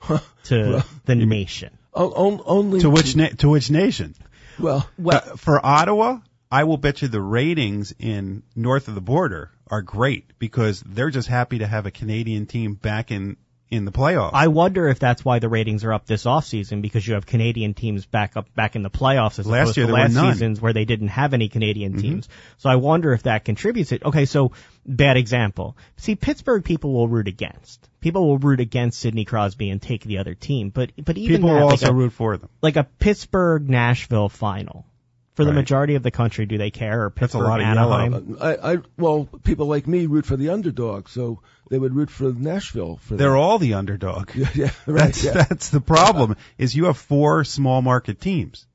to 0.44 0.84
the 1.04 1.14
nation? 1.14 1.76
O- 1.92 2.10
on- 2.10 2.40
only 2.44 2.80
To 2.80 2.90
which 2.90 3.16
na- 3.16 3.28
to 3.38 3.48
which 3.48 3.70
nation? 3.70 4.14
well, 4.58 4.88
Uh, 5.06 5.20
for 5.36 5.64
Ottawa, 5.64 6.18
I 6.50 6.64
will 6.64 6.76
bet 6.76 7.02
you 7.02 7.08
the 7.08 7.20
ratings 7.20 7.92
in 7.98 8.42
north 8.54 8.88
of 8.88 8.94
the 8.94 9.00
border 9.00 9.50
are 9.68 9.82
great 9.82 10.38
because 10.38 10.80
they're 10.86 11.10
just 11.10 11.28
happy 11.28 11.58
to 11.58 11.66
have 11.66 11.86
a 11.86 11.90
Canadian 11.90 12.46
team 12.46 12.74
back 12.74 13.10
in 13.10 13.36
in 13.76 13.84
the 13.84 13.92
playoffs. 13.92 14.30
I 14.34 14.48
wonder 14.48 14.88
if 14.88 14.98
that's 14.98 15.24
why 15.24 15.38
the 15.38 15.48
ratings 15.48 15.84
are 15.84 15.92
up 15.92 16.06
this 16.06 16.24
offseason 16.24 16.82
because 16.82 17.06
you 17.06 17.14
have 17.14 17.26
Canadian 17.26 17.74
teams 17.74 18.06
back 18.06 18.36
up 18.36 18.52
back 18.54 18.76
in 18.76 18.82
the 18.82 18.90
playoffs 18.90 19.38
as 19.38 19.46
Last 19.46 19.62
opposed 19.62 19.76
year 19.78 19.86
to 19.88 19.92
last 19.92 20.14
seasons 20.14 20.60
where 20.60 20.72
they 20.72 20.84
didn't 20.84 21.08
have 21.08 21.34
any 21.34 21.48
Canadian 21.48 21.92
Mm-hmm. 21.92 22.00
teams. 22.00 22.28
So 22.58 22.70
I 22.70 22.76
wonder 22.76 23.12
if 23.12 23.24
that 23.24 23.44
contributes 23.44 23.92
it. 23.92 24.02
Okay, 24.04 24.24
so 24.24 24.52
bad 24.86 25.16
example. 25.16 25.76
See, 25.96 26.14
Pittsburgh 26.16 26.64
people 26.64 26.92
will 26.92 27.08
root 27.08 27.28
against. 27.28 27.88
People 28.00 28.26
will 28.28 28.38
root 28.38 28.60
against 28.60 29.00
Sidney 29.00 29.24
Crosby 29.24 29.70
and 29.70 29.80
take 29.80 30.04
the 30.04 30.18
other 30.18 30.34
team. 30.34 30.70
But 30.70 30.92
but 31.02 31.16
even 31.18 31.36
People 31.36 31.48
that, 31.50 31.54
will 31.60 31.66
like 31.66 31.72
also 31.82 31.90
a- 31.90 31.94
root 31.94 32.12
for 32.12 32.36
them. 32.36 32.48
like 32.62 32.76
a 32.76 32.84
Pittsburgh 32.84 33.68
Nashville 33.68 34.28
final. 34.28 34.86
For 35.34 35.44
the 35.44 35.50
Right. 35.50 35.56
majority 35.56 35.96
of 35.96 36.02
the 36.04 36.12
country, 36.12 36.46
do 36.46 36.58
they 36.58 36.70
care? 36.70 37.06
Or 37.06 37.08
That's 37.10 37.34
a 37.34 37.38
Pittsburgh 37.38 37.48
lot 37.48 37.60
of. 37.60 37.66
Anaheim? 37.66 38.36
I, 38.40 38.72
I 38.74 38.78
well, 38.96 39.28
people 39.42 39.66
like 39.66 39.86
me 39.88 40.06
root 40.06 40.26
for 40.26 40.36
the 40.36 40.50
underdog, 40.50 41.08
so 41.08 41.40
they 41.70 41.78
would 41.78 41.92
root 41.94 42.08
for 42.10 42.32
Nashville. 42.32 42.98
For 42.98 43.16
They're 43.16 43.30
them. 43.30 43.38
all 43.38 43.58
the 43.58 43.74
underdog. 43.74 44.30
yeah, 44.34 44.48
yeah, 44.54 44.70
right. 44.86 45.06
That's 45.12 45.24
yeah. 45.24 45.32
that's 45.32 45.70
the 45.70 45.80
problem. 45.80 46.36
Is 46.56 46.76
you 46.76 46.84
have 46.84 46.96
four 46.98 47.42
small 47.44 47.82
market 47.82 48.20
teams. 48.20 48.66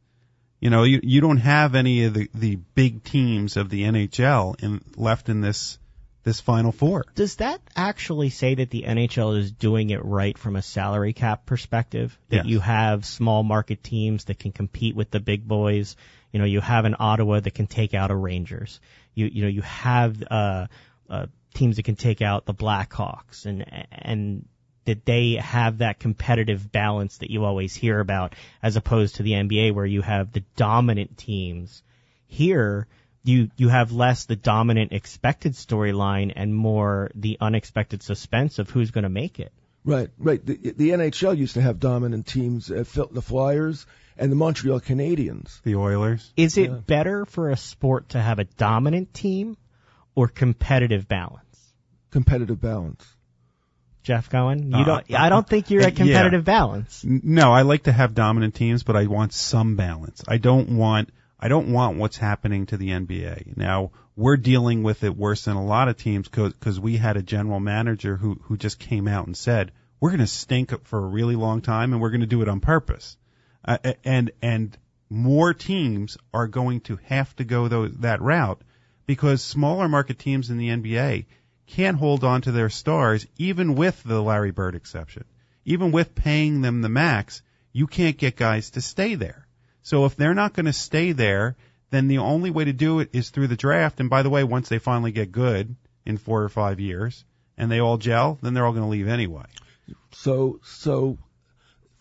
You 0.60 0.70
know, 0.70 0.84
you 0.84 1.00
you 1.02 1.22
don't 1.22 1.38
have 1.38 1.76
any 1.76 2.04
of 2.04 2.14
the 2.14 2.30
the 2.34 2.58
big 2.76 3.04
teams 3.06 3.56
of 3.56 3.70
the 3.70 3.84
NHL 3.84 4.62
in 4.62 4.82
left 4.98 5.30
in 5.30 5.40
this 5.40 5.80
this 6.24 6.42
final 6.42 6.74
four. 6.74 7.06
Does 7.16 7.38
that 7.38 7.62
actually 7.78 8.30
say 8.30 8.56
that 8.56 8.70
the 8.70 8.84
NHL 8.84 9.38
is 9.38 9.54
doing 9.54 9.92
it 9.92 10.04
right 10.04 10.38
from 10.38 10.58
a 10.58 10.62
salary 10.62 11.14
cap 11.14 11.46
perspective? 11.46 12.20
That 12.28 12.36
Yes. 12.38 12.46
you 12.48 12.60
have 12.60 13.06
small 13.06 13.44
market 13.44 13.82
teams 13.82 14.26
that 14.26 14.38
can 14.40 14.52
compete 14.52 14.98
with 14.98 15.10
the 15.12 15.22
big 15.22 15.48
boys. 15.48 15.96
You 16.32 16.40
know, 16.40 16.46
you 16.46 16.62
have 16.62 16.86
an 16.86 16.96
Ottawa 17.00 17.40
that 17.40 17.54
can 17.54 17.68
take 17.68 17.94
out 17.94 18.12
a 18.12 18.16
Rangers. 18.16 18.80
You 19.14 19.26
you 19.28 19.42
know 19.44 19.48
you 19.48 19.62
have 19.62 20.24
uh, 20.30 20.68
uh, 21.10 21.26
teams 21.54 21.78
that 21.78 21.84
can 21.84 21.96
take 21.96 22.22
out 22.22 22.46
the 22.46 22.54
Blackhawks 22.54 23.46
and 23.46 23.66
and 23.92 24.46
that 24.86 25.06
they 25.06 25.34
have 25.34 25.80
that 25.80 26.00
competitive 26.00 26.72
balance 26.72 27.18
that 27.18 27.30
you 27.30 27.46
always 27.46 27.76
hear 27.76 28.00
about, 28.00 28.34
as 28.64 28.76
opposed 28.76 29.16
to 29.16 29.24
the 29.24 29.34
NBA 29.34 29.74
where 29.74 29.86
you 29.86 30.02
have 30.02 30.32
the 30.32 30.44
dominant 30.56 31.18
teams. 31.18 31.84
Here, 32.28 32.88
you 33.24 33.50
you 33.58 33.70
have 33.70 33.92
less 33.92 34.26
the 34.26 34.36
dominant 34.36 34.94
expected 34.94 35.54
storyline 35.54 36.34
and 36.36 36.56
more 36.56 37.12
the 37.16 37.38
unexpected 37.42 38.02
suspense 38.04 38.60
of 38.60 38.70
who's 38.70 38.92
going 38.92 39.04
to 39.04 39.10
make 39.10 39.40
it. 39.40 39.52
Right, 39.86 40.10
right. 40.18 40.46
The, 40.46 40.56
the 40.56 40.90
NHL 40.90 41.38
used 41.38 41.54
to 41.54 41.62
have 41.62 41.80
dominant 41.80 42.28
teams, 42.28 42.70
uh, 42.70 42.84
the 43.12 43.22
Flyers 43.22 43.86
and 44.20 44.32
the 44.32 44.36
Montreal 44.36 44.80
Canadiens. 44.82 45.62
The 45.64 45.76
Oilers. 45.76 46.32
Is 46.38 46.58
it 46.58 46.70
Yeah. 46.70 46.78
better 46.86 47.26
for 47.26 47.50
a 47.50 47.58
sport 47.58 48.10
to 48.10 48.22
have 48.22 48.38
a 48.40 48.44
dominant 48.44 49.14
team 49.14 49.58
or 50.16 50.28
competitive 50.28 51.08
balance? 51.08 51.74
Competitive 52.12 52.60
balance. 52.60 53.06
Jeff 54.04 54.30
Cohen, 54.30 54.72
you 54.72 54.78
Uh, 54.78 54.84
don't. 54.86 55.14
I 55.14 55.30
don't 55.30 55.48
think 55.48 55.70
you're 55.70 55.84
at 55.84 55.96
competitive 56.04 56.44
balance. 56.46 57.04
No, 57.06 57.52
I 57.52 57.62
like 57.64 57.84
to 57.84 57.92
have 57.92 58.14
dominant 58.16 58.56
teams, 58.56 58.84
but 58.84 58.96
I 58.96 59.06
want 59.08 59.34
some 59.34 59.76
balance. 59.76 60.24
I 60.28 60.38
don't 60.38 60.70
want 60.78 61.10
I 61.42 61.48
don't 61.48 61.72
want 61.72 61.98
what's 61.98 62.18
happening 62.18 62.66
to 62.66 62.76
the 62.78 62.90
NBA. 62.90 63.56
Now, 63.56 63.92
we're 64.18 64.36
dealing 64.36 64.84
with 64.84 65.06
it 65.06 65.16
worse 65.16 65.46
than 65.46 65.56
a 65.56 65.64
lot 65.64 65.88
of 65.88 65.96
teams 65.96 66.28
because 66.28 66.80
we 66.82 66.98
had 66.98 67.16
a 67.16 67.22
general 67.24 67.60
manager 67.62 68.18
who 68.18 68.40
who 68.44 68.58
just 68.58 68.80
came 68.80 69.08
out 69.08 69.26
and 69.28 69.38
said, 69.38 69.72
"We're 70.02 70.10
going 70.10 70.20
to 70.20 70.28
stink 70.28 70.74
for 70.86 71.00
a 71.00 71.08
really 71.08 71.36
long 71.38 71.62
time 71.62 71.94
and 71.94 72.02
we're 72.02 72.10
going 72.10 72.20
to 72.22 72.28
do 72.28 72.42
it 72.42 72.50
on 72.50 72.60
purpose." 72.60 73.16
Uh, 73.64 73.78
and 74.04 74.32
and 74.42 74.78
more 75.10 75.54
teams 75.54 76.18
are 76.34 76.48
going 76.48 76.82
to 76.82 76.98
have 77.06 77.36
to 77.38 77.44
go 77.44 77.68
those, 77.68 77.94
that 77.98 78.22
route 78.22 78.62
because 79.06 79.42
smaller 79.42 79.88
market 79.88 80.20
teams 80.20 80.50
in 80.50 80.58
the 80.58 80.70
NBA 80.70 81.26
can't 81.66 81.98
hold 81.98 82.24
on 82.24 82.42
to 82.42 82.52
their 82.52 82.70
stars 82.70 83.26
even 83.38 83.76
with 83.76 84.02
the 84.04 84.22
Larry 84.22 84.52
Bird 84.52 84.76
exception. 84.76 85.26
Even 85.66 85.92
with 85.92 86.16
paying 86.16 86.62
them 86.62 86.82
the 86.82 86.90
max, 86.90 87.42
you 87.74 87.88
can't 87.88 88.18
get 88.18 88.36
guys 88.36 88.72
to 88.72 88.82
stay 88.82 89.16
there. 89.16 89.48
So 89.82 90.06
if 90.06 90.16
they're 90.16 90.34
not 90.34 90.54
going 90.54 90.66
to 90.66 90.74
stay 90.74 91.12
there, 91.12 91.56
then 91.90 92.08
the 92.08 92.20
only 92.20 92.52
way 92.52 92.66
to 92.66 92.74
do 92.74 93.00
it 93.00 93.10
is 93.14 93.30
through 93.30 93.48
the 93.48 93.56
draft. 93.56 94.00
And 94.00 94.10
by 94.10 94.24
the 94.24 94.30
way, 94.30 94.44
once 94.44 94.70
they 94.70 94.80
finally 94.80 95.12
get 95.12 95.32
good 95.32 95.76
in 96.06 96.18
four 96.18 96.44
or 96.44 96.50
five 96.50 96.80
years 96.80 97.26
and 97.58 97.72
they 97.72 97.80
all 97.80 97.98
gel, 97.98 98.38
then 98.42 98.54
they're 98.54 98.66
all 98.66 98.74
going 98.74 98.84
to 98.84 98.90
leave 98.90 99.08
anyway. 99.08 99.46
So 100.12 100.60
so 100.64 101.18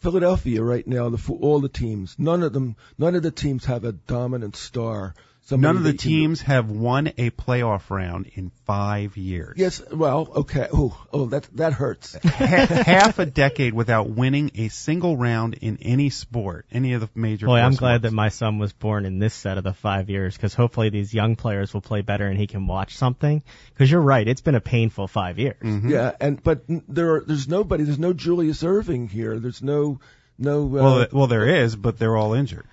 Philadelphia 0.00 0.62
right 0.62 0.86
now, 0.86 1.08
the 1.08 1.32
all 1.40 1.60
the 1.60 1.68
teams, 1.68 2.14
none 2.18 2.42
of 2.42 2.52
them, 2.52 2.76
none 2.98 3.16
of 3.16 3.22
the 3.22 3.30
teams 3.32 3.64
have 3.64 3.84
a 3.84 3.92
dominant 3.92 4.54
star. 4.54 5.14
Somebody 5.48 5.66
None 5.68 5.76
of 5.78 5.82
the 5.84 5.92
they 5.92 5.96
can- 5.96 6.08
teams 6.10 6.40
have 6.42 6.70
won 6.70 7.06
a 7.16 7.30
playoff 7.30 7.88
round 7.88 8.30
in 8.34 8.50
five 8.66 9.16
years. 9.16 9.54
Yes, 9.56 9.80
well, 9.90 10.28
okay. 10.36 10.68
Oh, 10.70 10.94
oh, 11.10 11.24
that 11.24 11.48
that 11.54 11.72
hurts. 11.72 12.18
Ha- 12.22 12.66
half 12.84 13.18
a 13.18 13.24
decade 13.24 13.72
without 13.72 14.10
winning 14.10 14.50
a 14.56 14.68
single 14.68 15.16
round 15.16 15.54
in 15.54 15.78
any 15.80 16.10
sport, 16.10 16.66
any 16.70 16.92
of 16.92 17.00
the 17.00 17.08
major. 17.14 17.46
Boy, 17.46 17.60
I'm 17.60 17.72
four 17.72 17.78
glad 17.78 18.02
that 18.02 18.12
my 18.12 18.28
son 18.28 18.58
was 18.58 18.74
born 18.74 19.06
in 19.06 19.18
this 19.20 19.32
set 19.32 19.56
of 19.56 19.64
the 19.64 19.72
five 19.72 20.10
years 20.10 20.36
because 20.36 20.52
hopefully 20.52 20.90
these 20.90 21.14
young 21.14 21.34
players 21.34 21.72
will 21.72 21.80
play 21.80 22.02
better 22.02 22.26
and 22.26 22.38
he 22.38 22.46
can 22.46 22.66
watch 22.66 22.98
something. 22.98 23.42
Because 23.72 23.90
you're 23.90 24.02
right, 24.02 24.28
it's 24.28 24.42
been 24.42 24.54
a 24.54 24.60
painful 24.60 25.08
five 25.08 25.38
years. 25.38 25.62
Mm-hmm. 25.62 25.88
Yeah, 25.88 26.12
and 26.20 26.42
but 26.42 26.64
there 26.68 27.14
are 27.14 27.20
there's 27.26 27.48
nobody, 27.48 27.84
there's 27.84 27.98
no 27.98 28.12
Julius 28.12 28.62
Erving 28.62 29.08
here. 29.10 29.38
There's 29.38 29.62
no 29.62 29.98
no. 30.36 30.64
Uh, 30.64 30.82
Well, 30.82 31.06
well, 31.10 31.26
there 31.26 31.48
is, 31.48 31.74
but 31.74 31.98
they're 31.98 32.18
all 32.18 32.34
injured. 32.34 32.66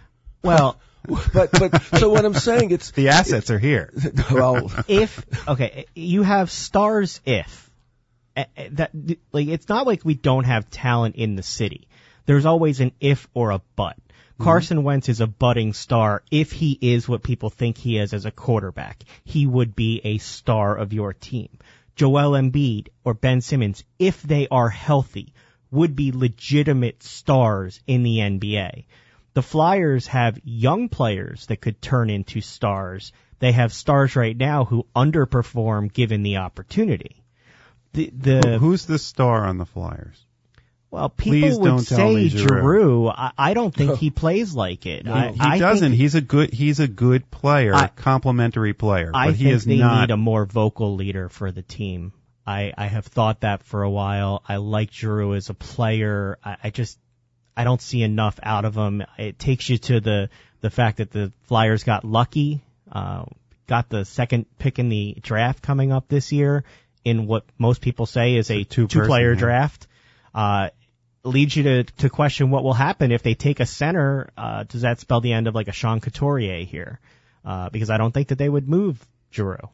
Well, 0.43 0.77
but 1.33 1.51
but 1.51 1.83
so 1.97 2.09
what 2.09 2.25
I'm 2.25 2.33
saying, 2.33 2.71
it's 2.71 2.91
The 2.91 3.09
assets 3.09 3.49
are 3.51 3.59
here. 3.59 3.91
well, 4.31 4.71
if 4.87 5.23
okay, 5.47 5.85
you 5.95 6.23
have 6.23 6.51
stars. 6.51 7.21
If 7.25 7.69
that 8.35 8.91
like 9.31 9.47
it's 9.47 9.69
not 9.69 9.87
like 9.87 10.03
we 10.03 10.13
don't 10.13 10.43
have 10.43 10.69
talent 10.69 11.15
in 11.15 11.35
the 11.35 11.43
city. 11.43 11.87
There's 12.25 12.45
always 12.45 12.79
an 12.79 12.91
if 12.99 13.27
or 13.33 13.51
a 13.51 13.61
but. 13.75 13.97
Mm-hmm. 13.97 14.43
Carson 14.43 14.83
Wentz 14.83 15.09
is 15.09 15.21
a 15.21 15.27
budding 15.27 15.73
star. 15.73 16.23
If 16.31 16.51
he 16.51 16.77
is 16.81 17.07
what 17.07 17.23
people 17.23 17.49
think 17.49 17.77
he 17.77 17.97
is 17.97 18.13
as 18.13 18.25
a 18.25 18.31
quarterback, 18.31 19.03
he 19.23 19.47
would 19.47 19.75
be 19.75 20.01
a 20.03 20.17
star 20.17 20.75
of 20.75 20.91
your 20.91 21.13
team. 21.13 21.49
Joel 21.95 22.31
Embiid 22.31 22.89
or 23.05 23.13
Ben 23.13 23.39
Simmons, 23.39 23.85
if 23.97 24.21
they 24.21 24.47
are 24.49 24.67
healthy, 24.67 25.33
would 25.71 25.95
be 25.95 26.11
legitimate 26.11 27.03
stars 27.03 27.79
in 27.87 28.03
the 28.03 28.17
NBA. 28.17 28.85
The 29.35 29.43
Flyers 29.43 30.07
have 30.07 30.39
young 30.43 30.89
players 30.89 31.45
that 31.47 31.57
could 31.61 31.81
turn 31.81 32.09
into 32.09 32.41
stars. 32.41 33.11
They 33.39 33.51
have 33.51 33.71
stars 33.73 34.15
right 34.15 34.35
now 34.35 34.65
who 34.65 34.87
underperform 34.95 35.93
given 35.93 36.23
the 36.23 36.37
opportunity. 36.37 37.21
The, 37.93 38.09
the 38.17 38.57
Who's 38.59 38.85
the 38.85 38.97
star 38.97 39.45
on 39.45 39.57
the 39.57 39.65
Flyers? 39.65 40.25
well, 40.89 41.09
Please 41.09 41.43
people 41.43 41.59
would 41.59 41.67
don't 41.67 41.79
say 41.79 42.15
me 42.15 42.29
Giroux. 42.29 42.47
Giroux. 42.47 43.07
I, 43.09 43.31
I 43.37 43.53
don't 43.53 43.73
think 43.75 43.97
he 43.99 44.09
plays 44.09 44.53
like 44.55 44.85
it. 44.85 45.05
I, 45.07 45.31
He 45.31 45.39
I 45.41 45.57
doesn't. 45.59 45.91
He's 45.93 46.15
a 46.15 46.21
good. 46.21 46.53
He's 46.53 46.79
a 46.79 46.87
good 46.87 47.29
player, 47.29 47.73
I- 47.75 47.87
complimentary 47.87 48.73
player, 48.73 49.11
I 49.13 49.27
but 49.27 49.35
he 49.35 49.43
think 49.45 49.55
is 49.55 49.65
they 49.65 49.77
not. 49.77 50.01
need 50.07 50.11
a 50.13 50.17
more 50.17 50.45
vocal 50.45 50.95
leader 50.95 51.27
for 51.29 51.51
the 51.51 51.61
team. 51.61 52.13
I, 52.47 52.71
I 52.77 52.85
have 52.87 53.05
thought 53.07 53.41
that 53.41 53.63
for 53.63 53.83
a 53.83 53.89
while. 53.89 54.43
I 54.47 54.57
like 54.57 54.91
Giroux 54.93 55.33
as 55.35 55.49
a 55.49 55.53
player. 55.55 56.37
I, 56.43 56.57
I 56.65 56.69
just 56.69 56.97
I 57.55 57.63
don't 57.63 57.81
see 57.81 58.01
enough 58.01 58.39
out 58.43 58.65
of 58.65 58.75
him. 58.75 59.03
It 59.17 59.39
takes 59.39 59.69
you 59.69 59.77
to 59.77 59.99
the 59.99 60.29
the 60.61 60.69
fact 60.69 60.97
that 60.97 61.11
the 61.11 61.31
Flyers 61.43 61.83
got 61.83 62.03
lucky, 62.03 62.61
uh, 62.91 63.25
got 63.67 63.89
the 63.89 64.03
second 64.05 64.45
pick 64.57 64.79
in 64.79 64.89
the 64.89 65.15
draft 65.21 65.61
coming 65.61 65.91
up 65.91 66.07
this 66.07 66.31
year 66.31 66.63
in 67.03 67.27
what 67.27 67.45
most 67.57 67.81
people 67.81 68.05
say 68.05 68.35
is 68.35 68.49
a 68.49 68.63
two 68.63 68.87
two-person, 68.87 69.07
player 69.07 69.33
yeah. 69.33 69.39
draft. 69.39 69.87
Uh, 70.33 70.69
leads 71.23 71.55
you 71.55 71.63
to 71.63 71.83
to 71.83 72.09
question 72.09 72.49
what 72.49 72.63
will 72.63 72.73
happen 72.73 73.11
if 73.11 73.23
they 73.23 73.35
take 73.35 73.59
a 73.59 73.65
center. 73.65 74.29
Uh, 74.37 74.63
does 74.63 74.81
that 74.81 74.99
spell 74.99 75.21
the 75.21 75.33
end 75.33 75.47
of 75.47 75.55
like 75.55 75.67
a 75.67 75.71
Sean 75.71 75.99
Couturier 75.99 76.65
here? 76.65 76.99
Uh, 77.43 77.69
because 77.69 77.89
I 77.89 77.97
don't 77.97 78.11
think 78.11 78.29
that 78.29 78.37
they 78.37 78.49
would 78.49 78.67
move 78.67 79.05
Giroux. 79.31 79.69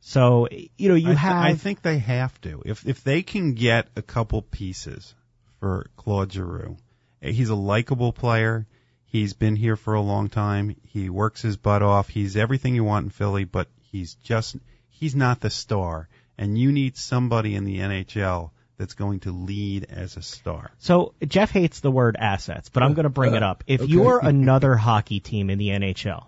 So 0.00 0.48
you 0.76 0.88
know 0.88 0.94
you 0.94 1.06
I, 1.06 1.10
th- 1.10 1.18
have 1.18 1.36
I 1.36 1.54
think 1.54 1.82
they 1.82 1.98
have 1.98 2.38
to. 2.42 2.62
If 2.64 2.86
if 2.86 3.02
they 3.02 3.22
can 3.22 3.54
get 3.54 3.88
a 3.96 4.02
couple 4.02 4.42
pieces 4.42 5.14
for 5.58 5.90
Claude 5.96 6.32
Giroux, 6.32 6.76
Uh, 7.22 7.28
he's 7.28 7.50
a 7.50 7.54
likable 7.54 8.12
player. 8.12 8.66
He's 9.04 9.32
been 9.32 9.56
here 9.56 9.76
for 9.76 9.94
a 9.94 10.00
long 10.00 10.28
time. 10.28 10.76
He 10.84 11.08
works 11.08 11.42
his 11.42 11.56
butt 11.56 11.82
off. 11.82 12.08
He's 12.08 12.36
everything 12.36 12.74
you 12.74 12.84
want 12.84 13.04
in 13.04 13.10
Philly, 13.10 13.44
but 13.44 13.68
he's 13.90 14.14
just 14.16 14.56
he's 14.90 15.14
not 15.14 15.40
the 15.40 15.50
star. 15.50 16.08
And 16.36 16.58
you 16.58 16.70
need 16.70 16.96
somebody 16.96 17.54
in 17.54 17.64
the 17.64 17.78
NHL 17.78 18.50
that's 18.76 18.94
going 18.94 19.20
to 19.20 19.32
lead 19.32 19.86
as 19.90 20.16
a 20.16 20.22
star. 20.22 20.70
So 20.78 21.14
Jeff 21.26 21.50
hates 21.50 21.80
the 21.80 21.90
word 21.90 22.16
assets, 22.18 22.68
but 22.68 22.82
I'm 22.82 22.94
going 22.94 23.04
to 23.04 23.10
bring 23.10 23.34
it 23.34 23.42
uh, 23.42 23.50
up. 23.50 23.64
If 23.66 23.80
okay. 23.80 23.90
you're 23.90 24.18
another 24.22 24.76
hockey 24.76 25.20
team 25.20 25.50
in 25.50 25.58
the 25.58 25.70
NHL 25.70 26.26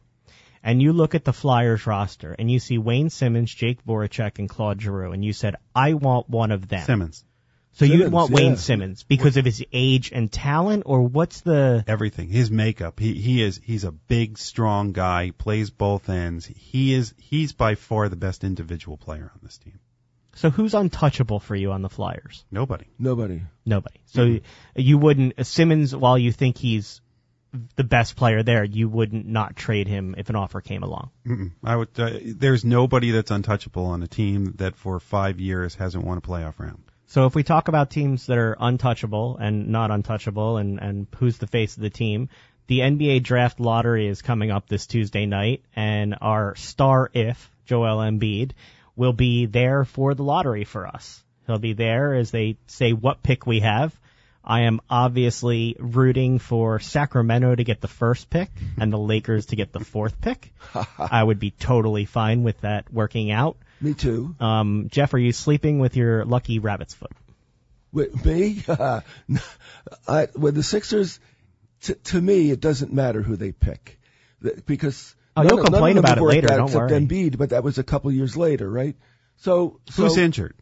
and 0.62 0.82
you 0.82 0.93
look 0.93 1.14
at 1.14 1.24
the 1.24 1.32
Flyers 1.32 1.86
roster 1.86 2.34
and 2.38 2.51
you 2.51 2.59
see 2.59 2.78
Wayne 2.78 3.11
Simmonds, 3.11 3.55
Jake 3.55 3.84
Voracek, 3.84 4.38
and 4.38 4.49
Claude 4.49 4.80
Giroux, 4.80 5.12
and 5.12 5.24
you 5.24 5.32
said, 5.32 5.57
I 5.74 5.95
want 5.95 6.28
one 6.28 6.51
of 6.51 6.68
them. 6.68 6.84
Simmonds, 6.84 7.24
so 7.73 7.85
you'd 7.85 7.93
Simmonds, 7.93 8.12
want 8.12 8.31
yeah. 8.31 8.37
Wayne 8.37 8.57
Simmonds 8.57 9.03
because 9.05 9.37
of 9.37 9.45
his 9.45 9.64
age 9.73 10.12
and 10.12 10.31
talent, 10.31 10.83
or 10.87 11.03
what's 11.03 11.41
the? 11.43 11.85
everything, 11.87 12.29
his 12.29 12.51
makeup. 12.51 12.99
He 12.99 13.14
he 13.14 13.43
is 13.43 13.61
he's 13.62 13.85
a 13.85 13.93
big, 13.93 14.39
strong 14.39 14.93
guy. 14.93 15.27
He 15.27 15.33
plays 15.33 15.71
both 15.71 16.09
ends. 16.09 16.47
He 16.47 16.93
is 16.95 17.14
he's 17.18 17.53
by 17.53 17.77
far 17.77 18.09
the 18.09 18.16
best 18.16 18.45
individual 18.45 18.97
player 18.97 19.31
on 19.33 19.41
this 19.43 19.59
team. 19.59 19.79
So 20.35 20.51
who's 20.51 20.75
untouchable 20.75 21.41
for 21.41 21.57
you 21.57 21.73
on 21.73 21.83
the 21.83 21.89
Flyers? 21.89 22.45
Nobody. 22.51 22.87
nobody. 22.99 23.43
Nobody. 23.66 24.01
So 24.07 24.39
you 24.75 24.99
wouldn't 24.99 25.45
Simmonds, 25.45 25.95
while 25.95 26.18
you 26.18 26.33
think 26.33 26.57
he's 26.57 27.01
the 27.77 27.85
best 27.85 28.16
player 28.16 28.43
there, 28.43 28.64
you 28.64 28.89
wouldn't 28.89 29.27
not 29.27 29.57
trade 29.57 29.89
him 29.89 30.14
if 30.16 30.29
an 30.31 30.37
offer 30.37 30.61
came 30.61 30.83
along. 30.83 31.11
Mm-mm. 31.27 31.53
I 31.64 31.77
would. 31.77 31.89
Uh, 31.99 32.18
there's 32.23 32.64
nobody 32.64 33.11
that's 33.11 33.31
untouchable 33.31 33.87
on 33.87 34.03
a 34.03 34.07
team 34.07 34.55
that 34.59 34.77
for 34.77 35.01
five 35.01 35.41
years 35.41 35.75
hasn't 35.75 36.05
won 36.05 36.18
a 36.18 36.21
playoff 36.21 36.59
round. 36.59 36.89
So 37.11 37.27
if 37.27 37.35
we 37.35 37.43
talk 37.43 37.67
about 37.67 37.91
teams 37.91 38.27
that 38.27 38.39
are 38.39 38.57
untouchable 38.61 39.37
and 39.37 39.71
not 39.71 39.91
untouchable 39.91 40.59
and, 40.59 40.79
and 40.79 41.09
who's 41.17 41.39
the 41.39 41.49
face 41.49 41.77
of 41.77 41.83
the 41.83 41.91
team, 41.91 42.29
the 42.69 42.79
NBA 42.79 43.25
draft 43.25 43.59
lottery 43.59 44.07
is 44.07 44.23
coming 44.23 44.53
up 44.53 44.69
this 44.69 44.87
Tuesday 44.87 45.27
night 45.27 45.65
and 45.75 46.17
our 46.21 46.55
star 46.55 47.11
if, 47.13 47.51
Joel 47.67 47.97
Embiid, 47.97 48.53
will 48.95 49.13
be 49.13 49.47
there 49.47 49.85
for 49.85 50.15
the 50.15 50.23
lottery 50.23 50.63
for 50.63 50.87
us. 50.87 51.25
He'll 51.49 51.59
be 51.59 51.73
there 51.73 52.15
as 52.15 52.31
they 52.31 52.59
say 52.69 52.93
what 52.93 53.25
pick 53.25 53.45
we 53.45 53.59
have. 53.59 53.93
I 54.45 54.61
am 54.61 54.81
obviously 54.89 55.75
rooting 55.81 56.39
for 56.39 56.79
Sacramento 56.79 57.57
to 57.57 57.65
get 57.65 57.81
the 57.81 57.89
first 57.89 58.31
pick 58.31 58.51
and 58.79 58.93
the 58.93 58.99
Lakers 58.99 59.47
to 59.47 59.57
get 59.57 59.73
the 59.73 59.81
fourth 59.81 60.21
pick. 60.21 60.53
I 60.97 61.25
would 61.25 61.41
be 61.41 61.51
totally 61.51 62.05
fine 62.05 62.45
with 62.45 62.61
that 62.61 62.93
working 62.93 63.33
out. 63.33 63.57
Me 63.81 63.95
too. 63.95 64.35
Um, 64.41 64.89
Jeff, 64.91 65.14
are 65.14 65.18
you 65.18 65.33
sleeping 65.33 65.78
with 65.78 65.97
your 65.97 66.24
lucky 66.24 66.59
rabbit's 66.59 66.95
foot? 66.95 67.12
With 67.93 68.24
me, 68.24 68.62
I, 68.68 70.28
with 70.37 70.55
the 70.55 70.62
Sixers, 70.62 71.18
t- 71.83 71.95
to 71.95 72.20
me, 72.20 72.51
it 72.51 72.61
doesn't 72.61 72.93
matter 72.93 73.22
who 73.22 73.37
they 73.37 73.53
pick 73.53 73.99
because 74.66 75.14
Oh, 75.37 75.43
none 75.43 75.51
you'll 75.51 75.59
of- 75.61 75.64
none 75.64 75.72
complain 75.72 75.97
of 75.97 76.03
them 76.03 76.05
about 76.05 76.09
have 76.11 76.18
it 76.18 76.22
worked 76.22 76.35
later, 76.35 76.53
out 76.53 76.57
don't 76.57 76.66
except 76.68 76.91
worry. 76.91 77.01
Embiid, 77.01 77.39
but 77.39 77.51
that 77.51 77.64
was 77.64 77.78
a 77.78 77.83
couple 77.85 78.12
years 78.12 78.37
later, 78.37 78.68
right? 78.70 78.97
So, 79.39 79.81
so 79.89 80.03
Who's 80.05 80.16
injured? 80.18 80.55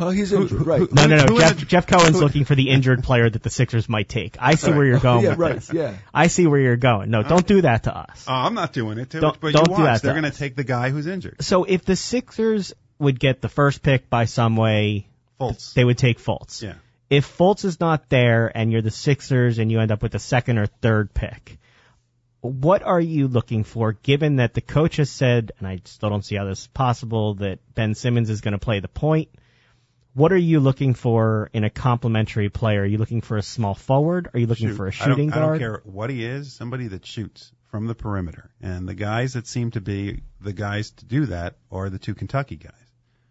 Huh, 0.00 0.08
he's 0.10 0.32
injured, 0.32 0.66
right? 0.66 0.80
No, 0.92 1.06
no, 1.06 1.16
no. 1.18 1.22
Who 1.24 1.38
Jeff, 1.38 1.58
had- 1.58 1.68
Jeff 1.68 1.86
Cohen's 1.86 2.16
who- 2.16 2.22
looking 2.22 2.44
for 2.46 2.54
the 2.54 2.70
injured 2.70 3.04
player 3.04 3.28
that 3.28 3.42
the 3.42 3.50
Sixers 3.50 3.86
might 3.86 4.08
take. 4.08 4.36
I 4.40 4.54
see 4.54 4.72
where 4.72 4.84
you're 4.86 4.98
going 4.98 5.24
yeah, 5.24 5.30
with 5.30 5.38
right. 5.38 5.54
this. 5.56 5.70
Yeah. 5.72 5.94
I 6.14 6.28
see 6.28 6.46
where 6.46 6.58
you're 6.58 6.78
going. 6.78 7.10
No, 7.10 7.22
don't 7.22 7.46
do 7.46 7.60
that 7.60 7.82
to 7.82 7.94
us. 7.94 8.24
Oh, 8.26 8.32
I'm 8.32 8.54
not 8.54 8.72
doing 8.72 8.96
it. 8.98 9.10
Too, 9.10 9.20
Don't- 9.20 9.38
but 9.38 9.52
don't 9.52 9.68
you 9.68 9.76
do 9.76 9.82
watch. 9.82 10.00
that 10.00 10.02
They're 10.02 10.18
going 10.20 10.32
to 10.32 10.36
take 10.38 10.56
the 10.56 10.64
guy 10.64 10.88
who's 10.88 11.06
injured. 11.06 11.42
So 11.42 11.64
if 11.64 11.84
the 11.84 11.96
Sixers 11.96 12.72
would 12.98 13.20
get 13.20 13.42
the 13.42 13.50
first 13.50 13.82
pick 13.82 14.08
by 14.08 14.24
some 14.24 14.56
way, 14.56 15.06
Fultz. 15.38 15.74
they 15.74 15.84
would 15.84 15.98
take 15.98 16.18
Fultz. 16.18 16.62
Yeah. 16.62 16.74
If 17.10 17.36
Fultz 17.36 17.66
is 17.66 17.78
not 17.78 18.08
there 18.08 18.50
and 18.56 18.72
you're 18.72 18.82
the 18.82 18.90
Sixers 18.90 19.58
and 19.58 19.70
you 19.70 19.80
end 19.80 19.90
up 19.92 20.02
with 20.02 20.12
the 20.12 20.18
second 20.18 20.56
or 20.56 20.64
third 20.66 21.12
pick, 21.12 21.58
what 22.40 22.82
are 22.82 23.00
you 23.00 23.28
looking 23.28 23.64
for 23.64 23.92
given 23.92 24.36
that 24.36 24.54
the 24.54 24.62
coach 24.62 24.96
has 24.96 25.10
said, 25.10 25.52
and 25.58 25.68
I 25.68 25.80
still 25.84 26.08
don't 26.08 26.24
see 26.24 26.36
how 26.36 26.46
this 26.46 26.60
is 26.60 26.66
possible, 26.68 27.34
that 27.34 27.58
Ben 27.74 27.94
Simmons 27.94 28.30
is 28.30 28.40
going 28.40 28.52
to 28.52 28.58
play 28.58 28.80
the 28.80 28.88
point? 28.88 29.28
What 30.14 30.32
are 30.32 30.36
you 30.38 30.60
looking 30.60 30.94
for 30.94 31.50
in 31.52 31.62
a 31.64 31.70
complementary 31.70 32.48
player? 32.48 32.82
Are 32.82 32.86
you 32.86 32.98
looking 32.98 33.20
for 33.20 33.36
a 33.36 33.42
small 33.42 33.74
forward? 33.74 34.28
Are 34.34 34.40
you 34.40 34.46
looking 34.46 34.68
Shoot. 34.68 34.76
for 34.76 34.86
a 34.88 34.90
don't- 34.92 35.08
shooting 35.08 35.32
I 35.32 35.38
don't, 35.40 35.58
care 35.58 35.80
what 35.84 36.10
he 36.10 36.24
is. 36.24 36.52
Somebody 36.52 36.88
that 36.88 37.06
shoots 37.06 37.52
from 37.68 37.86
the 37.86 37.94
perimeter, 37.94 38.50
and 38.60 38.88
the 38.88 38.94
guys 38.94 39.34
that 39.34 39.46
seem 39.46 39.70
to 39.72 39.80
be 39.80 40.22
the 40.40 40.52
guys 40.52 40.90
to 40.90 41.04
do 41.04 41.26
that 41.26 41.56
are 41.70 41.88
the 41.88 41.98
two 42.00 42.14
Kentucky 42.16 42.56
guys, 42.56 42.72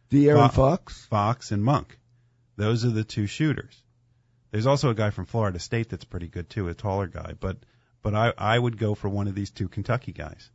De'Aaron 0.10 0.48
Fo- 0.52 0.70
Fox. 0.70 1.06
Fox 1.08 1.52
and 1.52 1.62
Monk. 1.64 2.00
Those 2.56 2.86
are 2.86 2.90
the 2.90 3.04
two 3.04 3.28
shooters. 3.28 3.84
There's 4.52 4.66
also 4.66 4.90
a 4.90 4.96
guy 4.96 5.10
from 5.10 5.26
Florida 5.26 5.60
State 5.60 5.90
that's 5.90 6.06
pretty 6.06 6.28
good 6.28 6.50
too, 6.50 6.70
a 6.70 6.74
taller 6.74 7.08
guy. 7.08 7.34
But 7.40 7.58
but 8.02 8.16
I 8.16 8.34
I 8.38 8.58
would 8.58 8.78
go 8.78 8.96
for 8.96 9.10
one 9.10 9.28
of 9.28 9.36
these 9.36 9.52
two 9.52 9.68
Kentucky 9.68 10.14
guys. 10.14 10.50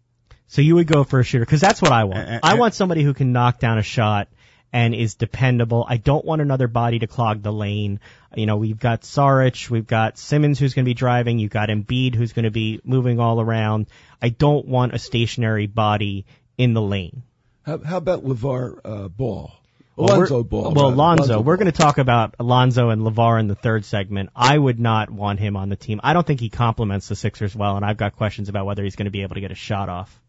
So 0.46 0.62
you 0.62 0.74
would 0.76 0.86
go 0.86 1.04
for 1.04 1.20
a 1.20 1.24
shooter 1.24 1.44
because 1.44 1.60
that's 1.60 1.82
what 1.82 1.92
I 1.92 2.04
want. 2.04 2.18
Uh, 2.28 2.32
uh, 2.32 2.40
I 2.42 2.54
want 2.54 2.72
somebody 2.74 3.02
who 3.02 3.12
can 3.14 3.32
knock 3.32 3.58
down 3.60 3.76
a 3.78 3.82
shot 3.82 4.28
and 4.74 4.92
is 4.92 5.14
dependable. 5.14 5.86
I 5.88 5.98
don't 5.98 6.24
want 6.24 6.42
another 6.42 6.66
body 6.66 6.98
to 6.98 7.06
clog 7.06 7.42
the 7.42 7.52
lane. 7.52 8.00
You 8.34 8.46
know, 8.46 8.56
we've 8.56 8.78
got 8.78 9.02
Saric, 9.02 9.70
we've 9.70 9.86
got 9.86 10.18
Simmons 10.18 10.58
who's 10.58 10.74
going 10.74 10.84
to 10.84 10.88
be 10.88 10.94
driving, 10.94 11.38
you've 11.38 11.52
got 11.52 11.68
Embiid 11.68 12.16
who's 12.16 12.32
going 12.32 12.44
to 12.44 12.50
be 12.50 12.80
moving 12.82 13.20
all 13.20 13.40
around. 13.40 13.86
I 14.20 14.30
don't 14.30 14.66
want 14.66 14.92
a 14.92 14.98
stationary 14.98 15.68
body 15.68 16.26
in 16.58 16.74
the 16.74 16.82
lane. 16.82 17.22
How, 17.64 17.78
how 17.78 17.98
about 17.98 18.24
LaVar 18.24 18.80
uh, 18.84 19.08
Ball? 19.08 19.52
Alonzo 19.96 20.38
we're- 20.38 20.48
Ball. 20.48 20.74
Well, 20.74 20.88
Alonzo. 20.88 21.40
We're 21.40 21.56
going 21.56 21.70
to 21.70 21.78
talk 21.78 21.98
about 21.98 22.34
Alonzo 22.40 22.90
and 22.90 23.02
LaVar 23.02 23.38
in 23.38 23.46
the 23.46 23.54
third 23.54 23.84
segment. 23.84 24.30
I 24.34 24.58
would 24.58 24.80
not 24.80 25.08
want 25.08 25.38
him 25.38 25.56
on 25.56 25.68
the 25.68 25.76
team. 25.76 26.00
I 26.02 26.14
don't 26.14 26.26
think 26.26 26.40
he 26.40 26.48
complements 26.48 27.06
the 27.06 27.14
Sixers 27.14 27.54
well, 27.54 27.76
and 27.76 27.84
I've 27.84 27.96
got 27.96 28.16
questions 28.16 28.48
about 28.48 28.66
whether 28.66 28.82
he's 28.82 28.96
going 28.96 29.04
to 29.06 29.12
be 29.12 29.22
able 29.22 29.36
to 29.36 29.40
get 29.40 29.52
a 29.52 29.54
shot 29.54 29.88
off. 29.88 30.20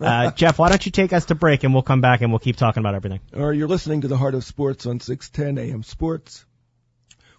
Uh, 0.00 0.30
Jeff, 0.32 0.58
why 0.58 0.68
don't 0.68 0.84
you 0.86 0.92
take 0.92 1.12
us 1.12 1.26
to 1.26 1.34
break 1.34 1.64
and 1.64 1.72
we'll 1.74 1.82
come 1.82 2.00
back 2.00 2.20
and 2.20 2.30
we'll 2.32 2.38
keep 2.38 2.56
talking 2.56 2.80
about 2.80 2.94
everything. 2.94 3.20
Or 3.34 3.52
you're 3.52 3.68
listening 3.68 4.02
to 4.02 4.08
the 4.08 4.16
Heart 4.16 4.34
of 4.34 4.44
Sports 4.44 4.86
on 4.86 5.00
610 5.00 5.58
AM 5.72 5.82
Sports. 5.82 6.44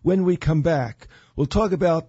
When 0.01 0.23
we 0.23 0.37
come 0.37 0.61
back, 0.61 1.07
we'll 1.35 1.47
talk 1.47 1.71
about 1.71 2.07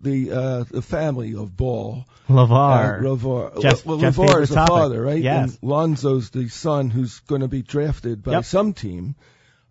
the 0.00 0.32
uh, 0.32 0.64
the 0.70 0.80
family 0.82 1.34
of 1.34 1.54
Ball. 1.56 2.06
LaVar. 2.28 3.00
Uh, 3.00 3.02
LaVar. 3.02 3.60
Jeff's- 3.62 3.84
well, 3.84 3.98
Jeff's 3.98 4.16
LaVar 4.16 4.42
is 4.42 4.48
the 4.48 4.54
topic. 4.54 4.70
father, 4.72 5.02
right? 5.02 5.22
Yes. 5.22 5.50
And 5.50 5.58
Lonzo's 5.70 6.30
the 6.30 6.48
son 6.48 6.88
who's 6.90 7.20
going 7.20 7.42
to 7.42 7.48
be 7.48 7.62
drafted 7.62 8.22
by 8.22 8.32
Yep. 8.32 8.44
some 8.44 8.72
team. 8.72 9.14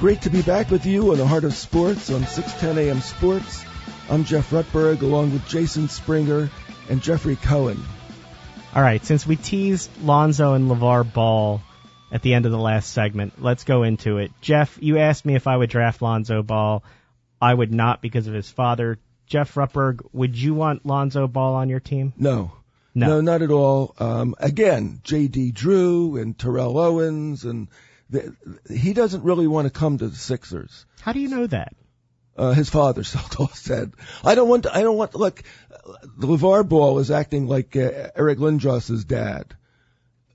Great 0.00 0.22
to 0.22 0.30
be 0.30 0.42
back 0.42 0.72
with 0.72 0.86
you 0.86 1.12
on 1.12 1.18
the 1.18 1.26
Heart 1.26 1.44
of 1.44 1.54
Sports 1.54 2.10
on 2.10 2.26
610 2.26 2.84
AM 2.84 3.00
Sports. 3.00 3.64
I'm 4.10 4.24
Jeff 4.24 4.50
Rutberg 4.50 5.02
along 5.02 5.34
with 5.34 5.46
Jason 5.46 5.88
Springer 5.88 6.50
and 6.88 7.00
Jeffrey 7.00 7.36
Cohen. 7.36 7.80
All 8.72 8.82
right, 8.82 9.04
since 9.04 9.26
we 9.26 9.34
teased 9.34 9.90
Lonzo 10.00 10.54
and 10.54 10.70
LaVar 10.70 11.12
Ball 11.12 11.60
at 12.12 12.22
the 12.22 12.34
end 12.34 12.46
of 12.46 12.52
the 12.52 12.58
last 12.58 12.92
segment, 12.92 13.42
let's 13.42 13.64
go 13.64 13.82
into 13.82 14.18
it. 14.18 14.30
Jeff, 14.40 14.78
you 14.80 14.98
asked 14.98 15.24
me 15.26 15.34
if 15.34 15.48
I 15.48 15.56
would 15.56 15.70
draft 15.70 16.00
Lonzo 16.00 16.44
Ball. 16.44 16.84
I 17.42 17.52
would 17.52 17.74
not 17.74 18.00
because 18.00 18.28
of 18.28 18.34
his 18.34 18.48
father. 18.48 19.00
Jeff 19.26 19.54
Rutberg, 19.54 20.06
would 20.12 20.36
you 20.36 20.54
want 20.54 20.86
Lonzo 20.86 21.26
Ball 21.26 21.54
on 21.54 21.68
your 21.68 21.80
team? 21.80 22.12
No. 22.16 22.52
No. 22.94 23.20
not 23.20 23.42
at 23.42 23.50
all. 23.50 23.94
Um, 23.98 24.36
again, 24.38 25.00
J.D. 25.02 25.50
Drew 25.50 26.16
and 26.16 26.38
Terrell 26.38 26.78
Owens, 26.78 27.44
and 27.44 27.66
the, 28.08 28.36
he 28.70 28.92
doesn't 28.92 29.24
really 29.24 29.48
want 29.48 29.66
to 29.66 29.70
come 29.76 29.98
to 29.98 30.06
the 30.06 30.16
Sixers. 30.16 30.86
How 31.00 31.12
do 31.12 31.18
you 31.18 31.28
know 31.28 31.46
that? 31.48 31.74
Uh, 32.36 32.52
his 32.52 32.70
father 32.70 33.04
said, 33.54 33.92
"I 34.24 34.34
don't 34.34 34.48
want. 34.48 34.62
To, 34.62 34.74
I 34.74 34.82
don't 34.82 34.96
want. 34.96 35.14
Look, 35.14 35.42
LaVar 36.18 36.68
Ball 36.68 36.98
is 36.98 37.10
acting 37.10 37.46
like 37.46 37.76
uh, 37.76 38.10
Eric 38.16 38.38
Lindros's 38.38 39.04
dad. 39.04 39.54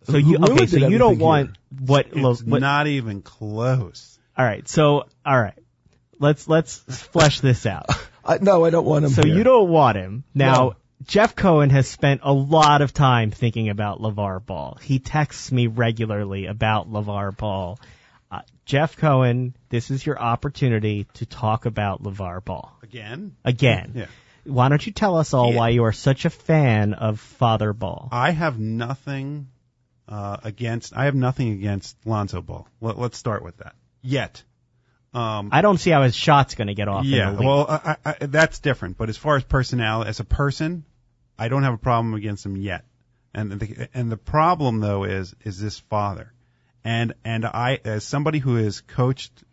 So 0.03 0.17
you 0.17 0.37
Who 0.37 0.53
okay? 0.53 0.65
So 0.67 0.77
you 0.77 0.97
don't 0.97 1.13
everything 1.13 1.19
want 1.19 1.57
what? 1.79 2.07
It's 2.11 2.43
what 2.43 2.61
not 2.61 2.87
even 2.87 3.21
close. 3.21 4.19
all 4.37 4.45
right. 4.45 4.67
So 4.67 5.05
all 5.25 5.41
right. 5.41 5.57
Let's 6.19 6.47
let's 6.47 6.77
flesh 6.77 7.39
this 7.41 7.65
out. 7.65 7.85
I, 8.25 8.37
no, 8.39 8.65
I 8.65 8.69
don't 8.69 8.85
want 8.85 9.05
him. 9.05 9.11
So 9.11 9.23
here. 9.23 9.35
you 9.35 9.43
don't 9.43 9.69
want 9.69 9.97
him. 9.97 10.23
Now, 10.33 10.53
No. 10.53 10.75
Jeff 11.03 11.35
Cohen 11.35 11.69
has 11.69 11.87
spent 11.87 12.21
a 12.23 12.33
lot 12.33 12.81
of 12.81 12.93
time 12.93 13.29
thinking 13.29 13.69
about 13.69 13.99
LaVar 13.99 14.43
Ball. 14.45 14.77
He 14.81 14.99
texts 14.99 15.51
me 15.51 15.67
regularly 15.67 16.45
about 16.47 16.89
LaVar 16.91 17.37
Ball. 17.37 17.79
Uh, 18.31 18.41
Jeff 18.65 18.97
Cohen, 18.97 19.55
this 19.69 19.91
is 19.91 20.03
your 20.05 20.19
opportunity 20.19 21.05
to 21.15 21.25
talk 21.25 21.65
about 21.65 22.01
LaVar 22.01 22.43
Ball. 22.43 22.71
Again? 22.81 23.35
Again. 23.43 23.91
Yeah. 23.93 24.05
Why 24.45 24.69
don't 24.69 24.85
you 24.85 24.91
tell 24.93 25.17
us 25.17 25.33
all 25.33 25.53
why 25.53 25.69
you 25.69 25.83
are 25.85 25.91
such 25.91 26.25
a 26.25 26.29
fan 26.29 26.93
of 26.93 27.19
Father 27.19 27.73
Ball? 27.73 28.09
I 28.11 28.31
have 28.31 28.59
nothing 28.59 29.49
uh, 30.07 30.37
against. 30.43 30.95
I 30.95 31.05
have 31.05 31.15
nothing 31.15 31.49
against 31.53 31.97
Lonzo 32.05 32.41
Ball. 32.41 32.67
Let, 32.81 32.97
let's 32.99 33.17
start 33.17 33.43
with 33.43 33.57
that. 33.57 33.75
Yet. 34.01 34.43
Um, 35.13 35.49
I 35.51 35.61
don't 35.61 35.77
see 35.77 35.91
how 35.91 36.03
his 36.03 36.15
shot's 36.15 36.55
going 36.55 36.67
to 36.67 36.73
get 36.73 36.87
off. 36.87 37.05
yeah. 37.05 37.31
Well, 37.31 37.65
I, 37.69 37.95
I, 38.05 38.15
I- 38.21 38.25
that's 38.25 38.59
different. 38.59 38.97
But 38.97 39.09
as 39.09 39.17
far 39.17 39.35
as 39.37 39.43
personality, 39.43 40.09
as 40.09 40.19
a 40.19 40.25
person, 40.25 40.83
I 41.39 41.47
don't 41.47 41.63
have 41.63 41.73
a 41.73 41.77
problem 41.77 42.13
against 42.13 42.45
him 42.45 42.55
yet. 42.57 42.85
And 43.33 43.51
the, 43.59 43.89
and 43.93 44.11
the 44.11 44.17
problem 44.17 44.79
though 44.79 45.03
is 45.03 45.35
is 45.43 45.59
this 45.59 45.77
father, 45.79 46.31
and 46.85 47.13
and 47.25 47.45
I 47.45 47.79
as 47.83 48.05
somebody 48.05 48.39
who 48.39 48.55
has 48.55 48.79
coached 48.79 49.43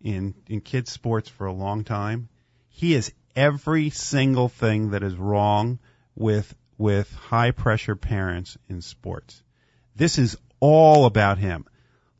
in 0.00 0.34
in 0.48 0.60
kids 0.60 0.90
sports 0.90 1.28
for 1.28 1.46
a 1.46 1.52
long 1.52 1.84
time, 1.84 2.28
he 2.68 2.94
is 2.94 3.12
every 3.36 3.90
single 3.90 4.48
thing 4.48 4.90
that 4.90 5.02
is 5.02 5.14
wrong 5.16 5.78
with 6.14 6.54
with 6.76 7.12
high 7.12 7.50
pressure 7.50 7.96
parents 7.96 8.56
in 8.68 8.80
sports. 8.80 9.42
This 9.96 10.18
is 10.18 10.36
all 10.60 11.06
about 11.06 11.38
him. 11.38 11.66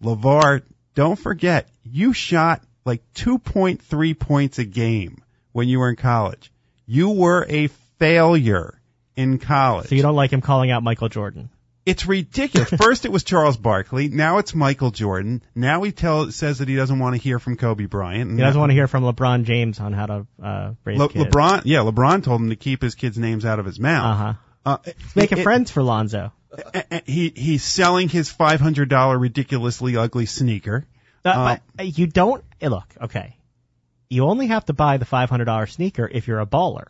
LaVar, 0.03 0.63
don't 0.95 1.19
forget, 1.19 1.69
you 1.85 2.13
shot 2.13 2.63
like 2.85 3.03
2.3 3.15 4.19
points 4.19 4.59
a 4.59 4.65
game 4.65 5.23
when 5.53 5.69
you 5.69 5.79
were 5.79 5.91
in 5.91 5.97
college. 5.97 6.51
You 6.87 7.11
were 7.11 7.47
a 7.49 7.69
failure 7.99 8.81
in 9.17 9.39
college. 9.39 9.89
so 9.89 9.95
you 9.95 10.03
don't 10.03 10.17
like 10.17 10.33
him 10.33 10.41
calling 10.41 10.71
out 10.71 10.83
Michael 10.83 11.09
Jordan. 11.09 11.51
It's 11.89 12.07
ridiculous. 12.07 12.69
First 12.83 13.05
it 13.07 13.13
was 13.13 13.25
Charles 13.25 13.57
Barkley. 13.57 14.09
Now 14.09 14.39
it's 14.39 14.55
Michael 14.55 14.91
Jordan. 14.91 15.43
Now 15.55 15.83
he 15.83 15.93
tell, 15.93 16.31
says 16.31 16.59
that 16.59 16.69
he 16.69 16.77
doesn't 16.77 16.99
want 16.99 17.17
to 17.17 17.21
hear 17.23 17.39
from 17.39 17.57
Kobe 17.57 17.87
Bryant. 17.87 18.31
He 18.33 18.37
doesn't 18.37 18.61
want 18.61 18.71
to 18.71 18.75
hear 18.75 18.87
from 18.87 19.05
LeBron 19.05 19.45
James 19.45 19.81
on 19.81 19.95
how 19.95 20.07
to 20.07 20.27
uh, 20.43 20.73
raise 20.85 20.99
Le- 20.99 21.09
kids. 21.09 21.25
LeBron, 21.25 21.63
yeah, 21.65 21.79
LeBron 21.79 22.23
told 22.23 22.43
him 22.43 22.51
to 22.51 22.57
keep 22.57 22.83
his 22.83 22.95
kids' 22.95 23.17
names 23.17 23.47
out 23.47 23.59
of 23.59 23.65
his 23.65 23.81
mouth. 23.81 24.05
Uh-huh. 24.21 24.35
Uh, 24.67 24.79
He's 24.85 25.17
making 25.17 25.39
it- 25.39 25.43
friends 25.43 25.71
for 25.71 25.83
Lonzo. 25.83 26.33
he 27.07 27.33
he's 27.35 27.63
selling 27.63 28.09
his 28.09 28.31
five 28.31 28.61
hundred 28.61 28.89
dollar 28.89 29.19
ridiculously 29.19 29.97
ugly 29.97 30.27
sneaker. 30.27 30.87
Uh, 31.25 31.59
but 31.75 31.99
you 31.99 32.07
don't 32.07 32.45
eh, 32.61 32.69
look 32.69 32.87
okay. 33.03 33.37
You 34.09 34.25
only 34.25 34.47
have 34.47 34.65
to 34.67 34.73
buy 34.73 34.97
the 34.97 35.05
five 35.05 35.29
hundred 35.29 35.45
dollar 35.45 35.67
sneaker 35.67 36.09
if 36.11 36.27
you're 36.27 36.41
a 36.41 36.47
baller. 36.47 36.89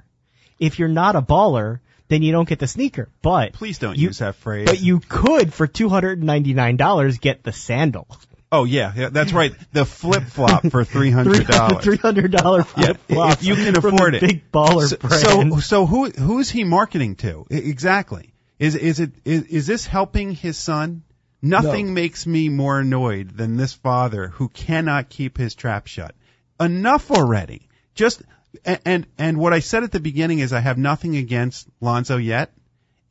If 0.60 0.78
you're 0.78 0.88
not 0.88 1.16
a 1.16 1.22
baller, 1.22 1.80
then 2.08 2.22
you 2.22 2.32
don't 2.32 2.48
get 2.48 2.58
the 2.58 2.66
sneaker. 2.66 3.08
But 3.22 3.52
Please 3.52 3.78
don't 3.78 3.96
you, 3.96 4.08
use 4.08 4.18
that 4.18 4.34
phrase. 4.36 4.66
But 4.66 4.80
you 4.80 5.00
could 5.00 5.52
for 5.54 5.66
two 5.66 5.88
hundred 5.88 6.18
and 6.18 6.26
ninety 6.26 6.54
nine 6.54 6.76
dollars 6.76 7.18
get 7.18 7.42
the 7.42 7.52
sandal. 7.52 8.06
oh 8.50 8.64
yeah, 8.64 8.92
yeah, 8.96 9.08
that's 9.10 9.32
right. 9.32 9.52
The 9.72 9.84
flip 9.84 10.24
flop 10.24 10.70
for 10.70 10.84
three 10.94 11.10
hundred 11.10 11.46
dollars. 11.46 11.84
Three 11.84 11.96
hundred 11.98 12.32
dollar 12.32 12.62
flip 12.62 12.98
flops. 13.08 13.42
if 13.42 13.44
you 13.44 13.54
can 13.54 13.76
afford 13.76 14.14
it. 14.14 14.20
big 14.22 14.50
baller 14.50 14.88
so, 14.88 14.96
brand. 14.96 15.54
So, 15.54 15.60
so 15.60 15.86
who 15.86 16.10
who 16.10 16.38
is 16.38 16.50
he 16.50 16.64
marketing 16.64 17.16
to 17.16 17.46
exactly? 17.50 18.32
Is 18.58 18.74
is 18.74 19.00
it 19.00 19.12
is, 19.24 19.44
is 19.44 19.66
this 19.66 19.86
helping 19.86 20.32
his 20.32 20.56
son? 20.58 21.02
Nothing 21.40 21.86
No. 21.88 21.92
makes 21.92 22.26
me 22.26 22.48
more 22.48 22.80
annoyed 22.80 23.36
than 23.36 23.56
this 23.56 23.72
father 23.72 24.26
who 24.26 24.48
cannot 24.48 25.08
keep 25.08 25.38
his 25.38 25.54
trap 25.54 25.86
shut. 25.86 26.16
Enough 26.58 27.12
already. 27.12 27.68
Just 27.94 28.22
And, 28.64 28.80
and 28.84 29.06
and 29.18 29.38
what 29.38 29.52
I 29.52 29.60
said 29.60 29.84
at 29.84 29.92
the 29.92 30.00
beginning 30.00 30.38
is 30.38 30.52
I 30.52 30.60
have 30.60 30.78
nothing 30.78 31.16
against 31.16 31.68
Lonzo 31.80 32.16
yet. 32.16 32.52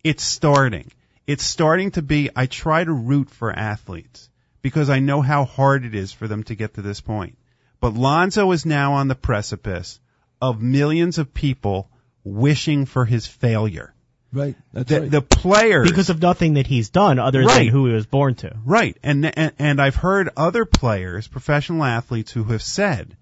It's 0.03 0.23
starting. 0.23 0.91
It's 1.25 1.43
starting 1.43 1.91
to 1.91 2.01
be. 2.01 2.29
I 2.35 2.45
try 2.45 2.83
to 2.83 2.91
root 2.91 3.29
for 3.29 3.51
athletes 3.51 4.29
because 4.61 4.89
I 4.89 4.99
know 4.99 5.21
how 5.21 5.45
hard 5.45 5.85
it 5.85 5.93
is 5.95 6.11
for 6.11 6.27
them 6.27 6.43
to 6.43 6.55
get 6.55 6.75
to 6.75 6.81
this 6.81 7.01
point. 7.01 7.37
But 7.79 7.93
Lonzo 7.93 8.51
is 8.51 8.65
now 8.65 8.93
on 8.93 9.07
the 9.07 9.15
precipice 9.15 9.99
of 10.41 10.61
millions 10.61 11.17
of 11.17 11.33
people 11.33 11.89
wishing 12.23 12.85
for 12.85 13.05
his 13.05 13.27
failure. 13.27 13.93
Right. 14.33 14.55
That's 14.73 14.89
The, 14.89 15.01
right. 15.01 15.11
the 15.11 15.21
players 15.21 15.89
Because 15.89 16.09
of 16.09 16.21
nothing 16.21 16.55
that 16.55 16.67
he's 16.67 16.89
done 16.89 17.17
other 17.19 17.45
than 17.45 17.67
who 17.67 17.85
he 17.87 17.93
was 17.93 18.05
born 18.05 18.35
to. 18.35 18.57
Right. 18.65 18.97
And, 19.03 19.25
and 19.37 19.53
and 19.57 19.81
I've 19.81 19.95
heard 19.95 20.29
other 20.35 20.65
players, 20.65 21.27
professional 21.27 21.83
athletes 21.83 22.31
who 22.31 22.43
have 22.45 22.61
said 22.61 23.15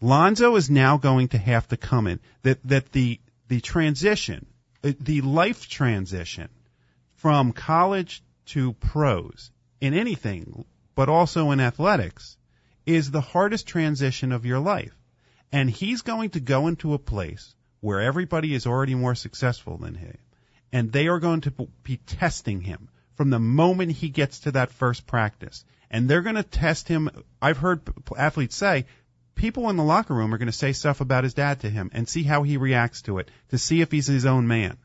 Lonzo 0.00 0.56
is 0.56 0.70
now 0.70 0.96
going 0.96 1.28
to 1.28 1.38
have 1.38 1.68
to 1.68 1.76
come 1.76 2.06
in 2.06 2.20
that 2.42 2.62
that 2.64 2.92
the 2.92 3.20
the 3.48 3.60
transition, 3.60 4.46
uh, 4.82 4.92
the 4.98 5.20
life 5.20 5.68
transition 5.68 6.48
from 7.16 7.52
college 7.52 8.22
to 8.46 8.72
pros 8.74 9.50
in 9.80 9.92
anything, 9.92 10.64
but 10.94 11.08
also 11.08 11.50
in 11.50 11.60
athletics 11.60 12.36
is 12.86 13.10
the 13.10 13.20
hardest 13.20 13.66
transition 13.66 14.32
of 14.32 14.46
your 14.46 14.58
life. 14.58 14.96
And 15.52 15.68
he's 15.68 16.02
going 16.02 16.30
to 16.30 16.40
go 16.40 16.66
into 16.68 16.94
a 16.94 16.98
place 16.98 17.54
where 17.80 18.00
everybody 18.00 18.54
is 18.54 18.66
already 18.66 18.94
more 18.94 19.14
successful 19.14 19.76
than 19.76 19.94
him. 19.94 20.16
And 20.72 20.92
they 20.92 21.08
are 21.08 21.18
going 21.18 21.42
to 21.42 21.68
be 21.82 21.96
testing 21.96 22.60
him 22.60 22.88
from 23.16 23.30
the 23.30 23.40
moment 23.40 23.92
he 23.92 24.08
gets 24.08 24.40
to 24.40 24.52
that 24.52 24.70
first 24.70 25.06
practice. 25.06 25.64
And 25.90 26.08
they're 26.08 26.22
going 26.22 26.36
to 26.36 26.42
test 26.42 26.86
him. 26.86 27.10
I've 27.42 27.58
heard 27.58 27.82
athletes 28.16 28.54
say, 28.56 28.86
people 29.34 29.70
in 29.70 29.76
the 29.76 29.84
locker 29.84 30.14
room 30.14 30.34
are 30.34 30.38
going 30.38 30.46
to 30.46 30.52
say 30.52 30.72
stuff 30.72 31.00
about 31.00 31.24
his 31.24 31.34
dad 31.34 31.60
to 31.60 31.70
him 31.70 31.90
and 31.92 32.08
see 32.08 32.22
how 32.22 32.42
he 32.42 32.56
reacts 32.56 33.02
to 33.02 33.18
it 33.18 33.30
to 33.50 33.58
see 33.58 33.80
if 33.80 33.90
he's 33.90 34.06
his 34.06 34.26
own 34.26 34.46
man. 34.46 34.76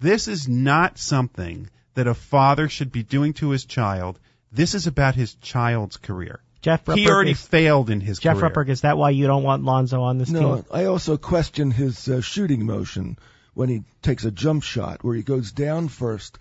This 0.00 0.28
is 0.28 0.48
not 0.48 0.98
something 0.98 1.70
that 1.94 2.06
a 2.06 2.14
father 2.14 2.68
should 2.68 2.92
be 2.92 3.02
doing 3.02 3.32
to 3.34 3.50
his 3.50 3.64
child. 3.64 4.18
This 4.52 4.74
is 4.74 4.86
about 4.86 5.14
his 5.14 5.34
child's 5.34 5.96
career. 5.96 6.40
Jeff 6.60 6.86
He 6.94 7.08
already 7.08 7.32
is, 7.32 7.46
failed 7.46 7.90
in 7.90 8.00
his 8.00 8.18
Jeff 8.18 8.38
career. 8.38 8.50
Rutberg, 8.50 8.68
is 8.70 8.80
that 8.80 8.96
why 8.96 9.10
you 9.10 9.26
don't 9.26 9.42
want 9.42 9.64
Lonzo 9.64 10.00
on 10.00 10.16
this 10.16 10.30
No, 10.30 10.40
team? 10.40 10.48
No, 10.48 10.64
I 10.70 10.86
also 10.86 11.18
question 11.18 11.70
his 11.70 12.08
uh, 12.08 12.22
shooting 12.22 12.64
motion 12.64 13.18
when 13.52 13.68
he 13.68 13.84
takes 14.00 14.24
a 14.24 14.30
jump 14.30 14.62
shot, 14.62 15.04
where 15.04 15.14
he 15.14 15.22
goes 15.22 15.52
down 15.52 15.88
first 15.88 16.38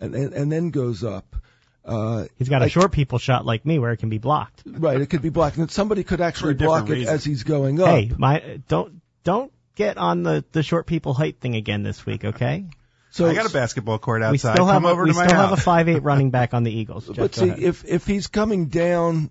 and 0.00 0.14
and, 0.14 0.32
and 0.32 0.52
then 0.52 0.70
goes 0.70 1.02
up. 1.02 1.36
Uh, 1.84 2.26
He's 2.38 2.48
got 2.48 2.62
a 2.62 2.66
I- 2.66 2.68
short 2.68 2.92
people 2.92 3.18
shot 3.18 3.44
like 3.44 3.66
me 3.66 3.78
where 3.78 3.92
it 3.92 3.98
can 3.98 4.08
be 4.08 4.18
blocked. 4.18 4.62
right, 4.66 5.00
it 5.00 5.10
could 5.10 5.22
be 5.22 5.28
blocked, 5.28 5.56
and 5.58 5.70
somebody 5.70 6.02
could 6.04 6.20
actually 6.20 6.48
For 6.54 6.56
a 6.56 6.58
different 6.58 6.86
block 6.86 6.96
it 6.98 7.06
as 7.08 7.24
he's 7.24 7.42
going 7.42 7.80
up. 7.80 7.88
Hey, 7.88 8.10
my 8.16 8.60
don't 8.68 9.00
don't 9.22 9.52
get 9.76 9.98
on 9.98 10.22
the 10.22 10.44
the 10.52 10.62
short 10.62 10.86
people 10.86 11.12
height 11.12 11.40
thing 11.40 11.56
again 11.56 11.82
this 11.82 12.06
week, 12.06 12.24
okay? 12.24 12.66
so 13.10 13.26
I 13.26 13.34
got 13.34 13.46
a 13.48 13.52
basketball 13.52 13.98
court 13.98 14.22
outside. 14.22 14.32
We 14.32 14.38
still 14.38 14.66
have 14.66 14.74
Come 14.76 14.86
over 14.86 15.04
we 15.04 15.10
to 15.10 15.16
my 15.16 15.26
still 15.26 15.36
house. 15.36 15.50
have 15.50 15.58
a 15.58 15.62
five 15.62 15.88
eight 15.88 16.02
running 16.02 16.30
back 16.30 16.54
on 16.54 16.64
the 16.64 16.72
Eagles. 16.72 17.06
Jeff, 17.06 17.16
But 17.18 17.34
see, 17.34 17.48
ahead. 17.50 17.58
if 17.62 17.84
if 17.84 18.06
he's 18.06 18.26
coming 18.28 18.66
down, 18.68 19.30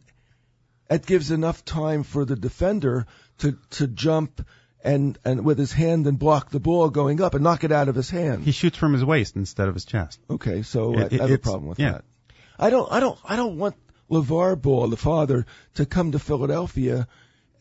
it 0.89 1.05
gives 1.05 1.31
enough 1.31 1.65
time 1.65 2.03
for 2.03 2.23
the 2.23 2.35
defender 2.35 3.07
to 3.39 3.57
to 3.71 3.87
jump 3.87 4.45
and 4.83 5.17
and 5.25 5.43
with 5.43 5.57
his 5.57 5.71
hand 5.73 6.05
and 6.07 6.19
block 6.19 6.49
the 6.51 6.59
ball 6.59 6.89
going 6.89 7.19
up 7.21 7.33
and 7.33 7.43
knock 7.43 7.63
it 7.63 7.71
out 7.71 7.87
of 7.89 7.95
his 7.95 8.09
hand. 8.11 8.43
he 8.43 8.51
shoots 8.51 8.77
from 8.77 8.93
his 8.93 9.03
waist 9.03 9.35
instead 9.35 9.67
of 9.67 9.73
his 9.73 9.85
chest. 9.85 10.19
Okay, 10.29 10.61
so 10.61 10.93
It- 10.93 10.99
I, 10.99 11.15
it- 11.15 11.21
I 11.21 11.23
have 11.23 11.31
a 11.31 11.37
problem 11.39 11.67
with 11.69 11.79
yeah. 11.79 11.93
that. 11.93 12.05
I 12.63 12.69
don't 12.69 12.89
I 12.91 12.99
don't 13.01 13.19
I 13.25 13.35
don't 13.35 13.57
want 13.57 13.75
LaVar 14.09 14.61
Ball, 14.61 14.87
the 14.87 14.97
father, 14.97 15.45
to 15.75 15.85
come 15.85 16.13
to 16.13 16.19
Philadelphia 16.19 17.07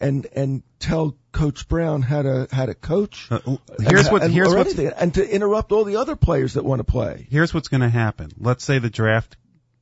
and 0.01 0.27
and 0.35 0.63
tell 0.79 1.17
Coach 1.33 1.69
Brown 1.69 2.03
how 2.03 2.23
to 2.23 2.47
how 2.53 2.67
to 2.67 2.75
coach. 2.75 3.29
Uh, 3.31 3.41
and- 3.47 3.59
here's 3.81 4.09
what 4.09 4.23
and, 4.23 4.33
here's 4.33 4.53
or 4.53 4.59
what's 4.59 4.79
anything, 4.79 4.93
and 4.97 5.13
to 5.15 5.29
interrupt 5.29 5.73
all 5.73 5.83
the 5.85 5.97
other 5.97 6.15
players 6.15 6.55
that 6.55 6.65
want 6.65 6.79
to 6.81 6.85
play. 6.85 7.27
here's 7.31 7.53
what's 7.53 7.67
going 7.69 7.81
to 7.81 7.89
happen. 7.89 8.31
Let's 8.39 8.65
say 8.65 8.79
the 8.79 8.91
draft, 8.91 9.37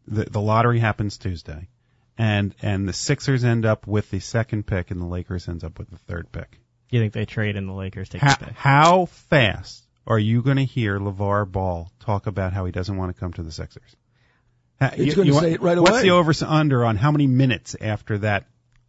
the, 0.07 0.25
the 0.25 0.41
lottery 0.41 0.79
happens 0.79 1.19
Tuesday, 1.19 1.69
and 2.17 2.55
and 2.63 2.89
the 2.89 2.95
Sixers 2.95 3.45
end 3.45 3.67
up 3.67 3.87
with 3.87 4.11
the 4.11 4.21
second 4.21 4.67
pick, 4.67 4.91
and 4.91 5.01
the 5.03 5.07
Lakers 5.07 5.49
ends 5.49 5.65
up 5.65 5.79
with 5.79 5.91
the 5.91 5.99
third 5.99 6.33
pick. 6.33 6.59
you 6.89 7.01
think 7.01 7.13
they 7.13 7.27
trade 7.27 7.57
and 7.57 7.69
the 7.69 7.75
Lakers 7.75 8.09
take 8.09 8.23
How, 8.23 8.37
the 8.37 8.47
pick? 8.47 8.55
how 8.55 9.05
fast 9.05 9.87
are 10.07 10.19
you 10.19 10.41
going 10.43 10.57
to 10.57 10.65
hear 10.65 10.99
LaVar 10.99 11.51
Ball 11.53 11.93
talk 12.01 12.27
about 12.27 12.55
how 12.55 12.65
he 12.65 12.73
doesn't 12.73 12.97
want 12.97 13.15
to 13.15 13.21
come 13.21 13.35
to 13.35 13.43
the 13.43 13.53
Sixers? 13.53 13.97
Ha- 14.81 14.93
He's 14.97 15.15
gonna 15.15 15.33
want- 15.33 15.45
say 15.45 15.53
it 15.53 15.63
right 15.63 15.79
What's 15.79 15.91
away. 15.91 16.03
the 16.03 16.11
over 16.11 16.33
under 16.47 16.85
on 16.85 16.97
how 16.97 17.11
many 17.13 17.27
minutes 17.27 17.77
after 17.81 18.19
that? 18.19 18.47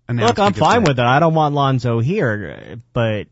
Look, 0.10 0.40
I'm 0.40 0.54
fine 0.54 0.80
made? 0.82 0.90
with 0.90 1.00
it. 1.00 1.06
I 1.06 1.20
don't 1.20 1.34
want 1.34 1.56
Lonzo 1.56 2.00
here, 2.00 2.78
but 2.94 3.28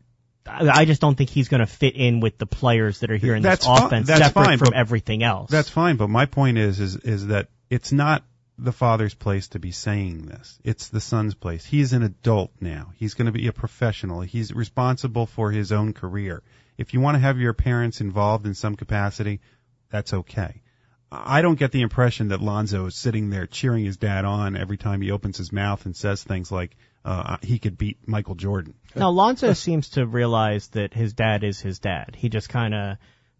I 0.46 0.68
I 0.68 0.84
just 0.86 1.00
don't 1.00 1.14
think 1.16 1.28
he's 1.30 1.48
going 1.48 1.60
to 1.60 1.66
fit 1.66 1.94
in 1.94 2.20
with 2.20 2.38
the 2.38 2.46
players 2.46 3.00
that 3.00 3.10
are 3.10 3.16
here 3.16 3.34
in 3.34 3.42
That's 3.42 3.66
this 3.66 3.78
fi- 3.78 3.86
offense, 3.86 4.06
that's 4.06 4.20
separate 4.26 4.44
fine, 4.44 4.58
from 4.58 4.68
but 4.70 4.74
everything 4.74 5.22
else. 5.22 5.50
That's 5.50 5.68
fine, 5.68 5.96
but 5.96 6.08
my 6.08 6.24
point 6.26 6.56
is, 6.58 6.80
is, 6.80 6.96
is 6.96 7.26
that 7.26 7.48
it's 7.68 7.92
not 7.92 8.24
the 8.56 8.72
father's 8.72 9.14
place 9.14 9.48
to 9.48 9.58
be 9.58 9.72
saying 9.72 10.26
this. 10.26 10.58
It's 10.64 10.88
the 10.88 11.00
son's 11.00 11.34
place. 11.34 11.64
He's 11.66 11.92
an 11.92 12.02
adult 12.02 12.50
now. 12.60 12.92
He's 12.96 13.14
going 13.14 13.26
to 13.26 13.32
be 13.32 13.46
a 13.46 13.52
professional. 13.52 14.20
He's 14.22 14.52
responsible 14.52 15.26
for 15.26 15.50
his 15.50 15.72
own 15.72 15.92
career. 15.92 16.42
If 16.78 16.94
you 16.94 17.00
want 17.00 17.14
to 17.16 17.20
have 17.20 17.38
your 17.38 17.52
parents 17.52 18.00
involved 18.00 18.46
in 18.46 18.54
some 18.54 18.74
capacity, 18.76 19.40
that's 19.90 20.12
okay. 20.14 20.62
I 21.12 21.42
don't 21.42 21.58
get 21.58 21.72
the 21.72 21.82
impression 21.82 22.28
that 22.28 22.40
Lonzo 22.40 22.86
is 22.86 22.94
sitting 22.94 23.30
there 23.30 23.46
cheering 23.46 23.84
his 23.84 23.96
dad 23.96 24.24
on 24.24 24.56
every 24.56 24.76
time 24.76 25.00
he 25.00 25.10
opens 25.10 25.36
his 25.36 25.52
mouth 25.52 25.84
and 25.84 25.96
says 25.96 26.22
things 26.22 26.52
like 26.52 26.76
uh, 27.04 27.38
he 27.42 27.58
could 27.58 27.76
beat 27.76 28.06
Michael 28.06 28.36
Jordan. 28.36 28.74
Now 28.94 29.10
Lonzo 29.10 29.52
seems 29.54 29.90
to 29.90 30.06
realize 30.06 30.68
that 30.68 30.94
his 30.94 31.12
dad 31.12 31.42
is 31.42 31.60
his 31.60 31.80
dad. 31.80 32.16
He 32.16 32.28
just 32.28 32.48
kind 32.48 32.74
of, 32.74 32.96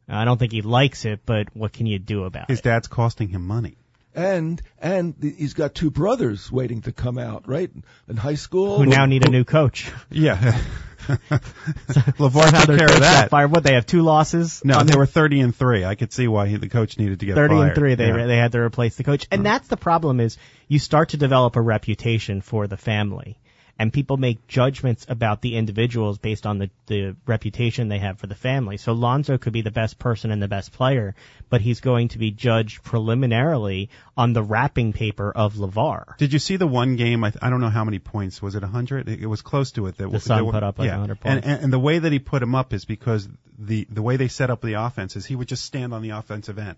I 0.08 0.24
don't 0.24 0.38
think 0.38 0.52
he 0.52 0.62
likes 0.62 1.04
it, 1.04 1.20
but 1.24 1.54
what 1.54 1.72
can 1.72 1.86
you 1.86 2.00
do 2.00 2.24
about 2.24 2.48
His 2.48 2.58
it? 2.58 2.62
His 2.62 2.62
dad's 2.62 2.88
costing 2.88 3.28
him 3.28 3.46
money. 3.46 3.76
And 4.20 4.60
and 4.78 5.14
he's 5.20 5.54
got 5.54 5.74
two 5.74 5.90
brothers 5.90 6.52
waiting 6.52 6.82
to 6.82 6.92
come 6.92 7.16
out, 7.16 7.48
right? 7.48 7.70
In 8.08 8.16
high 8.16 8.34
school. 8.34 8.76
Who 8.78 8.86
now 8.86 9.06
need 9.06 9.26
a 9.26 9.30
new 9.30 9.44
coach? 9.44 9.90
Yeah. 10.10 10.60
LaVar 11.10 12.44
Somehow 12.44 12.64
took 12.64 12.66
their 12.66 12.78
care 12.86 12.94
of 12.94 13.00
that. 13.00 13.30
Fired. 13.30 13.50
What 13.50 13.64
they 13.64 13.74
have 13.74 13.86
two 13.86 14.02
losses. 14.02 14.62
No, 14.64 14.78
on 14.78 14.86
they 14.86 14.96
were 14.96 15.06
30 15.06 15.40
and 15.40 15.56
3. 15.56 15.84
I 15.84 15.94
could 15.94 16.12
see 16.12 16.28
why 16.28 16.46
he, 16.46 16.56
the 16.56 16.68
coach 16.68 16.98
needed 16.98 17.20
to 17.20 17.26
get 17.26 17.34
30 17.34 17.54
fired. 17.54 17.66
and 17.68 17.74
3 17.74 17.94
they 17.94 18.08
Yeah. 18.08 18.26
they 18.26 18.36
had 18.36 18.52
to 18.52 18.60
replace 18.60 18.96
the 18.96 19.04
coach 19.04 19.26
and 19.30 19.38
mm-hmm. 19.38 19.44
that's 19.44 19.68
the 19.68 19.76
problem 19.76 20.20
is 20.20 20.36
you 20.68 20.78
start 20.78 21.10
to 21.10 21.16
develop 21.16 21.56
a 21.56 21.60
reputation 21.60 22.42
for 22.42 22.66
the 22.66 22.76
family 22.76 23.38
and 23.80 23.90
people 23.90 24.18
make 24.18 24.46
judgments 24.46 25.06
about 25.08 25.40
the 25.40 25.56
individuals 25.56 26.18
based 26.18 26.44
on 26.44 26.58
the, 26.58 26.70
the 26.86 27.16
reputation 27.26 27.88
they 27.88 27.98
have 27.98 28.18
for 28.18 28.26
the 28.26 28.34
family. 28.34 28.76
So 28.76 28.92
Lonzo 28.92 29.38
could 29.38 29.54
be 29.54 29.62
the 29.62 29.70
best 29.70 29.98
person 29.98 30.30
and 30.30 30.42
the 30.42 30.48
best 30.48 30.70
player, 30.72 31.14
but 31.48 31.62
he's 31.62 31.80
going 31.80 32.08
to 32.08 32.18
be 32.18 32.30
judged 32.30 32.82
preliminarily 32.84 33.88
on 34.18 34.34
the 34.34 34.42
wrapping 34.42 34.92
paper 34.92 35.32
of 35.32 35.54
LaVar. 35.54 36.18
Did 36.18 36.34
you 36.34 36.38
see 36.38 36.56
the 36.56 36.66
one 36.66 36.96
game? 36.96 37.24
I, 37.24 37.32
I 37.40 37.48
don't 37.48 37.62
know 37.62 37.70
how 37.70 37.84
many 37.84 37.98
points. 38.00 38.42
Was 38.42 38.54
it 38.54 38.60
100? 38.60 39.08
It, 39.08 39.22
it 39.22 39.26
was 39.26 39.40
close 39.40 39.72
to 39.72 39.86
it. 39.86 39.96
That 39.96 40.12
The 40.12 40.20
Sun 40.20 40.44
that 40.44 40.52
put 40.52 40.62
up 40.62 40.78
like 40.78 40.88
yeah. 40.88 40.98
100 40.98 41.12
And, 41.12 41.20
points. 41.22 41.46
and, 41.46 41.64
and 41.64 41.72
the 41.72 41.78
way 41.78 41.98
that 41.98 42.12
he 42.12 42.18
put 42.18 42.42
him 42.42 42.54
up 42.54 42.74
is 42.74 42.84
because 42.84 43.26
the, 43.58 43.86
the 43.88 44.02
way 44.02 44.18
they 44.18 44.28
set 44.28 44.50
up 44.50 44.60
the 44.60 44.74
offense 44.74 45.16
is 45.16 45.24
he 45.24 45.36
would 45.36 45.48
just 45.48 45.64
stand 45.64 45.94
on 45.94 46.02
the 46.02 46.10
offensive 46.10 46.58
end. 46.58 46.76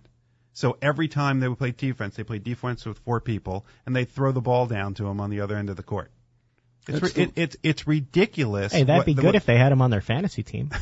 So 0.52 0.78
every 0.80 1.08
time 1.08 1.40
they 1.40 1.48
would 1.48 1.58
play 1.58 1.72
defense, 1.72 2.14
they 2.14 2.22
play 2.22 2.38
defense 2.38 2.86
with 2.86 2.98
four 3.00 3.20
people, 3.20 3.66
and 3.86 3.96
they 3.96 4.04
throw 4.04 4.30
the 4.30 4.40
ball 4.40 4.66
down 4.66 4.94
to 4.94 5.06
him 5.08 5.18
on 5.20 5.30
the 5.30 5.40
other 5.40 5.56
end 5.56 5.68
of 5.68 5.76
the 5.76 5.82
court. 5.82 6.12
It's 6.88 6.98
That's 6.98 7.16
it, 7.16 7.32
it's 7.36 7.56
it's 7.62 7.86
ridiculous. 7.86 8.72
Hey, 8.72 8.82
that'd 8.82 9.00
what- 9.00 9.06
be 9.06 9.14
good 9.14 9.36
if 9.36 9.46
they 9.46 9.56
had 9.56 9.70
him 9.70 9.82
on 9.82 9.90
their 9.90 10.00
fantasy 10.00 10.42
team. 10.42 10.70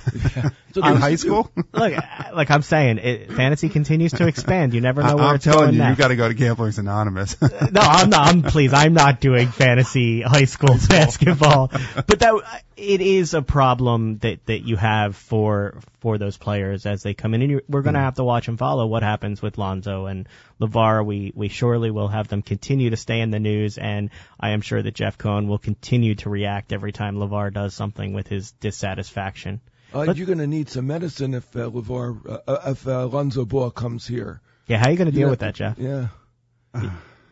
So 0.73 0.83
in 0.83 0.87
um, 0.87 1.01
high 1.01 1.17
school. 1.17 1.51
Look, 1.73 1.95
like 2.33 2.49
I'm 2.49 2.63
saying, 2.63 2.99
it, 2.99 3.33
fantasy 3.33 3.69
continues 3.69 4.13
to 4.13 4.29
expand. 4.29 4.73
You 4.73 4.81
never 4.81 5.03
know 5.03 5.17
where 5.17 5.25
I, 5.25 5.31
am 5.31 5.35
it's 5.35 5.45
telling 5.45 5.61
going 5.61 5.73
you, 5.75 5.79
next. 5.81 5.99
you 5.99 6.03
got 6.03 6.09
to 6.09 6.17
go 6.17 6.29
to 6.29 6.35
Gamblers 6.35 6.79
Anonymous. 6.79 7.41
no, 7.43 7.81
I'm 7.81 8.09
not. 8.09 8.29
I'm 8.29 8.43
please. 8.43 8.73
I'm 8.73 8.93
not 8.93 9.21
doing 9.21 9.49
fantasy 9.49 10.23
high 10.23 10.45
school 10.45 10.77
basketball. 10.89 11.73
But 12.07 12.21
that 12.21 12.63
it 12.77 13.01
is 13.01 13.35
a 13.35 13.43
problem 13.43 14.19
that 14.19 14.47
that 14.47 14.61
you 14.61 14.77
have 14.77 15.17
for 15.17 15.81
for 16.01 16.19
those 16.19 16.37
players 16.37 16.87
as 16.87 17.03
they 17.03 17.15
come 17.15 17.35
in, 17.35 17.43
and 17.43 17.61
we're 17.69 17.83
going 17.83 17.95
to 17.95 18.01
have 18.01 18.15
to 18.17 18.25
watch 18.25 18.49
and 18.49 18.59
follow 18.59 18.87
what 18.87 19.03
happens 19.03 19.41
with 19.43 19.59
Lonzo 19.59 20.07
and 20.07 20.29
LaVar. 20.61 21.05
We 21.05 21.33
we 21.35 21.49
surely 21.49 21.91
will 21.91 22.09
have 22.09 22.29
them 22.29 22.43
continue 22.43 22.91
to 22.91 22.97
stay 22.97 23.21
in 23.21 23.31
the 23.31 23.39
news, 23.41 23.79
and 23.79 24.11
I 24.39 24.51
am 24.51 24.61
sure 24.61 24.83
that 24.83 24.95
Jeff 24.95 25.19
Cohen 25.19 25.47
will 25.49 25.59
continue 25.59 26.15
to 26.17 26.31
react 26.31 26.73
every 26.73 26.93
time 26.93 27.17
LaVar 27.17 27.53
does 27.53 27.75
something 27.75 28.13
with 28.13 28.27
his 28.29 28.53
dissatisfaction. 28.53 29.61
Uh, 29.93 30.07
But- 30.07 30.17
you're 30.17 30.27
going 30.27 30.39
to 30.39 30.47
need 30.47 30.69
some 30.69 30.87
medicine 30.87 31.35
if 31.35 31.55
uh, 31.57 31.69
LaVar, 31.71 32.27
uh, 32.29 32.39
uh, 32.47 32.71
if 32.71 32.87
uh, 32.87 33.07
Lonzo 33.07 33.45
Ball 33.45 33.71
comes 33.71 34.07
here. 34.07 34.41
Yeah, 34.67 34.79
how 34.79 34.87
are 34.87 34.91
you 34.93 34.97
going 34.97 35.07
to 35.11 35.13
deal 35.13 35.27
Yeah. 35.27 35.31
with 35.31 35.41
that, 35.41 35.55
Jeff? 35.55 35.79
Yeah. 35.79 36.09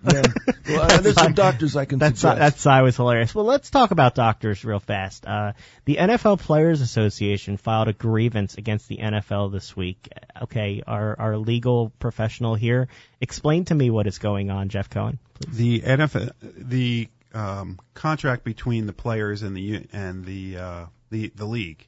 Yeah. 0.05 0.23
Well, 0.69 1.01
there's 1.01 1.15
some 1.15 1.33
doctors 1.33 1.77
I 1.77 1.87
can 1.87 1.99
That's 1.99 2.21
suggest. 2.21 2.39
that's 2.39 2.67
I 2.67 2.83
was 2.83 2.95
hilarious. 2.95 3.35
Well, 3.35 3.47
let's 3.47 3.71
talk 3.71 3.91
about 3.91 4.15
doctors 4.15 4.65
real 4.65 4.81
fast. 4.81 5.27
Uh, 5.27 5.55
the 5.87 5.97
NFL 5.97 6.41
Players 6.41 6.83
Association 6.83 7.57
filed 7.57 7.89
a 7.89 7.95
grievance 7.95 8.57
against 8.59 8.87
the 8.87 8.99
NFL 8.99 9.51
this 9.51 9.75
week. 9.75 10.09
Okay, 10.43 10.83
our 10.87 11.19
our 11.19 11.37
legal 11.39 11.91
professional 11.99 12.55
here, 12.55 12.89
explain 13.19 13.65
to 13.67 13.75
me 13.75 13.89
what 13.91 14.07
is 14.07 14.19
going 14.19 14.51
on, 14.51 14.69
Jeff 14.69 14.91
Cohen. 14.91 15.19
Please. 15.35 15.57
the 15.57 15.81
NFL, 15.81 16.33
the 16.43 17.09
um, 17.33 17.79
contract 17.95 18.45
between 18.45 18.87
the 18.87 18.93
players 18.93 19.43
and 19.43 19.57
the 19.57 19.87
and 19.93 20.25
the 20.25 20.59
uh, 20.59 20.87
the 21.11 21.33
the 21.35 21.47
league, 21.47 21.87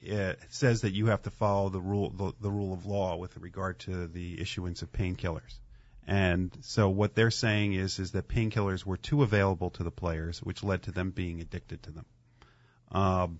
it 0.00 0.38
says 0.50 0.82
that 0.82 0.92
you 0.92 1.06
have 1.06 1.22
to 1.22 1.30
follow 1.30 1.68
the 1.68 1.80
rule 1.80 2.10
the, 2.10 2.32
the 2.40 2.50
rule 2.50 2.72
of 2.72 2.86
law 2.86 3.16
with 3.16 3.36
regard 3.38 3.80
to 3.80 4.06
the 4.06 4.40
issuance 4.40 4.82
of 4.82 4.92
painkillers. 4.92 5.58
And 6.06 6.50
so 6.60 6.88
what 6.90 7.14
they're 7.14 7.30
saying 7.30 7.72
is 7.74 7.98
is 7.98 8.12
that 8.12 8.28
painkillers 8.28 8.84
were 8.84 8.96
too 8.98 9.22
available 9.22 9.70
to 9.70 9.82
the 9.84 9.90
players, 9.90 10.40
which 10.42 10.62
led 10.62 10.82
to 10.82 10.92
them 10.92 11.10
being 11.10 11.40
addicted 11.40 11.82
to 11.84 11.90
them. 11.92 12.04
Um, 12.92 13.38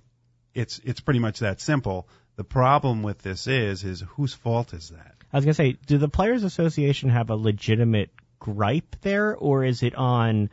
it's 0.55 0.81
it's 0.85 1.01
pretty 1.01 1.21
much 1.21 1.41
that 1.41 1.61
simple. 1.61 2.09
The 2.37 2.45
problem 2.45 3.03
with 3.03 3.19
this 3.19 3.47
is 3.47 3.85
is 3.85 4.01
whose 4.17 4.33
fault 4.35 4.73
is 4.73 4.91
that? 4.91 5.15
I 5.33 5.37
was 5.37 5.45
gonna 5.45 5.55
say, 5.55 5.73
do 5.87 5.99
the 5.99 6.09
Players 6.09 6.43
Association 6.45 7.11
have 7.11 7.31
a 7.31 7.37
legitimate 7.37 8.11
gripe 8.39 8.97
there, 9.03 9.37
or 9.37 9.65
is 9.65 9.83
it 9.83 9.95
on 9.95 10.49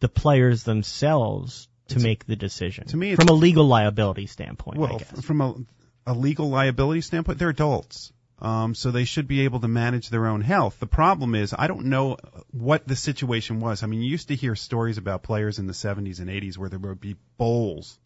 the 0.00 0.08
players 0.08 0.62
themselves 0.62 1.68
to 1.88 1.96
It's- 1.96 2.02
make 2.04 2.26
the 2.26 2.36
decision? 2.36 2.86
to 2.88 2.96
me, 2.96 3.14
from 3.16 3.28
a 3.28 3.32
legal 3.32 3.66
liability 3.66 4.26
standpoint, 4.26 4.78
I 4.78 4.80
Well, 4.80 4.98
guess. 4.98 5.24
from 5.24 5.40
a, 5.40 5.54
a 6.06 6.14
legal 6.14 6.48
liability 6.50 7.00
standpoint, 7.00 7.38
they're 7.38 7.48
adults. 7.50 8.12
Um, 8.40 8.74
so 8.74 8.90
they 8.90 9.04
should 9.04 9.28
be 9.28 9.42
able 9.42 9.60
to 9.60 9.68
manage 9.68 10.08
their 10.08 10.26
own 10.26 10.40
health. 10.40 10.80
The 10.80 10.86
problem 10.86 11.34
is, 11.34 11.54
I 11.56 11.66
don't 11.66 11.86
know 11.86 12.16
what 12.52 12.86
the 12.88 12.96
situation 12.96 13.60
was. 13.60 13.82
I 13.82 13.86
mean, 13.86 14.00
you 14.00 14.10
used 14.10 14.28
to 14.28 14.34
hear 14.34 14.56
stories 14.56 14.96
about 14.96 15.22
players 15.22 15.58
in 15.58 15.66
the 15.66 15.74
70s 15.74 16.20
and 16.20 16.30
80s 16.30 16.56
where 16.56 16.70
there 16.70 16.78
would 16.78 17.00
be 17.00 17.16
bowls 17.36 17.98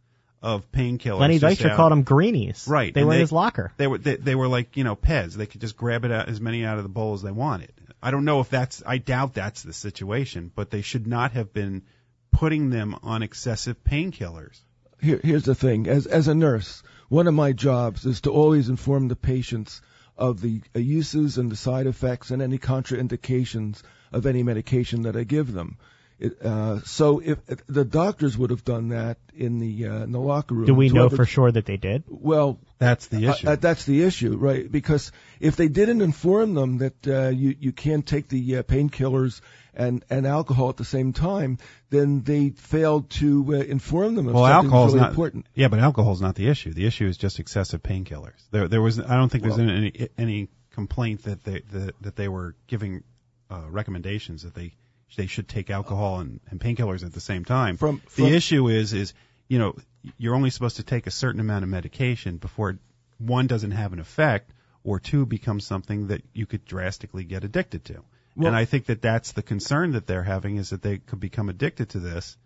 of 0.43 0.71
painkillers. 0.73 1.21
Lenny 1.21 1.39
just 1.39 1.61
Dykstra 1.61 1.77
called 1.77 1.93
them 1.93 2.03
greenies. 2.03 2.67
Right, 2.69 2.93
They 2.93 3.01
and 3.01 3.09
were 3.09 3.15
in 3.15 3.21
his 3.21 3.33
locker. 3.33 3.73
They 3.79 3.87
were 3.87 3.99
they, 3.99 4.17
they 4.17 4.35
were 4.35 4.47
like 4.47 4.77
you 4.77 4.85
know 4.85 4.95
Pez. 4.95 5.33
They 5.35 5.47
could 5.47 5.63
just 5.63 5.77
grab 5.77 6.05
it 6.05 6.13
out, 6.13 6.29
as 6.29 6.41
many 6.41 6.65
out 6.65 6.77
of 6.77 6.83
the 6.83 6.91
bowl 6.91 7.15
as 7.15 7.23
they 7.23 7.31
wanted. 7.31 7.73
I 8.03 8.11
don't 8.11 8.27
know 8.27 8.41
if 8.41 8.51
that's. 8.51 8.83
I 8.87 8.99
doubt 8.99 9.33
that's 9.33 9.63
the 9.63 9.73
situation, 9.73 10.53
but 10.55 10.71
they 10.71 10.83
should 10.83 11.07
not 11.07 11.33
have 11.33 11.55
been 11.55 11.83
putting 12.31 12.69
them 12.69 12.95
on 13.03 13.23
excessive 13.23 13.83
painkillers. 13.85 14.61
Here, 15.01 15.21
here's 15.23 15.45
the 15.45 15.55
thing. 15.55 15.87
As 15.87 16.07
as 16.07 16.29
a 16.29 16.35
nurse, 16.35 16.83
one 17.09 17.27
of 17.27 17.33
my 17.33 17.53
jobs 17.53 18.05
is 18.05 18.21
to 18.23 18.31
always 18.31 18.69
inform 18.69 19.09
the 19.09 19.17
patients 19.17 19.81
of 20.17 20.41
the 20.41 20.61
uses 20.75 21.39
and 21.39 21.51
the 21.51 21.57
side 21.57 21.87
effects 21.87 22.31
and 22.31 22.41
any 22.41 22.59
contraindications 22.59 23.83
of 24.13 24.27
any 24.27 24.43
medication 24.43 25.03
that 25.03 25.17
I 25.17 25.25
give 25.25 25.53
them. 25.53 25.77
It, 26.19 26.41
uh, 26.43 26.81
so 26.83 27.19
if, 27.19 27.39
if 27.49 27.67
the 27.67 27.85
doctors 27.85 28.39
would 28.39 28.51
have 28.51 28.65
done 28.65 28.91
that 28.91 29.19
in 29.35 29.59
the 29.59 29.87
uh, 29.89 30.05
in 30.05 30.13
the 30.13 30.21
locker 30.21 30.55
room, 30.55 30.67
Do 30.67 30.75
we 30.75 30.89
know 30.89 31.09
for 31.09 31.27
sure 31.27 31.51
that 31.51 31.67
they 31.67 31.77
did? 31.77 32.05
Well, 32.07 32.59
That's 32.79 33.09
the 33.09 33.27
uh, 33.27 33.33
issue. 33.33 33.49
uh, 33.49 33.57
that's 33.57 33.85
the 33.85 34.03
issue, 34.05 34.37
right? 34.37 34.71
Because 34.71 35.11
if 35.41 35.57
they 35.57 35.69
didn't 35.69 36.03
inform 36.03 36.55
them 36.55 36.79
that 36.79 37.07
uh, 37.07 37.29
you 37.29 37.57
you 37.59 37.73
can't 37.73 38.07
take 38.07 38.29
the 38.29 38.59
uh, 38.59 38.63
painkillers 38.63 39.41
and 39.75 40.05
and 40.09 40.25
alcohol 40.25 40.69
at 40.69 40.77
the 40.77 40.85
same 40.85 41.13
time, 41.13 41.59
then 41.91 42.23
they 42.23 42.51
failed 42.51 43.11
to 43.11 43.45
uh, 43.49 43.53
inform 43.59 44.15
them 44.15 44.29
of 44.29 44.35
well, 44.35 44.45
something 44.45 44.67
alcohol's 44.67 44.93
really 44.93 45.01
not 45.01 45.11
important. 45.11 45.47
Yeah, 45.55 45.67
but 45.67 45.81
alcohol 45.81 46.13
is 46.13 46.21
not 46.21 46.37
the 46.37 46.49
issue. 46.49 46.73
The 46.73 46.87
issue 46.87 47.07
is 47.07 47.17
just 47.17 47.41
excessive 47.41 47.83
painkillers. 47.83 48.41
There, 48.53 48.69
there 48.69 48.81
was. 48.81 49.01
I 49.01 49.17
don't 49.17 49.31
think 49.31 49.43
there's 49.43 49.57
Well- 49.59 49.69
any 49.69 50.09
any 50.17 50.49
complaint 50.71 51.25
that 51.25 51.43
they 51.43 51.63
that, 51.73 51.95
that 52.03 52.17
they 52.17 52.29
were 52.29 52.55
giving 52.69 53.03
uh, 53.51 53.63
recommendations 53.69 54.43
that 54.43 54.55
they 54.55 54.75
they 55.17 55.27
should 55.27 55.49
take 55.49 55.71
alcohol 55.71 56.21
and, 56.21 56.41
and 56.51 56.61
painkillers 56.61 57.05
at 57.05 57.13
the 57.13 57.21
same 57.21 57.45
time. 57.45 57.77
From- 57.77 58.03
the 58.17 58.27
issue 58.29 58.69
is 58.69 58.93
is 58.93 59.15
you 59.49 59.59
know 59.59 59.77
you're 60.19 60.35
only 60.35 60.51
supposed 60.51 60.77
to 60.77 60.83
take 60.83 61.07
a 61.07 61.11
certain 61.11 61.41
amount 61.41 61.63
of 61.63 61.69
medication 61.71 62.37
before 62.37 62.79
one 63.19 63.47
doesn't 63.47 63.71
have 63.71 63.93
an 63.93 64.01
effect 64.01 64.53
or 64.83 65.01
two 65.01 65.25
becomes 65.25 65.67
something 65.67 66.09
that 66.09 66.23
you 66.35 66.47
could 66.47 66.65
drastically 66.65 67.25
get 67.25 67.45
addicted 67.45 67.85
to. 67.87 68.05
Well- 68.37 68.49
and 68.49 68.57
I 68.57 68.65
think 68.65 68.87
that 68.87 69.01
that's 69.01 69.33
the 69.33 69.43
concern 69.43 69.93
that 69.93 70.07
they're 70.07 70.23
having 70.23 70.57
is 70.57 70.71
that 70.71 70.83
they 70.83 70.99
could 70.99 71.21
become 71.21 71.49
addicted 71.49 71.91
to 71.91 72.01
this. 72.01 72.37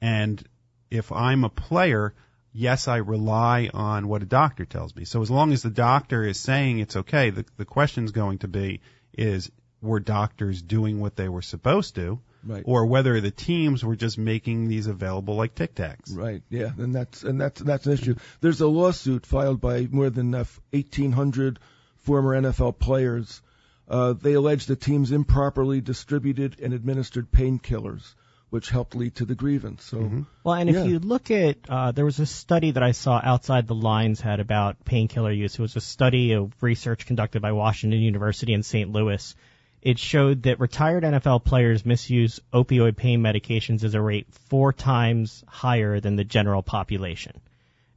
And 0.00 0.42
if 0.90 1.12
I'm 1.12 1.44
a 1.44 1.48
player, 1.48 2.14
yes, 2.52 2.88
I 2.88 2.96
rely 2.96 3.70
on 3.72 4.08
what 4.08 4.22
a 4.22 4.26
doctor 4.26 4.64
tells 4.64 4.94
me. 4.94 5.04
So 5.04 5.22
as 5.22 5.30
long 5.30 5.52
as 5.52 5.62
the 5.62 5.70
doctor 5.70 6.24
is 6.24 6.38
saying 6.38 6.78
it's 6.78 6.96
okay, 6.96 7.30
the, 7.30 7.44
the 7.56 7.64
question's 7.64 8.12
going 8.12 8.38
to 8.38 8.48
be 8.48 8.80
is 9.12 9.50
were 9.82 10.00
doctors 10.00 10.62
doing 10.62 11.00
what 11.00 11.16
they 11.16 11.28
were 11.28 11.42
supposed 11.42 11.96
to? 11.96 12.20
Right. 12.44 12.62
Or 12.66 12.86
whether 12.86 13.20
the 13.20 13.30
teams 13.30 13.84
were 13.84 13.94
just 13.94 14.18
making 14.18 14.66
these 14.68 14.86
available 14.88 15.36
like 15.36 15.54
Tic 15.54 15.74
Tacs. 15.76 16.16
Right. 16.16 16.42
Yeah, 16.50 16.70
and 16.76 16.92
that's 16.94 17.22
and 17.22 17.40
that's 17.40 17.60
that's 17.60 17.86
an 17.86 17.92
issue. 17.92 18.14
There's 18.40 18.60
a 18.60 18.66
lawsuit 18.66 19.26
filed 19.26 19.60
by 19.60 19.86
more 19.90 20.10
than 20.10 20.34
uh, 20.34 20.44
1,800 20.70 21.58
former 21.98 22.40
NFL 22.40 22.78
players. 22.80 23.42
Uh, 23.88 24.14
they 24.14 24.32
allege 24.32 24.66
the 24.66 24.74
teams 24.76 25.12
improperly 25.12 25.80
distributed 25.80 26.56
and 26.60 26.72
administered 26.72 27.30
painkillers, 27.30 28.14
which 28.50 28.70
helped 28.70 28.96
lead 28.96 29.14
to 29.16 29.24
the 29.24 29.34
grievance. 29.36 29.84
So, 29.84 30.24
Well, 30.42 30.54
and 30.54 30.68
if 30.70 30.76
Yeah. 30.76 30.84
you 30.84 30.98
look 30.98 31.30
at, 31.30 31.58
uh, 31.68 31.92
there 31.92 32.04
was 32.04 32.18
a 32.18 32.26
study 32.26 32.72
that 32.72 32.82
I 32.82 32.90
saw 32.92 33.20
outside 33.22 33.68
the 33.68 33.74
lines 33.74 34.20
had 34.20 34.40
about 34.40 34.84
painkiller 34.84 35.30
use. 35.32 35.54
It 35.54 35.62
was 35.62 35.76
a 35.76 35.80
study 35.80 36.32
of 36.32 36.52
research 36.60 37.06
conducted 37.06 37.40
by 37.42 37.52
Washington 37.52 38.00
University 38.00 38.52
in 38.52 38.62
St. 38.64 38.90
Louis. 38.90 39.34
It 39.82 39.98
showed 39.98 40.44
that 40.44 40.60
retired 40.60 41.02
NFL 41.02 41.44
players 41.44 41.84
misuse 41.84 42.38
opioid 42.52 42.96
pain 42.96 43.20
medications 43.20 43.82
at 43.82 43.96
a 43.96 44.00
rate 44.00 44.32
four 44.48 44.72
times 44.72 45.42
higher 45.48 45.98
than 45.98 46.14
the 46.14 46.22
general 46.22 46.62
population. 46.62 47.40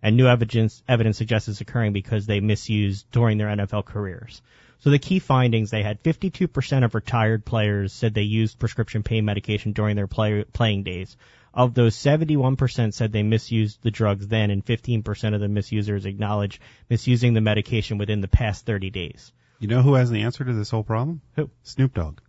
And 0.02 0.18
new 0.18 0.28
evidence, 0.28 0.82
evidence 0.88 1.18
suggests 1.18 1.48
it's 1.48 1.62
occurring 1.62 1.94
because 1.94 2.26
they 2.26 2.40
misused 2.40 3.06
during 3.12 3.38
their 3.38 3.50
NFL 3.50 3.86
careers. 3.86 4.42
So 4.80 4.90
the 4.90 4.98
key 4.98 5.20
findings, 5.20 5.70
they 5.70 5.84
had 5.84 6.02
52% 6.02 6.84
of 6.84 6.96
retired 6.96 7.46
players 7.46 7.94
said 7.94 8.16
they 8.16 8.24
used 8.24 8.58
prescription 8.58 9.04
pain 9.04 9.24
medication 9.24 9.72
during 9.72 9.96
their 9.96 10.08
play, 10.08 10.44
playing 10.44 10.84
days. 10.84 11.16
Of 11.54 11.76
those, 11.76 11.96
71% 11.96 12.94
said 12.94 13.12
they 13.12 13.24
misused 13.24 13.84
the 13.84 13.92
drugs 13.92 14.28
then, 14.28 14.50
and 14.50 14.66
15% 14.66 15.34
of 15.36 15.40
the 15.40 15.48
misusers 15.48 16.06
acknowledged 16.06 16.62
misusing 16.90 17.34
the 17.34 17.42
medication 17.42 18.00
within 18.00 18.22
the 18.22 18.28
past 18.28 18.66
30 18.66 18.90
days. 18.90 19.32
You 19.60 19.68
know 19.68 19.82
who 19.82 19.94
has 19.94 20.10
the 20.10 20.22
answer 20.24 20.44
to 20.44 20.54
this 20.54 20.70
whole 20.70 20.84
problem? 20.84 21.22
Who? 21.36 21.50
Snoop 21.64 21.94
Dogg. 21.94 22.20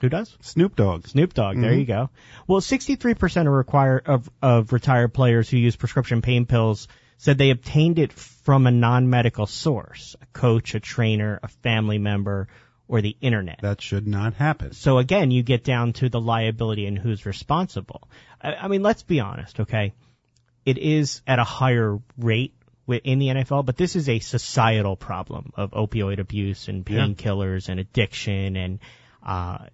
Who 0.00 0.08
does? 0.08 0.36
Snoop 0.40 0.74
Dogg. 0.74 1.06
Snoop 1.06 1.32
Dogg. 1.32 1.60
There 1.60 1.70
Mhm. 1.70 1.78
you 1.78 1.84
go. 1.84 2.10
Well, 2.48 2.60
63% 2.60 3.46
of 3.46 3.54
require 3.54 4.02
of 4.04 4.28
of 4.42 4.72
retired 4.72 5.14
players 5.14 5.48
who 5.48 5.56
use 5.58 5.76
prescription 5.76 6.22
pain 6.22 6.44
pills 6.46 6.88
said 7.18 7.38
they 7.38 7.50
obtained 7.50 8.00
it 8.00 8.12
from 8.12 8.66
a 8.66 8.72
non-medical 8.72 9.46
source, 9.46 10.16
a 10.20 10.26
coach, 10.26 10.74
a 10.74 10.80
trainer, 10.80 11.38
a 11.44 11.48
family 11.48 11.98
member, 11.98 12.48
or 12.88 13.00
the 13.00 13.16
internet. 13.20 13.60
That 13.62 13.80
should 13.80 14.08
not 14.08 14.34
happen. 14.34 14.72
So 14.72 14.98
again, 14.98 15.30
you 15.30 15.44
get 15.44 15.62
down 15.62 15.92
to 15.94 16.08
the 16.08 16.20
liability 16.20 16.86
and 16.86 16.98
who's 16.98 17.24
responsible. 17.24 18.08
I, 18.42 18.54
I 18.54 18.68
mean, 18.68 18.82
let's 18.82 19.04
be 19.04 19.20
honest, 19.20 19.60
okay? 19.60 19.94
It 20.64 20.78
is 20.78 21.22
at 21.28 21.38
a 21.38 21.44
higher 21.44 22.00
rate 22.18 22.54
in 22.88 23.18
the 23.18 23.28
NFL, 23.28 23.64
but 23.64 23.76
this 23.76 23.96
is 23.96 24.08
a 24.08 24.18
societal 24.18 24.96
problem 24.96 25.52
of 25.56 25.70
opioid 25.70 26.18
abuse 26.18 26.68
and 26.68 26.88
Yeah. 26.88 27.06
painkillers 27.06 27.68
and 27.68 27.78
addiction 27.80 28.56
and, 28.56 28.78
uh, 29.22 29.66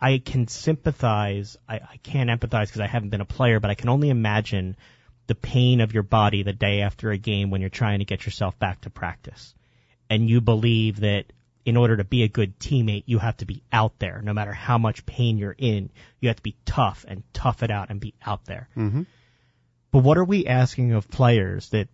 I 0.00 0.18
can 0.18 0.48
sympathize. 0.48 1.56
I, 1.68 1.76
I 1.76 1.96
can't 2.02 2.28
empathize 2.28 2.66
because 2.66 2.80
I 2.80 2.88
haven't 2.88 3.10
been 3.10 3.20
a 3.20 3.24
player, 3.24 3.60
but 3.60 3.70
I 3.70 3.74
can 3.74 3.88
only 3.88 4.10
imagine 4.10 4.76
the 5.28 5.36
pain 5.36 5.80
of 5.80 5.94
your 5.94 6.02
body 6.02 6.42
the 6.42 6.52
day 6.52 6.80
after 6.80 7.12
a 7.12 7.18
game 7.18 7.50
when 7.50 7.60
you're 7.60 7.70
trying 7.70 8.00
to 8.00 8.04
get 8.04 8.26
yourself 8.26 8.58
back 8.58 8.80
to 8.80 8.90
practice. 8.90 9.54
And 10.10 10.28
you 10.28 10.40
believe 10.40 11.00
that 11.00 11.26
in 11.64 11.76
order 11.76 11.96
to 11.98 12.04
be 12.04 12.24
a 12.24 12.28
good 12.28 12.58
teammate, 12.58 13.04
you 13.06 13.18
have 13.18 13.36
to 13.36 13.46
be 13.46 13.62
out 13.72 13.96
there. 14.00 14.20
No 14.22 14.32
matter 14.32 14.52
how 14.52 14.76
much 14.76 15.06
pain 15.06 15.38
you're 15.38 15.54
in, 15.56 15.90
you 16.20 16.28
have 16.28 16.36
to 16.36 16.42
be 16.42 16.56
tough 16.64 17.04
and 17.06 17.22
tough 17.32 17.62
it 17.62 17.70
out 17.70 17.88
and 17.90 18.00
be 18.00 18.14
out 18.26 18.44
there. 18.44 18.68
hmm 18.74 19.02
But 19.92 20.00
what 20.00 20.18
are 20.18 20.24
we 20.24 20.46
asking 20.48 20.92
of 20.92 21.08
players 21.08 21.68
that 21.70 21.88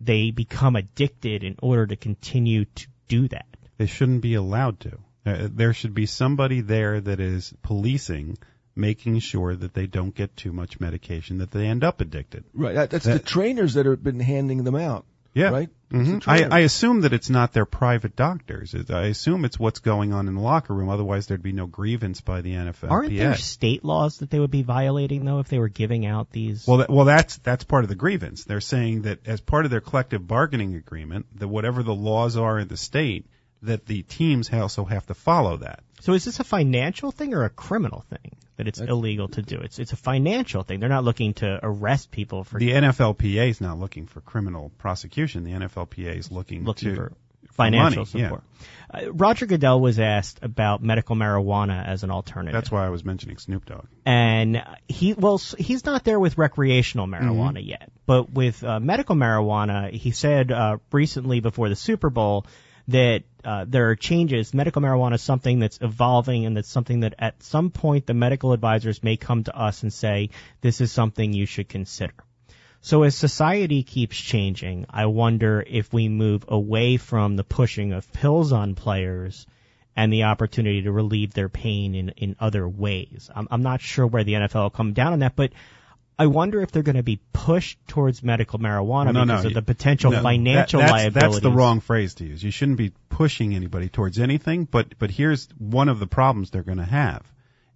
they 0.00 0.30
become 0.30 0.76
addicted 0.76 1.42
in 1.44 1.56
order 1.62 1.86
to 1.86 1.96
continue 1.96 2.64
to 2.64 2.86
do 3.08 3.28
that? 3.28 3.46
They 3.78 3.86
shouldn't 3.86 4.22
be 4.22 4.34
allowed 4.34 4.80
to. 4.80 4.98
Uh, 5.24 5.48
there 5.50 5.72
should 5.72 5.94
be 5.94 6.06
somebody 6.06 6.60
there 6.60 7.00
that 7.00 7.20
is 7.20 7.52
policing, 7.62 8.38
making 8.74 9.18
sure 9.18 9.54
that 9.54 9.74
they 9.74 9.86
don't 9.86 10.14
get 10.14 10.36
too 10.36 10.52
much 10.52 10.78
medication, 10.78 11.38
that 11.38 11.50
they 11.50 11.66
end 11.66 11.82
up 11.82 12.00
addicted. 12.00 12.44
right, 12.54 12.74
that, 12.74 12.90
that's 12.90 13.04
the 13.04 13.18
trainers 13.18 13.74
that 13.74 13.86
have 13.86 14.02
been 14.02 14.20
handing 14.20 14.64
them 14.64 14.76
out. 14.76 15.04
Yeah. 15.34 15.50
Right. 15.50 15.68
Hmm 15.90 16.18
I. 16.26 16.44
I 16.44 16.58
assume 16.60 17.02
that 17.02 17.12
it's 17.12 17.30
not 17.30 17.52
their 17.52 17.64
private 17.64 18.16
doctors. 18.16 18.74
I 18.90 19.06
assume 19.06 19.44
it's 19.44 19.58
what's 19.58 19.78
going 19.78 20.12
on 20.12 20.28
in 20.28 20.34
the 20.34 20.40
locker 20.40 20.74
room. 20.74 20.88
Otherwise, 20.88 21.26
there'd 21.26 21.42
be 21.42 21.52
no 21.52 21.66
grievance 21.66 22.20
by 22.20 22.40
the 22.40 22.54
NFL. 22.54 22.90
Aren't 22.90 23.16
there 23.16 23.36
state 23.36 23.84
laws 23.84 24.18
that 24.18 24.30
they 24.30 24.38
would 24.38 24.50
be 24.50 24.62
violating 24.62 25.24
though 25.24 25.38
if 25.38 25.48
they 25.48 25.58
were 25.58 25.68
giving 25.68 26.04
out 26.06 26.30
these? 26.30 26.66
Well, 26.66 26.78
that, 26.78 26.90
well, 26.90 27.04
that's 27.04 27.36
that's 27.38 27.64
part 27.64 27.84
of 27.84 27.88
the 27.88 27.94
grievance. 27.94 28.44
They're 28.44 28.60
saying 28.60 29.02
that 29.02 29.26
as 29.26 29.40
part 29.40 29.64
of 29.64 29.70
their 29.70 29.80
collective 29.80 30.26
bargaining 30.26 30.74
agreement, 30.74 31.26
that 31.38 31.48
whatever 31.48 31.82
the 31.82 31.94
laws 31.94 32.36
are 32.36 32.58
in 32.58 32.68
the 32.68 32.76
state, 32.76 33.26
that 33.62 33.86
the 33.86 34.02
teams 34.02 34.52
also 34.52 34.84
have 34.84 35.06
to 35.06 35.14
follow 35.14 35.58
that. 35.58 35.82
So 36.00 36.12
is 36.12 36.24
this 36.24 36.40
a 36.40 36.44
financial 36.44 37.10
thing 37.10 37.34
or 37.34 37.44
a 37.44 37.50
criminal 37.50 38.04
thing 38.10 38.36
that 38.56 38.68
it's 38.68 38.80
illegal 38.80 39.28
to 39.28 39.42
do? 39.42 39.58
It's 39.58 39.78
it's 39.78 39.92
a 39.92 39.96
financial 39.96 40.62
thing. 40.62 40.80
They're 40.80 40.88
not 40.88 41.04
looking 41.04 41.34
to 41.34 41.58
arrest 41.62 42.10
people 42.10 42.44
for 42.44 42.58
The 42.58 42.70
NFLPA 42.70 43.48
is 43.48 43.60
not 43.60 43.78
looking 43.78 44.06
for 44.06 44.20
criminal 44.20 44.70
prosecution. 44.78 45.44
The 45.44 45.52
NFLPA 45.52 46.16
is 46.16 46.30
looking, 46.30 46.64
looking 46.64 46.90
to 46.90 46.96
for 46.96 47.12
financial 47.56 48.04
money, 48.04 48.20
yeah. 48.20 48.28
support. 48.28 48.44
Uh, 48.92 49.12
Roger 49.12 49.46
Goodell 49.46 49.80
was 49.80 49.98
asked 49.98 50.40
about 50.42 50.82
medical 50.82 51.16
marijuana 51.16 51.86
as 51.86 52.04
an 52.04 52.10
alternative. 52.10 52.52
That's 52.52 52.70
why 52.70 52.86
I 52.86 52.90
was 52.90 53.04
mentioning 53.04 53.38
Snoop 53.38 53.64
Dogg. 53.64 53.86
and 54.04 54.62
he 54.86 55.14
well 55.14 55.38
he's 55.38 55.84
not 55.84 56.04
there 56.04 56.20
with 56.20 56.38
recreational 56.38 57.06
marijuana 57.06 57.66
yet 57.66 57.90
but 58.04 58.30
with 58.30 58.62
uh, 58.62 58.78
medical 58.78 59.16
marijuana 59.16 59.90
he 59.90 60.10
said 60.10 60.52
uh, 60.52 60.76
recently 60.92 61.40
before 61.40 61.68
the 61.68 61.76
super 61.76 62.10
bowl 62.10 62.46
that 62.88 63.24
uh, 63.44 63.64
there 63.68 63.90
are 63.90 63.96
changes 63.96 64.54
medical 64.54 64.82
marijuana 64.82 65.14
is 65.14 65.22
something 65.22 65.58
that's 65.58 65.78
evolving 65.80 66.46
and 66.46 66.56
that's 66.56 66.68
something 66.68 67.00
that 67.00 67.14
at 67.18 67.42
some 67.42 67.70
point 67.70 68.06
the 68.06 68.14
medical 68.14 68.52
advisors 68.52 69.02
may 69.02 69.16
come 69.16 69.44
to 69.44 69.56
us 69.56 69.82
and 69.82 69.92
say 69.92 70.30
this 70.60 70.80
is 70.80 70.92
something 70.92 71.32
you 71.32 71.46
should 71.46 71.68
consider 71.68 72.14
so 72.86 73.02
as 73.02 73.16
society 73.16 73.82
keeps 73.82 74.16
changing, 74.16 74.86
I 74.88 75.06
wonder 75.06 75.64
if 75.66 75.92
we 75.92 76.08
move 76.08 76.44
away 76.46 76.98
from 76.98 77.34
the 77.34 77.42
pushing 77.42 77.92
of 77.92 78.12
pills 78.12 78.52
on 78.52 78.76
players 78.76 79.44
and 79.96 80.12
the 80.12 80.22
opportunity 80.22 80.82
to 80.82 80.92
relieve 80.92 81.34
their 81.34 81.48
pain 81.48 81.96
in, 81.96 82.10
in 82.10 82.36
other 82.38 82.68
ways. 82.68 83.28
I'm, 83.34 83.48
I'm 83.50 83.62
not 83.62 83.80
sure 83.80 84.06
where 84.06 84.22
the 84.22 84.34
NFL 84.34 84.62
will 84.62 84.70
come 84.70 84.92
down 84.92 85.14
on 85.14 85.18
that, 85.18 85.34
but 85.34 85.52
I 86.18 86.26
wonder 86.26 86.62
if 86.62 86.72
they're 86.72 86.82
going 86.82 86.96
to 86.96 87.02
be 87.02 87.20
pushed 87.32 87.78
towards 87.86 88.22
medical 88.22 88.58
marijuana 88.58 89.12
no, 89.12 89.24
because 89.24 89.44
no, 89.44 89.48
of 89.48 89.54
the 89.54 89.62
potential 89.62 90.12
No, 90.12 90.22
financial 90.22 90.80
that- 90.80 91.12
that's. 91.12 91.14
That's 91.14 91.40
the 91.40 91.50
wrong 91.50 91.80
phrase 91.80 92.14
to 92.14 92.24
use. 92.24 92.42
You 92.42 92.50
shouldn't 92.50 92.78
be 92.78 92.92
pushing 93.10 93.54
anybody 93.54 93.88
towards 93.88 94.18
anything. 94.18 94.64
But 94.64 94.98
but 94.98 95.10
here's 95.10 95.48
one 95.58 95.88
of 95.88 95.98
the 95.98 96.06
problems 96.06 96.50
they're 96.50 96.62
going 96.62 96.78
to 96.78 96.84
have 96.84 97.22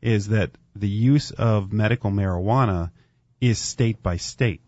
is 0.01 0.29
that 0.29 0.51
the 0.75 0.89
use 0.89 1.31
of 1.31 1.73
medical 1.73 2.11
marijuana 2.11 2.91
is 3.41 3.59
state 3.59 4.03
by 4.03 4.17
state. 4.17 4.63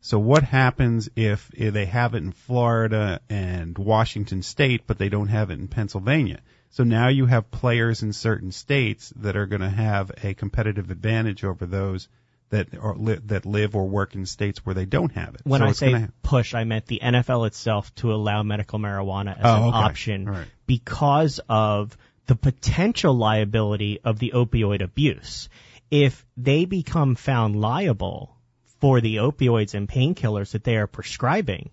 So 0.00 0.18
what 0.18 0.42
happens 0.42 1.10
if, 1.16 1.50
if 1.54 1.74
they 1.74 1.86
have 1.86 2.14
it 2.14 2.18
in 2.18 2.32
Florida 2.32 3.20
and 3.28 3.76
Washington 3.76 4.42
State, 4.42 4.82
but 4.86 4.96
they 4.96 5.08
don't 5.08 5.28
have 5.28 5.50
it 5.50 5.58
in 5.58 5.68
Pennsylvania? 5.68 6.40
So 6.70 6.84
now 6.84 7.08
you 7.08 7.26
have 7.26 7.50
players 7.50 8.02
in 8.02 8.12
certain 8.12 8.52
states 8.52 9.12
that 9.16 9.36
are 9.36 9.46
going 9.46 9.62
to 9.62 9.68
have 9.68 10.12
a 10.22 10.34
competitive 10.34 10.90
advantage 10.90 11.44
over 11.44 11.66
those 11.66 12.08
that 12.50 12.68
are 12.78 12.94
li- 12.96 13.18
that 13.26 13.44
live 13.46 13.76
or 13.76 13.86
work 13.88 14.14
in 14.14 14.26
states 14.26 14.64
where 14.64 14.74
they 14.74 14.84
don't 14.86 15.12
have 15.12 15.34
it. 15.34 15.42
When 15.44 15.60
so 15.60 15.66
I 15.66 15.72
say 15.72 15.92
gonna 15.92 16.12
push, 16.22 16.54
I 16.54 16.64
meant 16.64 16.86
the 16.86 17.00
NFL 17.02 17.46
itself 17.46 17.94
to 17.96 18.12
allow 18.12 18.42
medical 18.42 18.78
marijuana 18.78 19.36
as 19.38 19.44
Oh, 19.44 19.56
an 19.56 19.68
okay. 19.68 19.76
option 19.76 20.26
right. 20.26 20.46
because 20.66 21.40
of 21.48 21.96
the 22.26 22.36
potential 22.36 23.14
liability 23.14 24.00
of 24.04 24.18
the 24.18 24.32
opioid 24.34 24.82
abuse. 24.82 25.48
If 25.90 26.24
they 26.36 26.64
become 26.66 27.14
found 27.14 27.60
liable 27.60 28.36
for 28.80 29.00
the 29.00 29.16
opioids 29.16 29.74
and 29.74 29.88
painkillers 29.88 30.52
that 30.52 30.64
they 30.64 30.76
are 30.76 30.86
prescribing, 30.86 31.70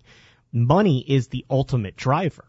money 0.52 1.00
is 1.00 1.28
the 1.28 1.44
ultimate 1.50 1.96
driver. 1.96 2.44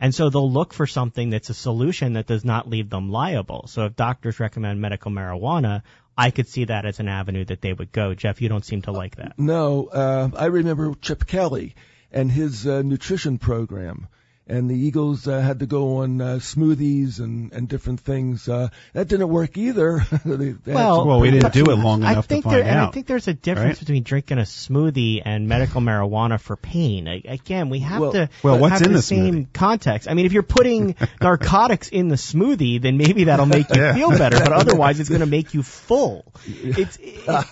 And 0.00 0.14
so 0.14 0.30
they'll 0.30 0.50
look 0.50 0.72
for 0.72 0.86
something 0.86 1.30
that's 1.30 1.50
a 1.50 1.54
solution 1.54 2.12
that 2.12 2.26
does 2.28 2.44
not 2.44 2.68
leave 2.68 2.88
them 2.88 3.10
liable. 3.10 3.66
So 3.66 3.84
if 3.86 3.96
doctors 3.96 4.38
recommend 4.38 4.80
medical 4.80 5.10
marijuana, 5.10 5.82
I 6.18 6.32
could 6.32 6.48
see 6.48 6.64
that 6.64 6.84
as 6.84 6.98
an 6.98 7.06
avenue 7.06 7.44
that 7.44 7.62
they 7.62 7.72
would 7.72 7.92
go. 7.92 8.12
Jeff, 8.12 8.42
you 8.42 8.48
don't 8.48 8.64
seem 8.64 8.82
to 8.82 8.90
like 8.90 9.16
that. 9.16 9.38
No, 9.38 9.86
uh, 9.86 10.28
I 10.36 10.46
remember 10.46 10.92
Chip 11.00 11.26
Kelly 11.26 11.76
and 12.10 12.30
his 12.30 12.66
uh, 12.66 12.82
nutrition 12.82 13.38
program. 13.38 14.08
And 14.48 14.70
the 14.70 14.74
Eagles 14.74 15.28
uh, 15.28 15.40
had 15.40 15.58
to 15.60 15.66
go 15.66 15.98
on 15.98 16.20
uh, 16.22 16.26
smoothies 16.36 17.18
and, 17.20 17.52
and 17.52 17.68
different 17.68 18.00
things. 18.00 18.48
Uh, 18.48 18.68
that 18.94 19.06
didn't 19.08 19.28
work 19.28 19.58
either. 19.58 20.00
They- 20.24 20.52
they 20.52 20.72
Well, 20.74 21.06
Well, 21.06 21.20
we 21.20 21.30
didn't 21.30 21.52
do 21.52 21.60
it 21.60 21.62
restrictions. 21.76 21.84
long 21.84 22.02
I 22.04 22.12
enough 22.12 22.28
to 22.28 22.42
find 22.42 22.56
there, 22.56 22.64
and 22.64 22.78
I 22.80 22.90
think 22.90 23.06
there's 23.06 23.28
a 23.28 23.34
difference 23.34 23.78
right? 23.78 23.80
between 23.80 24.02
drinking 24.04 24.38
a 24.38 24.42
smoothie 24.42 25.20
and 25.24 25.48
medical 25.48 25.80
marijuana 25.80 26.40
for 26.40 26.56
pain. 26.56 27.08
I, 27.08 27.22
again, 27.24 27.68
we 27.70 27.80
have 27.80 28.00
Well- 28.00 28.12
to 28.12 28.28
Well, 28.42 28.58
what's 28.58 28.72
have 28.74 28.82
in 28.82 28.92
the 28.92 28.98
the 28.98 29.02
same 29.02 29.34
smoothie? 29.46 29.52
context. 29.52 30.08
I 30.08 30.14
mean, 30.14 30.26
if 30.26 30.32
you're 30.32 30.42
putting 30.42 30.94
narcotics 31.20 31.88
in 31.88 32.08
the 32.08 32.16
smoothie, 32.16 32.80
then 32.80 32.96
maybe 32.96 33.24
that'll 33.24 33.46
make 33.46 33.68
you 33.74 33.80
Yeah. 33.82 33.94
feel 33.94 34.10
better. 34.10 34.38
But 34.38 34.52
otherwise, 34.62 34.98
it's 35.00 35.08
going 35.08 35.20
to 35.20 35.26
make 35.26 35.54
you 35.54 35.62
full. 35.62 36.24
It's 36.46 36.96
it, 37.00 37.28
uh, 37.28 37.42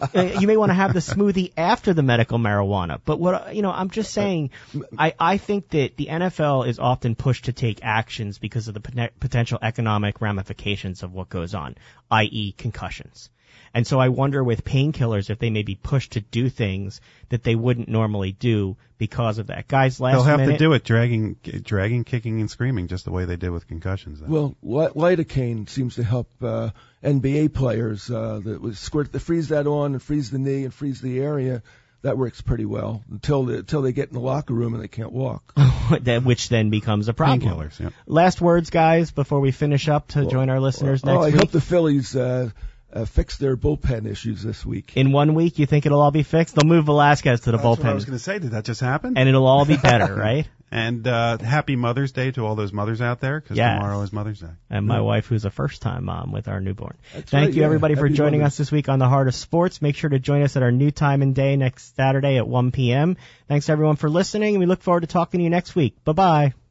you 0.40 0.46
may 0.46 0.56
want 0.56 0.70
to 0.70 0.74
have 0.74 0.92
the 0.94 1.00
smoothie 1.00 1.52
after 1.56 1.92
the 1.94 2.02
medical 2.02 2.38
marijuana. 2.38 3.00
But 3.04 3.20
what 3.20 3.54
you 3.54 3.62
know, 3.62 3.70
I'm 3.70 3.90
just 3.90 4.12
saying, 4.12 4.50
I 4.98 5.12
I 5.18 5.36
think 5.38 5.70
that 5.70 5.96
the 5.96 6.06
NFL 6.06 6.66
is 6.68 6.78
often 6.86 7.16
pushed 7.16 7.46
to 7.46 7.52
take 7.52 7.80
actions 7.82 8.38
because 8.38 8.68
of 8.68 8.74
the 8.74 9.10
potential 9.18 9.58
economic 9.60 10.20
ramifications 10.20 11.02
of 11.02 11.12
what 11.12 11.28
goes 11.28 11.52
on, 11.52 11.74
i.e., 12.12 12.52
concussions. 12.56 13.28
And 13.74 13.84
so 13.84 13.98
I 13.98 14.08
wonder 14.08 14.44
with 14.44 14.64
painkillers 14.64 15.28
if 15.28 15.40
they 15.40 15.50
may 15.50 15.64
be 15.64 15.74
pushed 15.74 16.12
to 16.12 16.20
do 16.20 16.48
things 16.48 17.00
that 17.30 17.42
they 17.42 17.56
wouldn't 17.56 17.88
normally 17.88 18.30
do 18.30 18.76
because 18.98 19.38
of 19.38 19.48
that. 19.48 19.66
Guys, 19.66 19.98
last 19.98 20.14
They'll 20.14 20.22
have 20.22 20.40
minute, 20.40 20.52
to 20.52 20.58
do 20.58 20.72
it 20.74 20.84
dragging, 20.84 21.34
dragging, 21.42 22.04
kicking, 22.04 22.40
and 22.40 22.48
screaming, 22.48 22.86
just 22.86 23.04
the 23.04 23.10
way 23.10 23.24
they 23.24 23.36
did 23.36 23.50
with 23.50 23.66
concussions. 23.66 24.20
Then. 24.20 24.30
Well, 24.30 24.56
lidocaine 24.62 25.68
seems 25.68 25.96
to 25.96 26.04
help 26.04 26.30
uh, 26.40 26.70
NBA 27.02 27.52
players. 27.52 28.08
Uh, 28.08 28.40
that 28.44 28.60
was 28.60 28.78
squirt, 28.78 29.12
they 29.12 29.18
freeze 29.18 29.48
that 29.48 29.66
on 29.66 29.92
and 29.92 30.02
freeze 30.02 30.30
the 30.30 30.38
knee 30.38 30.62
and 30.62 30.72
freeze 30.72 31.00
the 31.00 31.20
area. 31.20 31.64
That 32.02 32.18
works 32.18 32.40
pretty 32.40 32.66
well 32.66 33.02
until 33.10 33.44
the, 33.44 33.58
until 33.58 33.82
they 33.82 33.92
get 33.92 34.08
in 34.08 34.14
the 34.14 34.20
locker 34.20 34.54
room 34.54 34.74
and 34.74 34.82
they 34.82 34.88
can't 34.88 35.12
walk. 35.12 35.52
which 36.22 36.48
then 36.48 36.70
becomes 36.70 37.08
a 37.08 37.14
problem. 37.14 37.40
Painkillers, 37.40 37.80
yeah. 37.80 37.90
Last 38.06 38.40
words, 38.40 38.70
guys, 38.70 39.10
before 39.10 39.40
we 39.40 39.50
finish 39.50 39.88
up 39.88 40.08
to 40.08 40.26
join 40.26 40.50
our 40.50 40.60
listeners 40.60 41.02
oh, 41.04 41.08
next 41.08 41.22
I 41.22 41.26
week. 41.26 41.36
hope 41.36 41.50
the 41.50 41.60
Phillies 41.60 42.14
uh, 42.14 42.50
uh, 42.96 43.04
fix 43.04 43.36
their 43.38 43.56
bullpen 43.56 44.06
issues 44.10 44.42
this 44.42 44.64
week. 44.66 44.96
In 44.96 45.12
one 45.12 45.34
week, 45.34 45.58
you 45.58 45.66
think 45.66 45.86
it'll 45.86 46.00
all 46.00 46.10
be 46.10 46.22
fixed? 46.22 46.54
They'll 46.54 46.68
move 46.68 46.86
Velasquez 46.86 47.40
to 47.42 47.50
the 47.52 47.58
That's 47.58 47.64
what 47.78 47.84
I 47.84 47.92
was 47.94 48.04
going 48.04 48.18
to 48.18 48.22
say. 48.24 48.38
Did 48.38 48.52
that 48.52 48.64
just 48.64 48.80
happen? 48.80 49.16
and 49.16 49.28
it'll 49.28 49.46
all 49.46 49.64
be 49.64 49.76
better, 49.82 50.14
right? 50.14 50.48
And 50.70 51.06
uh, 51.06 51.38
happy 51.38 51.76
Mother's 51.76 52.10
Day 52.10 52.32
to 52.32 52.44
all 52.44 52.56
those 52.56 52.72
mothers 52.72 53.00
out 53.00 53.20
there, 53.20 53.40
because 53.40 53.56
Yes. 53.56 53.78
tomorrow 53.78 54.02
is 54.02 54.12
Mother's 54.12 54.40
Day. 54.40 54.48
And 54.68 54.84
my 54.86 55.00
wife, 55.00 55.26
who's 55.26 55.44
a 55.44 55.50
first-time 55.50 56.04
mom 56.04 56.32
with 56.32 56.48
our 56.48 56.60
newborn. 56.60 56.96
That's 57.14 57.30
Thank 57.30 57.46
right, 57.46 57.54
you, 57.54 57.60
yeah. 57.60 57.66
everybody, 57.66 57.94
for 57.94 58.08
joining 58.08 58.40
Mother's- 58.40 58.54
us 58.54 58.58
this 58.58 58.72
week 58.72 58.88
on 58.88 58.98
the 58.98 59.08
Heart 59.08 59.28
of 59.28 59.34
Sports. 59.36 59.80
Make 59.80 59.94
sure 59.94 60.10
to 60.10 60.18
join 60.18 60.42
us 60.42 60.56
at 60.56 60.64
our 60.64 60.72
new 60.72 60.90
time 60.90 61.22
and 61.22 61.34
day 61.36 61.54
next 61.56 61.94
Saturday 61.94 62.36
at 62.36 62.48
1 62.48 62.72
p.m. 62.72 63.16
Thanks, 63.46 63.68
everyone, 63.68 63.94
for 63.96 64.10
listening, 64.10 64.54
and 64.56 64.60
we 64.60 64.66
look 64.66 64.82
forward 64.82 65.02
to 65.02 65.06
talking 65.06 65.38
to 65.38 65.44
you 65.44 65.50
next 65.50 65.76
week. 65.76 66.02
Bye-bye. 66.04 66.65